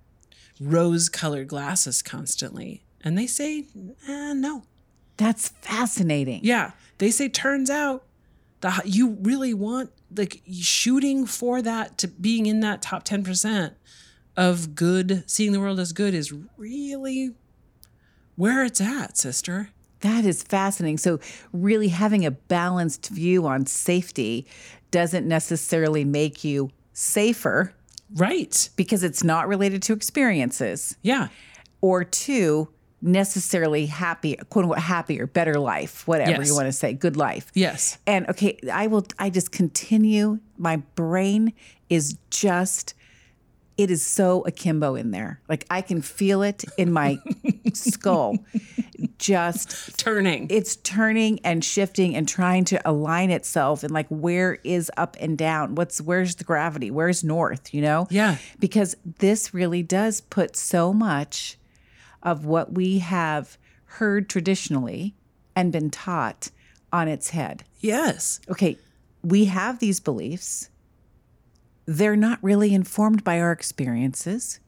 rose 0.60 1.08
colored 1.08 1.46
glasses 1.48 2.02
constantly 2.02 2.82
and 3.04 3.16
they 3.16 3.26
say 3.26 3.66
eh, 4.08 4.32
no 4.34 4.64
That's 5.16 5.48
fascinating. 5.60 6.40
yeah, 6.42 6.72
they 6.98 7.10
say 7.12 7.28
turns 7.28 7.70
out 7.70 8.04
the 8.62 8.80
you 8.84 9.18
really 9.22 9.54
want 9.54 9.90
like 10.16 10.40
shooting 10.50 11.26
for 11.26 11.60
that 11.62 11.98
to 11.98 12.08
being 12.08 12.46
in 12.46 12.58
that 12.60 12.80
top 12.82 13.04
10% 13.04 13.74
of 14.38 14.74
good 14.76 15.24
seeing 15.26 15.50
the 15.52 15.58
world 15.60 15.80
as 15.80 15.92
good 15.92 16.14
is 16.14 16.32
really 16.56 17.32
where 18.36 18.64
it's 18.64 18.80
at, 18.80 19.18
sister. 19.18 19.70
That 20.00 20.24
is 20.24 20.44
fascinating. 20.44 20.96
So, 20.98 21.18
really 21.52 21.88
having 21.88 22.24
a 22.24 22.30
balanced 22.30 23.08
view 23.08 23.46
on 23.48 23.66
safety 23.66 24.46
doesn't 24.92 25.26
necessarily 25.26 26.04
make 26.04 26.44
you 26.44 26.70
safer 26.92 27.74
Right. 28.14 28.70
because 28.76 29.02
it's 29.02 29.24
not 29.24 29.48
related 29.48 29.82
to 29.82 29.92
experiences, 29.92 30.96
Yeah. 31.02 31.28
or 31.80 32.04
two, 32.04 32.68
necessarily 33.02 33.86
happy, 33.86 34.36
quote 34.50 34.64
unquote, 34.66 34.78
happier, 34.84 35.26
better 35.26 35.54
life, 35.58 36.06
whatever 36.06 36.30
Yes. 36.42 36.46
you 36.48 36.54
want 36.54 36.66
to 36.66 36.72
say, 36.72 36.92
good 36.92 37.16
life. 37.16 37.50
Yes. 37.54 37.98
And 38.06 38.28
okay, 38.28 38.56
I 38.72 38.86
will, 38.86 39.04
I 39.18 39.30
just 39.30 39.50
continue. 39.50 40.38
My 40.56 40.76
brain 40.94 41.52
is 41.90 42.16
just, 42.30 42.94
it 43.78 43.90
is 43.90 44.04
so 44.04 44.42
akimbo 44.42 44.94
in 44.96 45.12
there. 45.12 45.40
Like 45.48 45.64
I 45.70 45.80
can 45.80 46.02
feel 46.02 46.42
it 46.42 46.64
in 46.76 46.92
my 46.92 47.18
skull. 47.72 48.36
Just 49.18 49.96
Turning. 49.98 50.48
it's 50.50 50.76
turning 50.76 51.38
and 51.44 51.64
shifting 51.64 52.14
and 52.16 52.26
trying 52.28 52.64
to 52.66 52.80
align 52.88 53.30
itself 53.30 53.82
and 53.82 53.92
like 53.92 54.06
where 54.08 54.58
is 54.64 54.90
up 54.96 55.16
and 55.20 55.38
down 55.38 55.74
what's 55.76 56.00
where's 56.00 56.36
the 56.36 56.44
gravity 56.44 56.90
where's 56.90 57.22
north 57.24 57.72
you 57.74 57.80
know 57.80 58.06
Yeah. 58.10 58.36
because 58.58 58.96
this 59.18 59.52
really 59.54 59.82
does 59.82 60.20
put 60.20 60.56
so 60.56 60.92
much 60.92 61.58
of 62.22 62.44
what 62.44 62.72
we 62.74 62.98
have 63.00 63.56
heard 63.84 64.28
traditionally 64.28 65.14
and 65.56 65.72
been 65.72 65.90
taught 65.90 66.50
on 66.92 67.06
its 67.08 67.30
head 67.30 67.64
yes. 67.80 68.40
okay 68.48 68.78
we 69.22 69.46
have 69.46 69.78
these 69.78 70.00
beliefs 70.00 70.70
they're 71.90 72.16
not 72.16 72.38
really 72.42 72.74
informed 72.74 73.24
by 73.24 73.40
our 73.40 73.50
experiences 73.50 74.60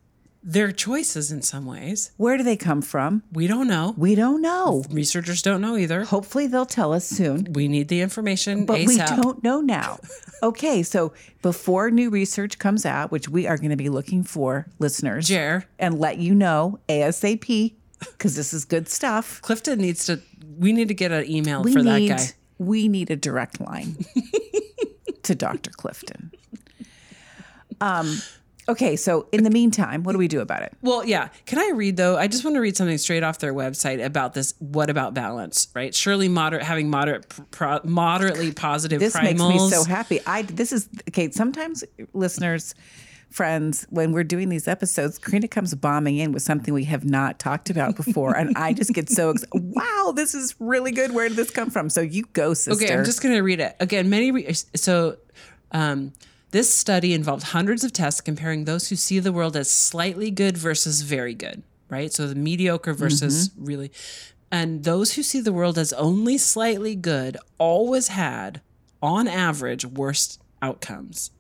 Their 0.42 0.72
choices 0.72 1.30
in 1.30 1.42
some 1.42 1.66
ways. 1.66 2.12
where 2.16 2.38
do 2.38 2.42
they 2.42 2.56
come 2.56 2.80
from 2.80 3.22
We 3.30 3.46
don't 3.46 3.66
know. 3.68 3.94
we 3.98 4.14
don't 4.14 4.40
know 4.40 4.84
Researchers 4.90 5.42
don't 5.42 5.60
know 5.60 5.76
either. 5.76 6.04
hopefully 6.04 6.46
they'll 6.46 6.64
tell 6.66 6.94
us 6.94 7.06
soon 7.06 7.46
We 7.52 7.68
need 7.68 7.88
the 7.88 8.00
information 8.00 8.64
but 8.64 8.78
ASAP. 8.80 8.86
we 8.88 8.96
don't 9.22 9.44
know 9.44 9.60
now. 9.60 9.98
Okay, 10.42 10.82
so 10.82 11.12
before 11.42 11.90
new 11.90 12.08
research 12.08 12.58
comes 12.58 12.86
out, 12.86 13.10
which 13.12 13.28
we 13.28 13.46
are 13.46 13.58
going 13.58 13.68
to 13.68 13.76
be 13.76 13.90
looking 13.90 14.24
for 14.24 14.66
listeners, 14.78 15.28
Jer. 15.28 15.66
and 15.78 15.98
let 15.98 16.16
you 16.16 16.34
know 16.34 16.78
ASAP 16.88 17.74
because 18.00 18.36
this 18.36 18.54
is 18.54 18.64
good 18.64 18.88
stuff. 18.88 19.42
Clifton 19.42 19.78
needs 19.78 20.06
to 20.06 20.18
we 20.58 20.72
need 20.72 20.88
to 20.88 20.94
get 20.94 21.12
an 21.12 21.30
email 21.30 21.62
We 21.62 21.74
for 21.74 21.82
need 21.82 22.08
that 22.12 22.16
guy. 22.16 22.26
we 22.56 22.88
need 22.88 23.10
a 23.10 23.16
direct 23.16 23.60
line 23.60 23.98
to 25.24 25.34
Dr. 25.34 25.70
Clifton. 25.72 26.30
Um. 27.80 28.20
Okay, 28.68 28.94
so 28.94 29.26
in 29.32 29.42
the 29.42 29.50
meantime, 29.50 30.04
what 30.04 30.12
do 30.12 30.18
we 30.18 30.28
do 30.28 30.40
about 30.40 30.62
it? 30.62 30.72
Well, 30.80 31.04
yeah. 31.04 31.30
Can 31.44 31.58
I 31.58 31.72
read 31.74 31.96
though? 31.96 32.16
I 32.16 32.28
just 32.28 32.44
want 32.44 32.54
to 32.54 32.60
read 32.60 32.76
something 32.76 32.98
straight 32.98 33.24
off 33.24 33.38
their 33.38 33.54
website 33.54 34.04
about 34.04 34.32
this. 34.34 34.54
What 34.60 34.90
about 34.90 35.12
balance? 35.12 35.66
Right? 35.74 35.92
Surely 35.92 36.28
moderate, 36.28 36.62
having 36.62 36.88
moderate, 36.88 37.26
pro, 37.50 37.80
moderately 37.82 38.52
positive 38.52 39.00
This 39.00 39.16
primals. 39.16 39.48
makes 39.48 39.62
me 39.62 39.70
so 39.70 39.82
happy. 39.84 40.20
I 40.24 40.42
this 40.42 40.72
is 40.72 40.88
okay. 41.08 41.30
Sometimes 41.32 41.82
listeners, 42.12 42.76
friends, 43.30 43.86
when 43.90 44.12
we're 44.12 44.22
doing 44.24 44.50
these 44.50 44.68
episodes, 44.68 45.18
Crina 45.18 45.50
comes 45.50 45.74
bombing 45.74 46.18
in 46.18 46.30
with 46.30 46.42
something 46.44 46.72
we 46.72 46.84
have 46.84 47.04
not 47.04 47.40
talked 47.40 47.70
about 47.70 47.96
before, 47.96 48.36
and 48.36 48.56
I 48.56 48.72
just 48.72 48.92
get 48.92 49.08
so 49.08 49.30
excited. 49.30 49.50
Wow, 49.80 50.12
this 50.14 50.34
is 50.34 50.54
really 50.60 50.92
good. 50.92 51.12
Where 51.12 51.28
did 51.28 51.36
this 51.36 51.50
come 51.50 51.70
from? 51.70 51.90
So 51.90 52.02
you 52.02 52.24
go, 52.34 52.54
sister. 52.54 52.84
Okay, 52.84 52.94
I'm 52.94 53.04
just 53.04 53.20
going 53.22 53.34
to 53.34 53.40
read 53.40 53.58
it 53.58 53.74
again. 53.80 54.10
Many 54.10 54.30
re- 54.30 54.52
so. 54.52 55.16
Um, 55.72 56.12
this 56.51 56.72
study 56.72 57.14
involved 57.14 57.44
hundreds 57.44 57.84
of 57.84 57.92
tests 57.92 58.20
comparing 58.20 58.64
those 58.64 58.88
who 58.88 58.96
see 58.96 59.18
the 59.18 59.32
world 59.32 59.57
as 59.57 59.70
slightly 59.70 60.30
good 60.30 60.57
versus 60.57 61.03
very 61.03 61.34
good, 61.34 61.62
right? 61.88 62.12
So 62.12 62.26
the 62.26 62.34
mediocre 62.34 62.92
versus 62.92 63.48
mm-hmm. 63.48 63.64
really. 63.64 63.92
And 64.51 64.82
those 64.84 65.14
who 65.14 65.22
see 65.22 65.40
the 65.40 65.53
world 65.53 65.78
as 65.78 65.92
only 65.92 66.36
slightly 66.36 66.96
good 66.96 67.36
always 67.59 68.09
had, 68.09 68.61
on 69.01 69.28
average, 69.28 69.84
worst 69.84 70.40
outcomes. 70.61 71.30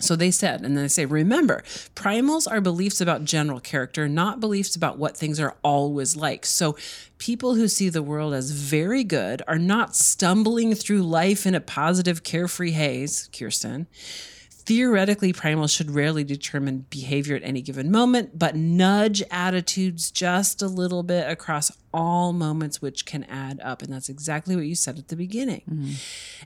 So 0.00 0.16
they 0.16 0.30
said, 0.30 0.62
and 0.62 0.76
then 0.76 0.84
they 0.84 0.88
say, 0.88 1.04
remember, 1.04 1.62
primals 1.94 2.50
are 2.50 2.60
beliefs 2.60 3.00
about 3.00 3.24
general 3.24 3.60
character, 3.60 4.08
not 4.08 4.40
beliefs 4.40 4.74
about 4.74 4.98
what 4.98 5.16
things 5.16 5.38
are 5.38 5.56
always 5.62 6.16
like. 6.16 6.44
So 6.46 6.76
people 7.18 7.54
who 7.54 7.68
see 7.68 7.88
the 7.88 8.02
world 8.02 8.34
as 8.34 8.50
very 8.50 9.04
good 9.04 9.42
are 9.46 9.58
not 9.58 9.94
stumbling 9.94 10.74
through 10.74 11.02
life 11.02 11.46
in 11.46 11.54
a 11.54 11.60
positive, 11.60 12.22
carefree 12.22 12.72
haze, 12.72 13.28
Kirsten. 13.32 13.86
Theoretically, 14.70 15.32
primals 15.32 15.76
should 15.76 15.90
rarely 15.90 16.22
determine 16.22 16.86
behavior 16.90 17.34
at 17.34 17.42
any 17.42 17.60
given 17.60 17.90
moment, 17.90 18.38
but 18.38 18.54
nudge 18.54 19.20
attitudes 19.28 20.12
just 20.12 20.62
a 20.62 20.68
little 20.68 21.02
bit 21.02 21.28
across 21.28 21.72
all 21.92 22.32
moments, 22.32 22.80
which 22.80 23.04
can 23.04 23.24
add 23.24 23.58
up. 23.64 23.82
And 23.82 23.92
that's 23.92 24.08
exactly 24.08 24.54
what 24.54 24.66
you 24.66 24.76
said 24.76 24.96
at 24.96 25.08
the 25.08 25.16
beginning. 25.16 25.62
Mm-hmm. 25.68 25.94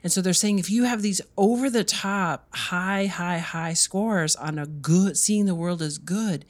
And 0.01 0.11
so 0.11 0.23
they're 0.23 0.33
saying 0.33 0.57
if 0.57 0.71
you 0.71 0.85
have 0.85 1.03
these 1.03 1.21
over 1.37 1.69
the 1.69 1.83
top, 1.83 2.47
high, 2.51 3.05
high, 3.05 3.37
high 3.37 3.73
scores 3.73 4.35
on 4.35 4.57
a 4.57 4.65
good, 4.65 5.17
seeing 5.17 5.45
the 5.45 5.53
world 5.53 5.83
as 5.83 5.99
good, 5.99 6.45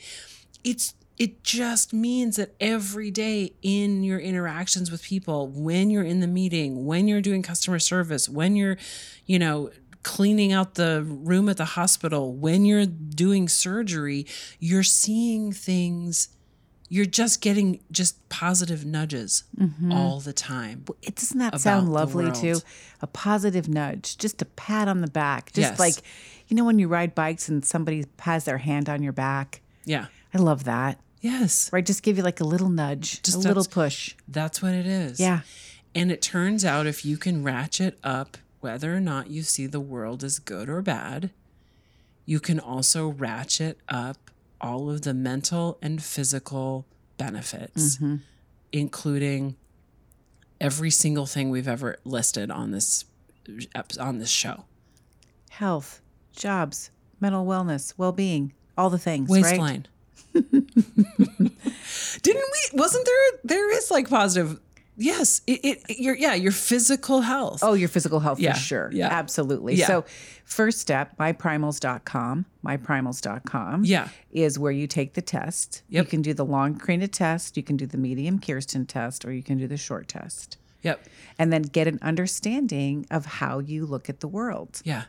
it's 0.63 0.93
it 1.17 1.43
just 1.43 1.93
means 1.93 2.35
that 2.35 2.55
every 2.59 3.09
day 3.09 3.53
in 3.61 4.03
your 4.03 4.19
interactions 4.19 4.91
with 4.91 5.01
people, 5.03 5.47
when 5.47 5.89
you're 5.89 6.03
in 6.03 6.19
the 6.19 6.27
meeting, 6.27 6.85
when 6.85 7.07
you're 7.07 7.21
doing 7.21 7.41
customer 7.41 7.79
service, 7.79 8.27
when 8.27 8.55
you're, 8.55 8.77
you 9.25 9.39
know, 9.39 9.71
cleaning 10.05 10.53
out 10.53 10.75
the 10.75 11.03
room 11.03 11.49
at 11.49 11.57
the 11.57 11.65
hospital, 11.65 12.31
when 12.31 12.63
you're 12.63 12.85
doing 12.85 13.49
surgery, 13.49 14.27
you're 14.59 14.83
seeing 14.83 15.51
things. 15.51 16.29
You're 16.89 17.07
just 17.07 17.41
getting 17.41 17.81
just 17.91 18.29
positive 18.29 18.85
nudges 18.85 19.45
mm-hmm. 19.59 19.91
all 19.91 20.19
the 20.19 20.31
time. 20.31 20.85
It 21.01 21.15
doesn't 21.15 21.39
that 21.39 21.59
sound 21.59 21.91
lovely 21.91 22.31
too? 22.31 22.59
A 23.01 23.07
positive 23.07 23.67
nudge, 23.67 24.17
just 24.19 24.43
a 24.43 24.45
pat 24.45 24.87
on 24.87 25.01
the 25.01 25.09
back, 25.09 25.51
just 25.51 25.71
Yes. 25.71 25.79
like 25.79 25.95
you 26.47 26.55
know 26.55 26.63
when 26.63 26.77
you 26.77 26.87
ride 26.87 27.15
bikes 27.15 27.49
and 27.49 27.65
somebody 27.65 28.05
has 28.19 28.45
their 28.45 28.59
hand 28.59 28.87
on 28.87 29.01
your 29.01 29.13
back. 29.13 29.61
Yeah. 29.85 30.05
I 30.35 30.37
love 30.37 30.65
that. 30.65 30.99
Yes. 31.21 31.73
Right? 31.73 31.83
Just 31.83 32.03
give 32.03 32.17
you 32.17 32.23
like 32.23 32.39
a 32.39 32.43
little 32.43 32.69
nudge, 32.69 33.23
Just 33.23 33.37
a 33.37 33.39
little 33.39 33.65
push. 33.65 34.13
That's 34.27 34.61
what 34.61 34.75
it 34.75 34.85
is. 34.85 35.19
Yeah. 35.19 35.39
And 35.95 36.11
it 36.11 36.21
turns 36.21 36.63
out 36.63 36.85
if 36.85 37.03
you 37.03 37.17
can 37.17 37.43
ratchet 37.43 37.97
up 38.03 38.37
whether 38.65 38.95
or 38.95 38.99
not 38.99 39.29
you 39.29 39.43
see 39.43 39.67
the 39.67 39.79
world 39.79 40.23
as 40.23 40.39
good 40.39 40.69
or 40.69 40.81
bad, 40.81 41.29
you 42.25 42.39
can 42.39 42.59
also 42.59 43.09
ratchet 43.09 43.77
up 43.87 44.31
all 44.59 44.89
of 44.89 45.03
the 45.03 45.13
mental 45.13 45.77
and 45.83 46.01
physical 46.01 46.87
benefits, 47.19 47.97
mm-hmm. 47.97 48.15
including 48.71 49.55
every 50.59 50.89
single 50.89 51.27
thing 51.27 51.51
we've 51.51 51.67
ever 51.67 51.97
listed 52.03 52.49
on 52.49 52.71
this 52.71 53.05
on 53.99 54.17
this 54.17 54.31
show. 54.31 54.65
Health, 55.51 56.01
jobs, 56.35 56.89
mental 57.19 57.45
wellness, 57.45 57.93
well 57.97 58.13
being, 58.13 58.51
all 58.75 58.89
the 58.89 58.97
things. 58.97 59.29
Right? 59.29 59.43
Waistline. 59.43 59.87
Didn't 60.33 60.73
we? 62.25 62.79
Wasn't 62.79 63.05
there? 63.05 63.39
There 63.43 63.77
is 63.77 63.91
like 63.91 64.09
positive. 64.09 64.59
Yes. 64.97 65.41
It. 65.47 65.59
it 65.89 65.99
your 65.99 66.15
yeah. 66.15 66.33
Your 66.33 66.51
physical 66.51 67.21
health. 67.21 67.59
Oh, 67.63 67.73
your 67.73 67.89
physical 67.89 68.19
health 68.19 68.39
Yeah, 68.39 68.53
for 68.53 68.59
sure. 68.59 68.89
yeah. 68.93 69.07
Absolutely. 69.09 69.75
Yeah. 69.75 69.87
So, 69.87 70.05
first 70.45 70.79
step, 70.79 71.17
myprimals.com, 71.17 72.45
myprimals.com 72.65 73.83
Yeah. 73.85 74.09
is 74.31 74.57
where 74.59 74.71
you 74.71 74.87
take 74.87 75.13
the 75.13 75.21
test. 75.21 75.83
Yep. 75.89 76.05
You 76.05 76.09
can 76.09 76.21
do 76.21 76.33
the 76.33 76.45
long 76.45 76.77
Crina 76.79 77.11
test, 77.11 77.57
you 77.57 77.63
can 77.63 77.77
do 77.77 77.85
the 77.85 77.97
medium 77.97 78.39
Kirsten 78.39 78.85
test, 78.85 79.25
or 79.25 79.33
you 79.33 79.43
can 79.43 79.57
do 79.57 79.67
the 79.67 79.77
short 79.77 80.07
test. 80.07 80.57
Yep. 80.85 81.03
And 81.37 81.51
then 81.51 81.63
get 81.63 81.87
an 81.87 81.99
understanding 82.01 83.05
of 83.11 83.25
how 83.25 83.59
you 83.59 83.85
look 83.85 84.07
at 84.07 84.21
the 84.21 84.27
world. 84.27 84.81
Yeah. 84.85 85.03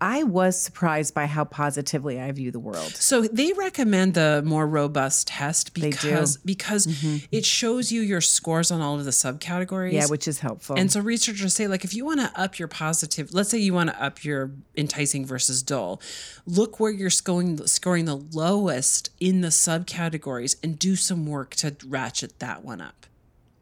I 0.00 0.22
was 0.22 0.60
surprised 0.60 1.14
by 1.14 1.26
how 1.26 1.44
positively 1.44 2.20
I 2.20 2.30
view 2.32 2.50
the 2.50 2.60
world. 2.60 2.94
So 2.94 3.22
they 3.22 3.52
recommend 3.52 4.14
the 4.14 4.42
more 4.44 4.66
robust 4.66 5.28
test 5.28 5.74
because 5.74 6.36
because 6.38 6.86
mm-hmm. 6.86 7.24
it 7.32 7.44
shows 7.44 7.90
you 7.90 8.02
your 8.02 8.20
scores 8.20 8.70
on 8.70 8.80
all 8.80 8.98
of 8.98 9.04
the 9.04 9.10
subcategories. 9.10 9.92
Yeah, 9.92 10.06
which 10.06 10.28
is 10.28 10.40
helpful. 10.40 10.76
and 10.76 10.92
so 10.92 11.00
researchers 11.00 11.54
say 11.54 11.66
like 11.66 11.84
if 11.84 11.94
you 11.94 12.04
want 12.04 12.20
to 12.20 12.30
up 12.40 12.58
your 12.58 12.68
positive, 12.68 13.32
let's 13.32 13.50
say 13.50 13.58
you 13.58 13.74
want 13.74 13.90
to 13.90 14.02
up 14.02 14.24
your 14.24 14.50
enticing 14.76 15.26
versus 15.26 15.62
dull, 15.62 16.00
look 16.46 16.78
where 16.78 16.90
you're 16.90 17.10
scoring 17.10 17.66
scoring 17.66 18.04
the 18.04 18.16
lowest 18.16 19.10
in 19.20 19.40
the 19.40 19.48
subcategories 19.48 20.56
and 20.62 20.78
do 20.78 20.96
some 20.96 21.26
work 21.26 21.54
to 21.56 21.74
ratchet 21.86 22.38
that 22.38 22.64
one 22.64 22.80
up. 22.80 23.06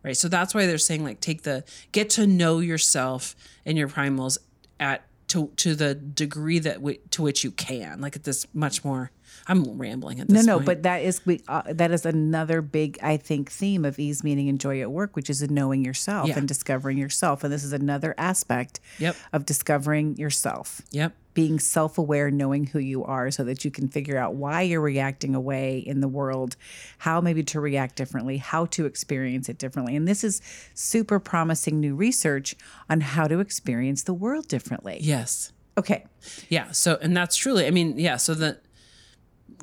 Right? 0.02 0.16
So 0.16 0.28
that's 0.28 0.54
why 0.54 0.66
they're 0.66 0.78
saying 0.78 1.04
like 1.04 1.20
take 1.20 1.42
the 1.42 1.64
get 1.92 2.10
to 2.10 2.26
know 2.26 2.60
yourself 2.60 3.36
and 3.66 3.76
your 3.76 3.88
primals 3.88 4.38
at 4.78 5.04
to 5.28 5.48
to 5.56 5.74
the 5.74 5.94
degree 5.94 6.58
that 6.58 6.76
w- 6.76 6.98
to 7.10 7.22
which 7.22 7.44
you 7.44 7.50
can. 7.50 8.00
Like 8.00 8.16
at 8.16 8.24
this 8.24 8.46
much 8.54 8.84
more 8.84 9.10
I'm 9.50 9.76
rambling 9.78 10.20
at 10.20 10.28
no, 10.28 10.34
this 10.34 10.46
no, 10.46 10.56
point. 10.56 10.66
but 10.66 10.82
that 10.84 11.02
is 11.02 11.24
we, 11.26 11.40
uh, 11.48 11.62
that 11.72 11.90
is 11.90 12.06
another 12.06 12.62
big, 12.62 12.98
I 13.02 13.16
think, 13.16 13.50
theme 13.50 13.84
of 13.84 13.98
ease, 13.98 14.22
meaning 14.24 14.48
and 14.48 14.60
joy 14.60 14.80
at 14.80 14.90
work, 14.90 15.16
which 15.16 15.28
is 15.28 15.42
knowing 15.50 15.84
yourself 15.84 16.28
Yeah. 16.28 16.38
and 16.38 16.46
discovering 16.48 16.96
yourself. 16.98 17.42
And 17.44 17.52
this 17.52 17.64
is 17.64 17.72
another 17.72 18.14
aspect 18.16 18.80
Yep. 18.98 19.16
of 19.32 19.44
discovering 19.46 20.16
yourself. 20.16 20.80
Yep. 20.92 21.14
being 21.32 21.60
self 21.60 21.96
aware, 21.96 22.28
knowing 22.28 22.66
who 22.66 22.80
you 22.80 23.04
are 23.04 23.30
so 23.30 23.44
that 23.44 23.64
you 23.64 23.70
can 23.70 23.86
figure 23.88 24.18
out 24.18 24.34
why 24.34 24.62
you're 24.62 24.80
reacting 24.80 25.32
away 25.36 25.78
in 25.78 26.00
the 26.00 26.08
world, 26.08 26.56
how 26.98 27.20
maybe 27.20 27.42
to 27.44 27.60
react 27.60 27.94
differently, 27.94 28.36
how 28.38 28.66
to 28.66 28.84
experience 28.84 29.48
it 29.48 29.56
differently. 29.56 29.94
And 29.94 30.08
this 30.08 30.24
is 30.24 30.42
super 30.74 31.20
promising 31.20 31.78
new 31.78 31.94
research 31.94 32.56
on 32.90 33.00
how 33.00 33.28
to 33.28 33.38
experience 33.38 34.02
the 34.02 34.12
world 34.12 34.48
differently. 34.48 34.98
Yes. 35.00 35.52
Okay. 35.78 36.04
Yeah. 36.48 36.72
So, 36.72 36.98
and 37.00 37.16
that's 37.16 37.36
truly, 37.36 37.64
I 37.66 37.70
mean, 37.70 37.96
yeah. 37.96 38.16
So 38.16 38.34
the 38.34 38.58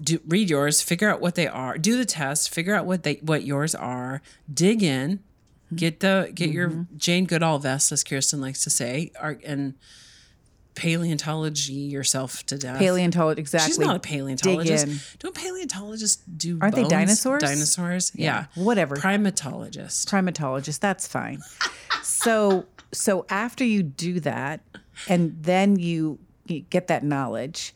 do, 0.01 0.19
read 0.27 0.49
yours, 0.49 0.81
figure 0.81 1.09
out 1.09 1.21
what 1.21 1.35
they 1.35 1.47
are, 1.47 1.77
do 1.77 1.97
the 1.97 2.05
test, 2.05 2.53
figure 2.53 2.75
out 2.75 2.85
what 2.85 3.03
they 3.03 3.15
what 3.15 3.43
yours 3.43 3.75
are, 3.75 4.21
dig 4.51 4.83
in, 4.83 5.19
get 5.75 5.99
the 5.99 6.31
get 6.33 6.49
your 6.49 6.85
Jane 6.95 7.25
Goodall 7.25 7.59
vest, 7.59 7.91
as 7.91 8.03
Kirsten 8.03 8.41
likes 8.41 8.63
to 8.63 8.69
say, 8.69 9.11
are, 9.19 9.37
and 9.45 9.73
paleontology 10.75 11.73
yourself 11.73 12.45
to 12.45 12.57
death. 12.57 12.77
Paleontologist, 12.77 13.39
exactly. 13.39 13.67
She's 13.67 13.79
not 13.79 13.95
a 13.95 13.99
paleontologist. 13.99 15.19
Don't 15.19 15.33
paleontologists 15.33 16.23
do? 16.23 16.59
Aren't 16.61 16.75
they 16.75 16.81
bones? 16.81 16.91
dinosaurs? 16.91 17.41
Dinosaurs. 17.41 18.11
Yeah. 18.15 18.45
Whatever. 18.55 18.95
Primatologist. 18.95 20.07
primatologist 20.07 20.79
that's 20.79 21.07
fine 21.07 21.41
so 22.07 22.65
so 22.91 23.25
after 23.29 23.63
you 23.63 23.83
do 23.83 24.19
that 24.21 24.61
and 25.07 25.35
then 25.43 25.77
you, 25.77 26.17
you 26.45 26.61
get 26.61 26.87
that 26.87 27.03
knowledge 27.03 27.73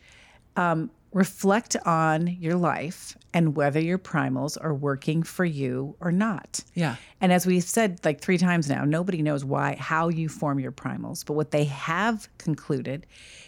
um, 0.55 0.89
reflect 1.13 1.75
on 1.85 2.27
your 2.27 2.55
life 2.55 3.17
and 3.33 3.55
whether 3.55 3.79
your 3.79 3.97
primals 3.97 4.57
are 4.61 4.73
working 4.73 5.23
for 5.23 5.43
you 5.45 5.95
or 5.99 6.11
not 6.11 6.61
Yeah. 6.73 6.95
and 7.19 7.33
as 7.33 7.45
we've 7.45 7.63
said 7.63 7.99
like 8.05 8.21
three 8.21 8.37
times 8.37 8.69
now 8.69 8.85
nobody 8.85 9.21
knows 9.21 9.43
why 9.43 9.75
how 9.75 10.07
you 10.09 10.29
form 10.29 10.59
your 10.59 10.71
primals 10.71 11.25
but 11.25 11.33
what 11.33 11.51
they 11.51 11.65
have 11.65 12.29
concluded 12.37 13.05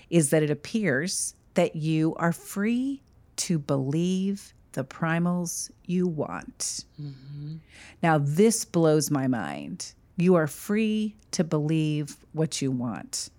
is 0.10 0.30
that 0.32 0.44
it 0.44 0.50
appears 0.50 1.36
that 1.54 1.76
you 1.76 2.16
are 2.16 2.34
free 2.34 3.02
to 3.38 3.58
believe 3.60 4.54
the 4.74 4.84
primals 4.84 5.72
you 5.86 6.08
want 6.08 6.86
mm-hmm. 7.02 7.56
now, 8.02 8.18
this 8.18 8.66
blows 8.66 9.10
my 9.10 9.28
mind. 9.28 9.94
You 10.18 10.36
are 10.36 10.48
free 10.48 11.16
to 11.32 11.44
believe 11.44 12.18
what 12.34 12.62
you 12.62 12.72
want. 12.72 13.30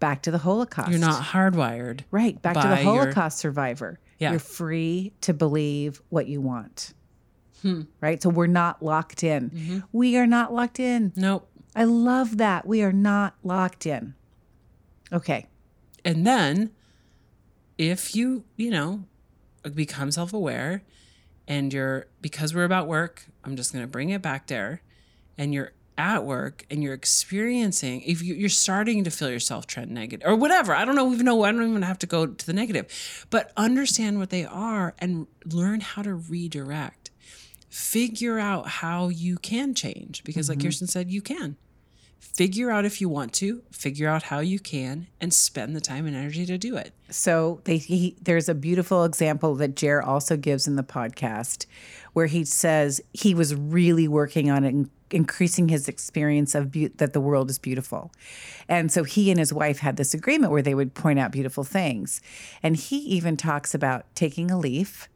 Back 0.00 0.22
to 0.22 0.30
the 0.30 0.38
Holocaust. 0.38 0.90
You're 0.90 1.00
not 1.00 1.22
hardwired. 1.22 2.02
right. 2.10 2.40
Back 2.40 2.54
to 2.54 2.60
the 2.60 2.74
by 2.76 2.80
your- 2.82 2.94
Holocaust 2.94 3.38
survivor. 3.38 3.98
Yeah. 4.18 4.30
You're 4.30 4.40
free 4.40 5.12
to 5.22 5.32
believe 5.34 6.00
what 6.08 6.26
you 6.28 6.40
want. 6.40 6.92
Hmm. 7.62 7.82
Right. 8.00 8.22
So 8.22 8.28
we're 8.30 8.46
not 8.46 8.82
locked 8.82 9.22
in. 9.24 9.50
Mm-hmm. 9.50 9.78
We 9.92 10.16
are 10.16 10.26
not 10.26 10.52
locked 10.52 10.78
in. 10.80 11.12
Nope. 11.16 11.48
I 11.74 11.84
love 11.84 12.38
that. 12.38 12.66
We 12.66 12.82
are 12.82 12.92
not 12.92 13.34
locked 13.42 13.86
in. 13.86 14.14
Okay. 15.12 15.46
And 16.04 16.26
then 16.26 16.70
if 17.76 18.14
you, 18.14 18.44
you 18.56 18.70
know, 18.70 19.04
become 19.74 20.10
self 20.10 20.32
aware 20.32 20.82
and 21.46 21.72
you're, 21.72 22.06
because 22.20 22.54
we're 22.54 22.64
about 22.64 22.86
work, 22.88 23.26
I'm 23.44 23.56
just 23.56 23.72
going 23.72 23.82
to 23.84 23.88
bring 23.88 24.10
it 24.10 24.20
back 24.22 24.46
there, 24.48 24.82
and 25.36 25.54
you're 25.54 25.72
at 25.98 26.24
work 26.24 26.64
and 26.70 26.82
you're 26.82 26.94
experiencing, 26.94 28.00
if 28.02 28.22
you, 28.22 28.34
you're 28.34 28.48
starting 28.48 29.04
to 29.04 29.10
feel 29.10 29.28
yourself 29.28 29.66
trend 29.66 29.90
negative 29.90 30.26
or 30.26 30.36
whatever, 30.36 30.74
I 30.74 30.84
don't 30.84 30.94
know, 30.94 31.12
even 31.12 31.26
know, 31.26 31.42
I 31.42 31.52
don't 31.52 31.68
even 31.68 31.82
have 31.82 31.98
to 31.98 32.06
go 32.06 32.26
to 32.26 32.46
the 32.46 32.52
negative, 32.52 33.26
but 33.30 33.52
understand 33.56 34.18
what 34.18 34.30
they 34.30 34.44
are 34.44 34.94
and 34.98 35.26
learn 35.44 35.80
how 35.80 36.02
to 36.02 36.14
redirect. 36.14 37.10
Figure 37.68 38.38
out 38.38 38.66
how 38.66 39.08
you 39.08 39.36
can 39.36 39.74
change 39.74 40.24
because, 40.24 40.48
like 40.48 40.58
mm-hmm. 40.58 40.68
Kirsten 40.68 40.86
said, 40.86 41.10
you 41.10 41.20
can 41.20 41.56
figure 42.18 42.70
out 42.70 42.84
if 42.84 43.00
you 43.00 43.08
want 43.08 43.32
to, 43.32 43.62
figure 43.70 44.08
out 44.08 44.24
how 44.24 44.40
you 44.40 44.58
can, 44.58 45.08
and 45.20 45.32
spend 45.32 45.74
the 45.74 45.80
time 45.80 46.06
and 46.06 46.16
energy 46.16 46.46
to 46.46 46.58
do 46.58 46.76
it. 46.76 46.92
So 47.10 47.60
they 47.64 47.78
he, 47.78 48.16
there's 48.20 48.48
a 48.48 48.54
beautiful 48.54 49.04
example 49.04 49.54
that 49.56 49.76
Jer 49.76 50.02
also 50.02 50.36
gives 50.36 50.68
in 50.68 50.76
the 50.76 50.82
podcast 50.82 51.66
where 52.12 52.26
he 52.26 52.44
says 52.44 53.00
he 53.12 53.34
was 53.34 53.54
really 53.54 54.06
working 54.06 54.50
on 54.50 54.64
and 54.64 54.90
increasing 55.10 55.68
his 55.68 55.88
experience 55.88 56.54
of 56.54 56.70
be- 56.70 56.88
that 56.88 57.12
the 57.12 57.20
world 57.20 57.50
is 57.50 57.58
beautiful. 57.58 58.12
And 58.68 58.92
so 58.92 59.04
he 59.04 59.30
and 59.30 59.38
his 59.38 59.52
wife 59.52 59.78
had 59.78 59.96
this 59.96 60.14
agreement 60.14 60.52
where 60.52 60.62
they 60.62 60.74
would 60.74 60.94
point 60.94 61.18
out 61.18 61.32
beautiful 61.32 61.64
things. 61.64 62.20
And 62.62 62.76
he 62.76 62.98
even 62.98 63.36
talks 63.36 63.74
about 63.74 64.04
taking 64.14 64.50
a 64.50 64.58
leaf 64.58 65.08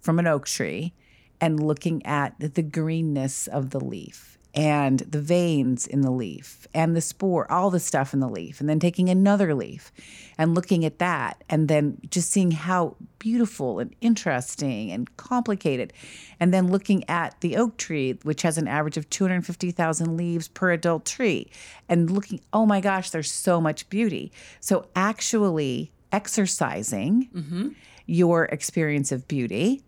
from 0.00 0.18
an 0.18 0.26
oak 0.26 0.46
tree 0.46 0.92
and 1.40 1.60
looking 1.60 2.04
at 2.06 2.34
the 2.38 2.62
greenness 2.62 3.46
of 3.48 3.70
the 3.70 3.80
leaf 3.80 4.38
and 4.54 5.00
the 5.00 5.20
veins 5.20 5.86
in 5.86 6.02
the 6.02 6.10
leaf 6.10 6.66
and 6.74 6.94
the 6.94 7.00
spore, 7.00 7.50
all 7.50 7.70
the 7.70 7.80
stuff 7.80 8.12
in 8.12 8.20
the 8.20 8.28
leaf, 8.28 8.60
and 8.60 8.68
then 8.68 8.78
taking 8.78 9.08
another 9.08 9.54
leaf 9.54 9.90
and 10.36 10.54
looking 10.54 10.84
at 10.84 10.98
that, 10.98 11.42
and 11.48 11.68
then 11.68 11.98
just 12.10 12.30
seeing 12.30 12.50
how 12.50 12.96
beautiful 13.18 13.78
and 13.78 13.94
interesting 14.00 14.90
and 14.90 15.16
complicated, 15.16 15.92
and 16.38 16.52
then 16.52 16.70
looking 16.70 17.08
at 17.08 17.40
the 17.40 17.56
oak 17.56 17.76
tree, 17.78 18.18
which 18.24 18.42
has 18.42 18.58
an 18.58 18.68
average 18.68 18.96
of 18.96 19.08
250,000 19.08 20.16
leaves 20.16 20.48
per 20.48 20.70
adult 20.70 21.06
tree, 21.06 21.50
and 21.88 22.10
looking, 22.10 22.40
oh 22.52 22.66
my 22.66 22.80
gosh, 22.80 23.10
there's 23.10 23.32
so 23.32 23.60
much 23.60 23.88
beauty. 23.88 24.32
So 24.60 24.86
actually 24.94 25.92
exercising 26.12 27.30
mm-hmm. 27.34 27.68
your 28.06 28.44
experience 28.46 29.12
of 29.12 29.26
beauty 29.28 29.82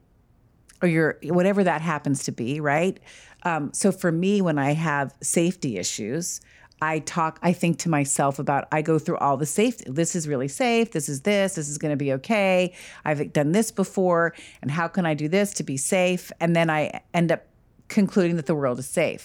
or 0.82 0.88
your 0.88 1.18
whatever 1.24 1.64
that 1.64 1.80
happens 1.80 2.24
to 2.24 2.32
be, 2.32 2.60
right? 2.60 2.98
Um, 3.44 3.72
so 3.72 3.92
for 3.92 4.10
me, 4.10 4.40
when 4.40 4.58
I 4.58 4.72
have 4.72 5.14
safety 5.22 5.76
issues, 5.78 6.40
I 6.82 6.98
talk, 7.00 7.38
I 7.42 7.52
think 7.52 7.78
to 7.80 7.88
myself 7.88 8.38
about, 8.38 8.68
I 8.72 8.82
go 8.82 8.98
through 8.98 9.18
all 9.18 9.36
the 9.36 9.46
safety. 9.46 9.84
This 9.88 10.16
is 10.16 10.26
really 10.28 10.48
safe. 10.48 10.92
This 10.92 11.08
is 11.08 11.22
this. 11.22 11.54
This 11.54 11.68
is 11.68 11.78
going 11.78 11.92
to 11.92 11.96
be 11.96 12.12
okay. 12.14 12.74
I've 13.04 13.32
done 13.32 13.52
this 13.52 13.70
before. 13.70 14.34
And 14.60 14.70
how 14.70 14.88
can 14.88 15.06
I 15.06 15.14
do 15.14 15.28
this 15.28 15.54
to 15.54 15.62
be 15.62 15.76
safe? 15.76 16.32
And 16.40 16.54
then 16.54 16.70
I 16.70 17.00
end 17.12 17.32
up 17.32 17.44
concluding 17.88 18.36
that 18.36 18.46
the 18.46 18.54
world 18.54 18.78
is 18.78 18.88
safe. 18.88 19.24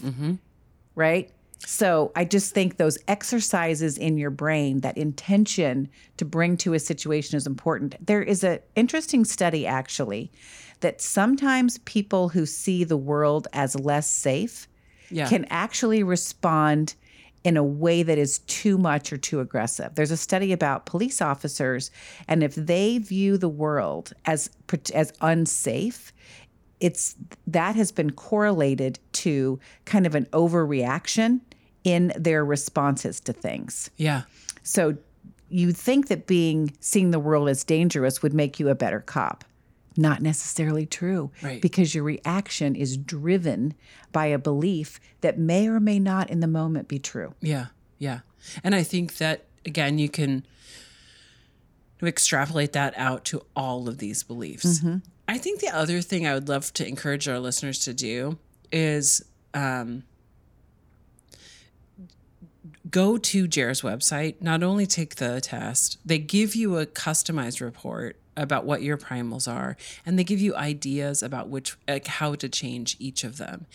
Right. 0.95 1.31
So 1.65 2.11
I 2.15 2.23
just 2.23 2.53
think 2.53 2.77
those 2.77 2.97
exercises 3.07 3.97
in 3.97 4.17
your 4.17 4.29
brain, 4.29 4.79
that 4.81 4.97
intention 4.97 5.89
to 6.17 6.25
bring 6.25 6.55
to 6.57 6.73
a 6.73 6.79
situation 6.79 7.35
is 7.35 7.45
important. 7.45 7.95
There 8.05 8.23
is 8.23 8.43
an 8.43 8.59
interesting 8.75 9.25
study 9.25 9.67
actually 9.67 10.31
that 10.81 11.01
sometimes 11.01 11.77
people 11.79 12.29
who 12.29 12.45
see 12.45 12.83
the 12.83 12.97
world 12.97 13.47
as 13.53 13.75
less 13.79 14.07
safe 14.09 14.67
Yeah. 15.09 15.27
can 15.27 15.45
actually 15.49 16.03
respond 16.03 16.95
in 17.43 17.55
a 17.57 17.63
way 17.63 18.03
that 18.03 18.17
is 18.17 18.39
too 18.39 18.77
much 18.77 19.13
or 19.13 19.17
too 19.17 19.39
aggressive. 19.39 19.95
There's 19.95 20.11
a 20.11 20.17
study 20.17 20.51
about 20.51 20.85
police 20.85 21.21
officers 21.21 21.89
and 22.27 22.43
if 22.43 22.53
they 22.55 22.97
view 22.97 23.37
the 23.37 23.49
world 23.49 24.13
as 24.25 24.49
as 24.93 25.13
unsafe, 25.21 26.11
it's 26.79 27.15
that 27.47 27.75
has 27.75 27.91
been 27.91 28.11
correlated 28.11 28.99
to 29.13 29.59
kind 29.85 30.05
of 30.05 30.15
an 30.15 30.25
overreaction 30.27 31.39
in 31.83 32.11
their 32.17 32.43
responses 32.43 33.19
to 33.21 33.33
things. 33.33 33.89
yeah. 33.97 34.23
So 34.63 34.97
you 35.49 35.71
think 35.71 36.09
that 36.09 36.27
being 36.27 36.73
seeing 36.79 37.11
the 37.11 37.19
world 37.19 37.49
as 37.49 37.63
dangerous 37.63 38.21
would 38.21 38.33
make 38.33 38.59
you 38.59 38.69
a 38.69 38.75
better 38.75 38.99
cop. 38.99 39.43
Not 39.97 40.21
necessarily 40.21 40.85
true. 40.85 41.31
Right. 41.41 41.61
Because 41.61 41.93
your 41.93 42.03
reaction 42.03 42.75
is 42.75 42.95
driven 42.97 43.73
by 44.11 44.27
a 44.27 44.37
belief 44.37 44.99
that 45.21 45.37
may 45.37 45.67
or 45.67 45.79
may 45.79 45.99
not 45.99 46.29
in 46.29 46.39
the 46.39 46.47
moment 46.47 46.87
be 46.87 46.99
true. 46.99 47.33
Yeah, 47.41 47.67
yeah. 47.97 48.19
And 48.63 48.73
I 48.73 48.83
think 48.83 49.17
that 49.17 49.45
again, 49.65 49.99
you 49.99 50.09
can 50.09 50.45
extrapolate 52.01 52.73
that 52.73 52.93
out 52.97 53.25
to 53.25 53.41
all 53.55 53.89
of 53.89 53.97
these 53.97 54.23
beliefs. 54.23 54.83
I 55.27 55.37
think 55.37 55.59
the 55.59 55.69
other 55.69 56.01
thing 56.01 56.25
I 56.25 56.33
would 56.33 56.47
love 56.49 56.73
to 56.73 56.87
encourage 56.87 57.27
our 57.27 57.39
listeners 57.39 57.79
to 57.79 57.93
do 57.93 58.37
is 58.71 59.23
um, 59.53 60.03
go 62.89 63.17
to 63.17 63.47
Jared's 63.47 63.81
website. 63.81 64.41
Not 64.41 64.63
only 64.63 64.85
take 64.85 65.15
the 65.15 65.41
test, 65.41 65.97
they 66.05 66.19
give 66.19 66.55
you 66.55 66.77
a 66.77 66.85
customized 66.85 67.61
report 67.61 68.15
about 68.39 68.65
what 68.65 68.81
your 68.81 68.97
primals 68.97 69.51
are, 69.51 69.77
and 70.05 70.17
they 70.17 70.23
give 70.23 70.39
you 70.39 70.55
ideas 70.55 71.21
about 71.21 71.49
which, 71.49 71.77
like, 71.87 72.07
how 72.07 72.35
to 72.35 72.49
change 72.49 72.95
each 72.99 73.23
of 73.23 73.37
them, 73.37 73.65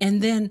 and 0.00 0.22
then 0.22 0.50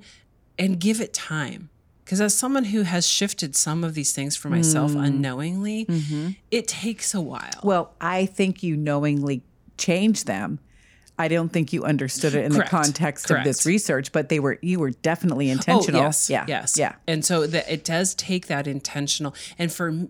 and 0.57 0.80
give 0.80 1.01
it 1.01 1.13
time. 1.13 1.70
Because 2.03 2.22
as 2.22 2.36
someone 2.38 2.66
who 2.66 2.84
has 2.84 3.07
shifted 3.07 3.55
some 3.55 3.84
of 3.84 3.95
these 3.95 4.13
things 4.13 4.38
for 4.38 4.49
myself 4.49 4.91
mm. 4.91 5.03
unknowingly, 5.03 5.86
mm-hmm. 5.86 6.30
it 6.51 6.68
takes 6.68 7.16
a 7.16 7.20
while. 7.20 7.59
Well, 7.63 7.93
I 7.99 8.28
think 8.28 8.61
you 8.61 8.78
knowingly 8.78 9.41
changed 9.78 10.28
them. 10.28 10.59
I 11.18 11.30
don't 11.30 11.49
think 11.49 11.74
you 11.74 11.84
understood 11.84 12.36
it 12.36 12.45
in 12.45 12.51
Correct. 12.51 12.70
the 12.70 12.78
context 12.78 13.32
of 13.32 13.43
this 13.43 13.66
research, 13.66 14.11
but 14.11 14.30
they 14.30 14.39
were 14.39 14.59
you 14.61 14.80
were 14.80 14.91
definitely 14.91 15.49
oh, 15.49 15.53
intentional. 15.53 16.01
Oh, 16.01 16.05
yes. 16.05 16.30
Yeah. 16.30 16.45
Yes. 16.47 16.78
Yeah. 16.78 16.95
And 17.07 17.26
so 17.26 17.47
that 17.47 17.72
it 17.72 17.84
does 17.84 18.13
take 18.13 18.47
that 18.47 18.68
intentional. 18.68 19.34
And 19.57 19.72
for 19.72 20.07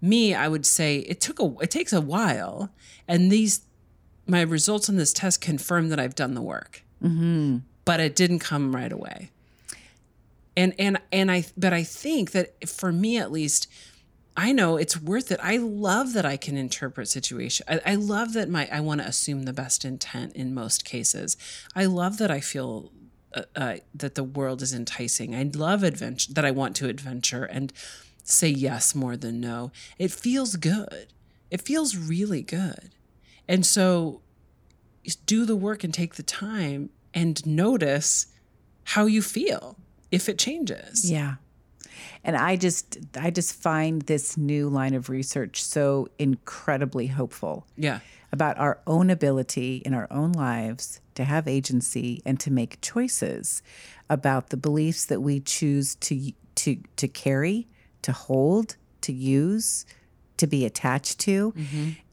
me, 0.00 0.34
I 0.34 0.48
would 0.48 0.66
say 0.66 0.98
it 0.98 1.20
took 1.20 1.40
a 1.40 1.54
it 1.60 1.70
takes 1.70 1.92
a 1.92 2.00
while. 2.00 2.70
And 3.06 3.32
these 3.32 3.62
my 4.26 4.42
results 4.42 4.88
on 4.88 4.96
this 4.96 5.12
test 5.12 5.40
confirm 5.40 5.88
that 5.88 5.98
I've 5.98 6.14
done 6.14 6.34
the 6.34 6.42
work. 6.42 6.84
Mm-hmm. 7.02 7.58
But 7.84 8.00
it 8.00 8.14
didn't 8.14 8.40
come 8.40 8.74
right 8.74 8.92
away. 8.92 9.30
And 10.56 10.74
and 10.78 11.00
and 11.10 11.30
I 11.30 11.44
but 11.56 11.72
I 11.72 11.82
think 11.82 12.32
that 12.32 12.68
for 12.68 12.92
me 12.92 13.18
at 13.18 13.32
least, 13.32 13.68
I 14.36 14.52
know 14.52 14.76
it's 14.76 15.00
worth 15.00 15.32
it. 15.32 15.40
I 15.42 15.56
love 15.56 16.12
that 16.12 16.26
I 16.26 16.36
can 16.36 16.56
interpret 16.56 17.08
situation. 17.08 17.64
I, 17.68 17.80
I 17.86 17.94
love 17.94 18.34
that 18.34 18.48
my 18.48 18.68
I 18.70 18.80
want 18.80 19.00
to 19.00 19.06
assume 19.06 19.44
the 19.44 19.52
best 19.52 19.84
intent 19.84 20.34
in 20.34 20.54
most 20.54 20.84
cases. 20.84 21.36
I 21.74 21.86
love 21.86 22.18
that 22.18 22.30
I 22.30 22.40
feel 22.40 22.92
uh, 23.34 23.42
uh, 23.56 23.76
that 23.94 24.14
the 24.14 24.24
world 24.24 24.62
is 24.62 24.74
enticing. 24.74 25.34
I 25.34 25.50
love 25.54 25.82
adventure. 25.82 26.32
That 26.34 26.44
I 26.44 26.50
want 26.50 26.76
to 26.76 26.88
adventure 26.88 27.44
and 27.44 27.72
say 28.28 28.48
yes 28.48 28.94
more 28.94 29.16
than 29.16 29.40
no. 29.40 29.72
It 29.98 30.10
feels 30.12 30.56
good. 30.56 31.06
It 31.50 31.62
feels 31.62 31.96
really 31.96 32.42
good. 32.42 32.90
And 33.48 33.64
so, 33.64 34.20
do 35.24 35.46
the 35.46 35.56
work 35.56 35.84
and 35.84 35.94
take 35.94 36.16
the 36.16 36.22
time 36.22 36.90
and 37.14 37.44
notice 37.46 38.26
how 38.84 39.06
you 39.06 39.22
feel 39.22 39.76
if 40.10 40.28
it 40.28 40.38
changes. 40.38 41.10
Yeah. 41.10 41.36
And 42.22 42.36
I 42.36 42.56
just 42.56 42.98
I 43.18 43.30
just 43.30 43.54
find 43.54 44.02
this 44.02 44.36
new 44.36 44.68
line 44.68 44.92
of 44.94 45.08
research 45.08 45.62
so 45.62 46.08
incredibly 46.18 47.06
hopeful 47.06 47.66
Yeah. 47.76 48.00
about 48.32 48.58
our 48.58 48.80
own 48.86 49.08
ability 49.08 49.82
in 49.86 49.94
our 49.94 50.06
own 50.10 50.32
lives 50.32 51.00
to 51.14 51.24
have 51.24 51.48
agency 51.48 52.20
and 52.26 52.38
to 52.40 52.50
make 52.50 52.80
choices 52.82 53.62
about 54.10 54.50
the 54.50 54.56
beliefs 54.58 55.06
that 55.06 55.20
we 55.22 55.40
choose 55.40 55.94
to 55.96 56.32
to 56.56 56.76
to 56.96 57.08
carry, 57.08 57.66
to 58.02 58.12
hold, 58.12 58.76
to 59.02 59.12
use, 59.12 59.86
to 60.36 60.46
be 60.46 60.64
attached 60.64 61.18
to. 61.20 61.52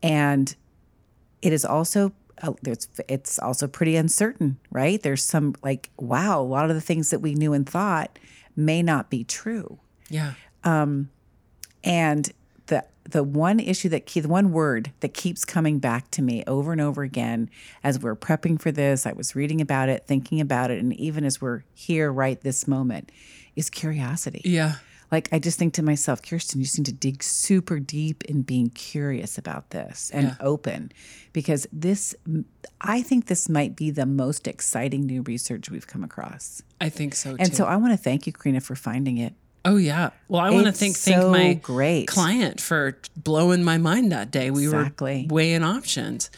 And 0.04 0.56
it 1.42 1.54
is 1.54 1.66
also 1.66 2.14
uh, 2.42 2.54
there's 2.64 2.90
it's 3.08 3.40
also 3.40 3.68
pretty 3.68 3.96
uncertain, 3.96 4.58
right? 4.70 5.02
There's 5.02 5.24
some 5.24 5.56
like 5.64 5.90
wow, 5.98 6.42
a 6.42 6.44
lot 6.44 6.70
of 6.70 6.76
the 6.76 6.82
things 6.82 7.10
that 7.12 7.20
we 7.20 7.34
knew 7.34 7.54
and 7.54 7.68
thought 7.68 8.20
may 8.56 8.82
not 8.84 9.10
be 9.10 9.24
true. 9.24 9.80
Yeah. 10.10 10.34
And 11.84 12.32
the 12.68 12.84
the 13.10 13.24
one 13.24 13.60
issue 13.60 13.90
that 13.90 14.06
key, 14.06 14.20
the 14.20 14.28
one 14.28 14.52
word 14.52 14.92
that 15.02 15.14
keeps 15.14 15.46
coming 15.46 15.80
back 15.80 16.10
to 16.12 16.22
me 16.22 16.44
over 16.48 16.72
and 16.72 16.82
over 16.82 17.04
again 17.04 17.50
as 17.84 18.00
we're 18.00 18.16
prepping 18.16 18.60
for 18.60 18.72
this, 18.72 19.06
I 19.06 19.14
was 19.14 19.36
reading 19.36 19.62
about 19.62 19.90
it, 19.90 20.08
thinking 20.08 20.42
about 20.42 20.72
it, 20.72 20.80
and 20.80 20.94
even 21.00 21.24
as 21.24 21.40
we're 21.40 21.64
here 21.74 22.12
right 22.12 22.42
this 22.42 22.68
moment, 22.68 23.12
is 23.56 23.70
curiosity. 23.70 24.42
Yeah. 24.44 24.76
Like 25.12 25.30
I 25.32 25.40
just 25.40 25.58
think 25.60 25.74
to 25.76 25.84
myself, 25.84 26.22
Kirsten, 26.22 26.60
you 26.60 26.66
just 26.66 26.78
need 26.78 26.86
to 26.86 26.94
dig 26.94 27.22
super 27.24 27.80
deep 27.80 28.24
in 28.26 28.42
being 28.42 28.70
curious 28.70 29.38
about 29.38 29.70
this 29.70 30.10
and 30.14 30.28
Yeah. 30.28 30.36
open, 30.40 30.92
because 31.34 31.68
this, 31.72 32.16
I 32.82 33.02
think 33.02 33.28
this 33.28 33.48
might 33.48 33.76
be 33.76 33.92
the 33.92 34.06
most 34.06 34.48
exciting 34.48 35.06
new 35.06 35.22
research 35.22 35.70
we've 35.70 35.88
come 35.88 36.04
across. 36.04 36.62
I 36.82 36.90
think 36.90 37.16
so 37.16 37.38
too. 37.38 37.44
And 37.44 37.56
so 37.56 37.66
I 37.66 37.76
want 37.78 37.94
to 37.94 37.98
thank 37.98 38.26
you, 38.28 38.34
Crina, 38.34 38.62
for 38.62 38.76
finding 38.76 39.18
it. 39.18 39.34
Oh 39.68 39.78
yeah. 39.78 40.12
Well, 40.28 40.42
I 40.42 40.52
want 40.52 40.66
to 40.66 40.70
It's 40.70 40.80
thank 40.80 40.96
thank 40.96 41.22
so 41.22 41.32
my 41.32 41.54
great. 41.56 42.08
client 42.08 42.62
for 42.62 42.98
blowing 43.18 43.64
my 43.64 43.78
mind 43.80 44.12
that 44.12 44.30
day. 44.32 44.52
We 44.52 44.66
Exactly. 44.66 45.26
were 45.30 45.36
weighing 45.36 45.64
options. 45.64 46.30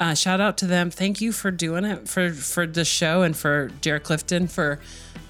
Uh, 0.00 0.14
shout 0.14 0.40
out 0.40 0.58
to 0.58 0.66
them. 0.66 0.90
Thank 0.90 1.20
you 1.20 1.30
for 1.30 1.52
doing 1.52 1.84
it 1.84 2.08
for 2.08 2.30
for 2.32 2.66
the 2.66 2.84
show 2.84 3.22
and 3.22 3.36
for 3.36 3.70
Jared 3.82 4.02
Clifton 4.02 4.48
for 4.48 4.80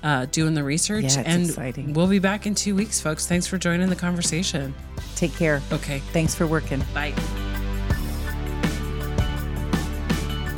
uh, 0.02 0.24
doing 0.30 0.54
the 0.54 0.64
research. 0.64 1.02
Yeah, 1.04 1.20
it's 1.20 1.28
and 1.28 1.44
exciting. 1.44 1.92
we'll 1.92 2.06
be 2.08 2.18
back 2.18 2.46
in 2.46 2.54
two 2.54 2.74
weeks, 2.74 3.00
folks. 3.02 3.26
Thanks 3.26 3.46
for 3.46 3.58
joining 3.58 3.90
the 3.90 3.96
conversation. 3.96 4.74
Take 5.14 5.34
care. 5.36 5.60
Okay. 5.72 5.98
Thanks 6.14 6.34
for 6.34 6.46
working. 6.46 6.82
Bye. 6.94 7.12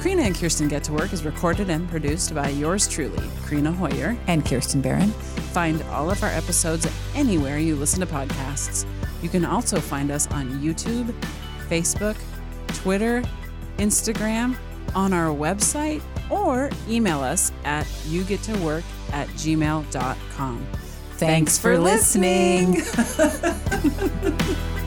Crina 0.01 0.23
and 0.27 0.37
Kirsten 0.37 0.69
Get 0.69 0.85
to 0.85 0.93
Work 0.93 1.13
is 1.13 1.25
recorded 1.25 1.71
and 1.71 1.89
produced 1.89 2.35
by 2.35 2.51
yours 2.51 2.87
truly, 2.87 3.27
Crina 3.47 3.75
Hoyer. 3.75 4.17
And 4.29 4.45
Kirsten 4.47 4.81
Barron. 4.81 5.13
Find 5.55 5.83
all 5.85 6.11
of 6.11 6.21
our 6.25 6.31
episodes 6.31 6.85
anywhere 7.15 7.59
you 7.59 7.77
listen 7.77 8.01
to 8.01 8.07
podcasts. 8.07 8.85
You 9.23 9.29
can 9.29 9.45
also 9.45 9.79
find 9.79 10.11
us 10.11 10.27
on 10.33 10.51
YouTube, 10.61 11.15
Facebook, 11.69 12.17
Twitter, 12.67 13.23
Instagram, 13.79 14.57
on 14.97 15.13
our 15.13 15.33
website, 15.33 16.03
or 16.29 16.71
email 16.89 17.21
us 17.21 17.53
at 17.65 17.87
yougettowork 18.09 18.83
at 19.13 19.29
gmail.com. 19.29 20.67
Thanks, 21.13 21.57
for 21.57 21.79
listening. 21.79 22.73
listening. 22.75 24.57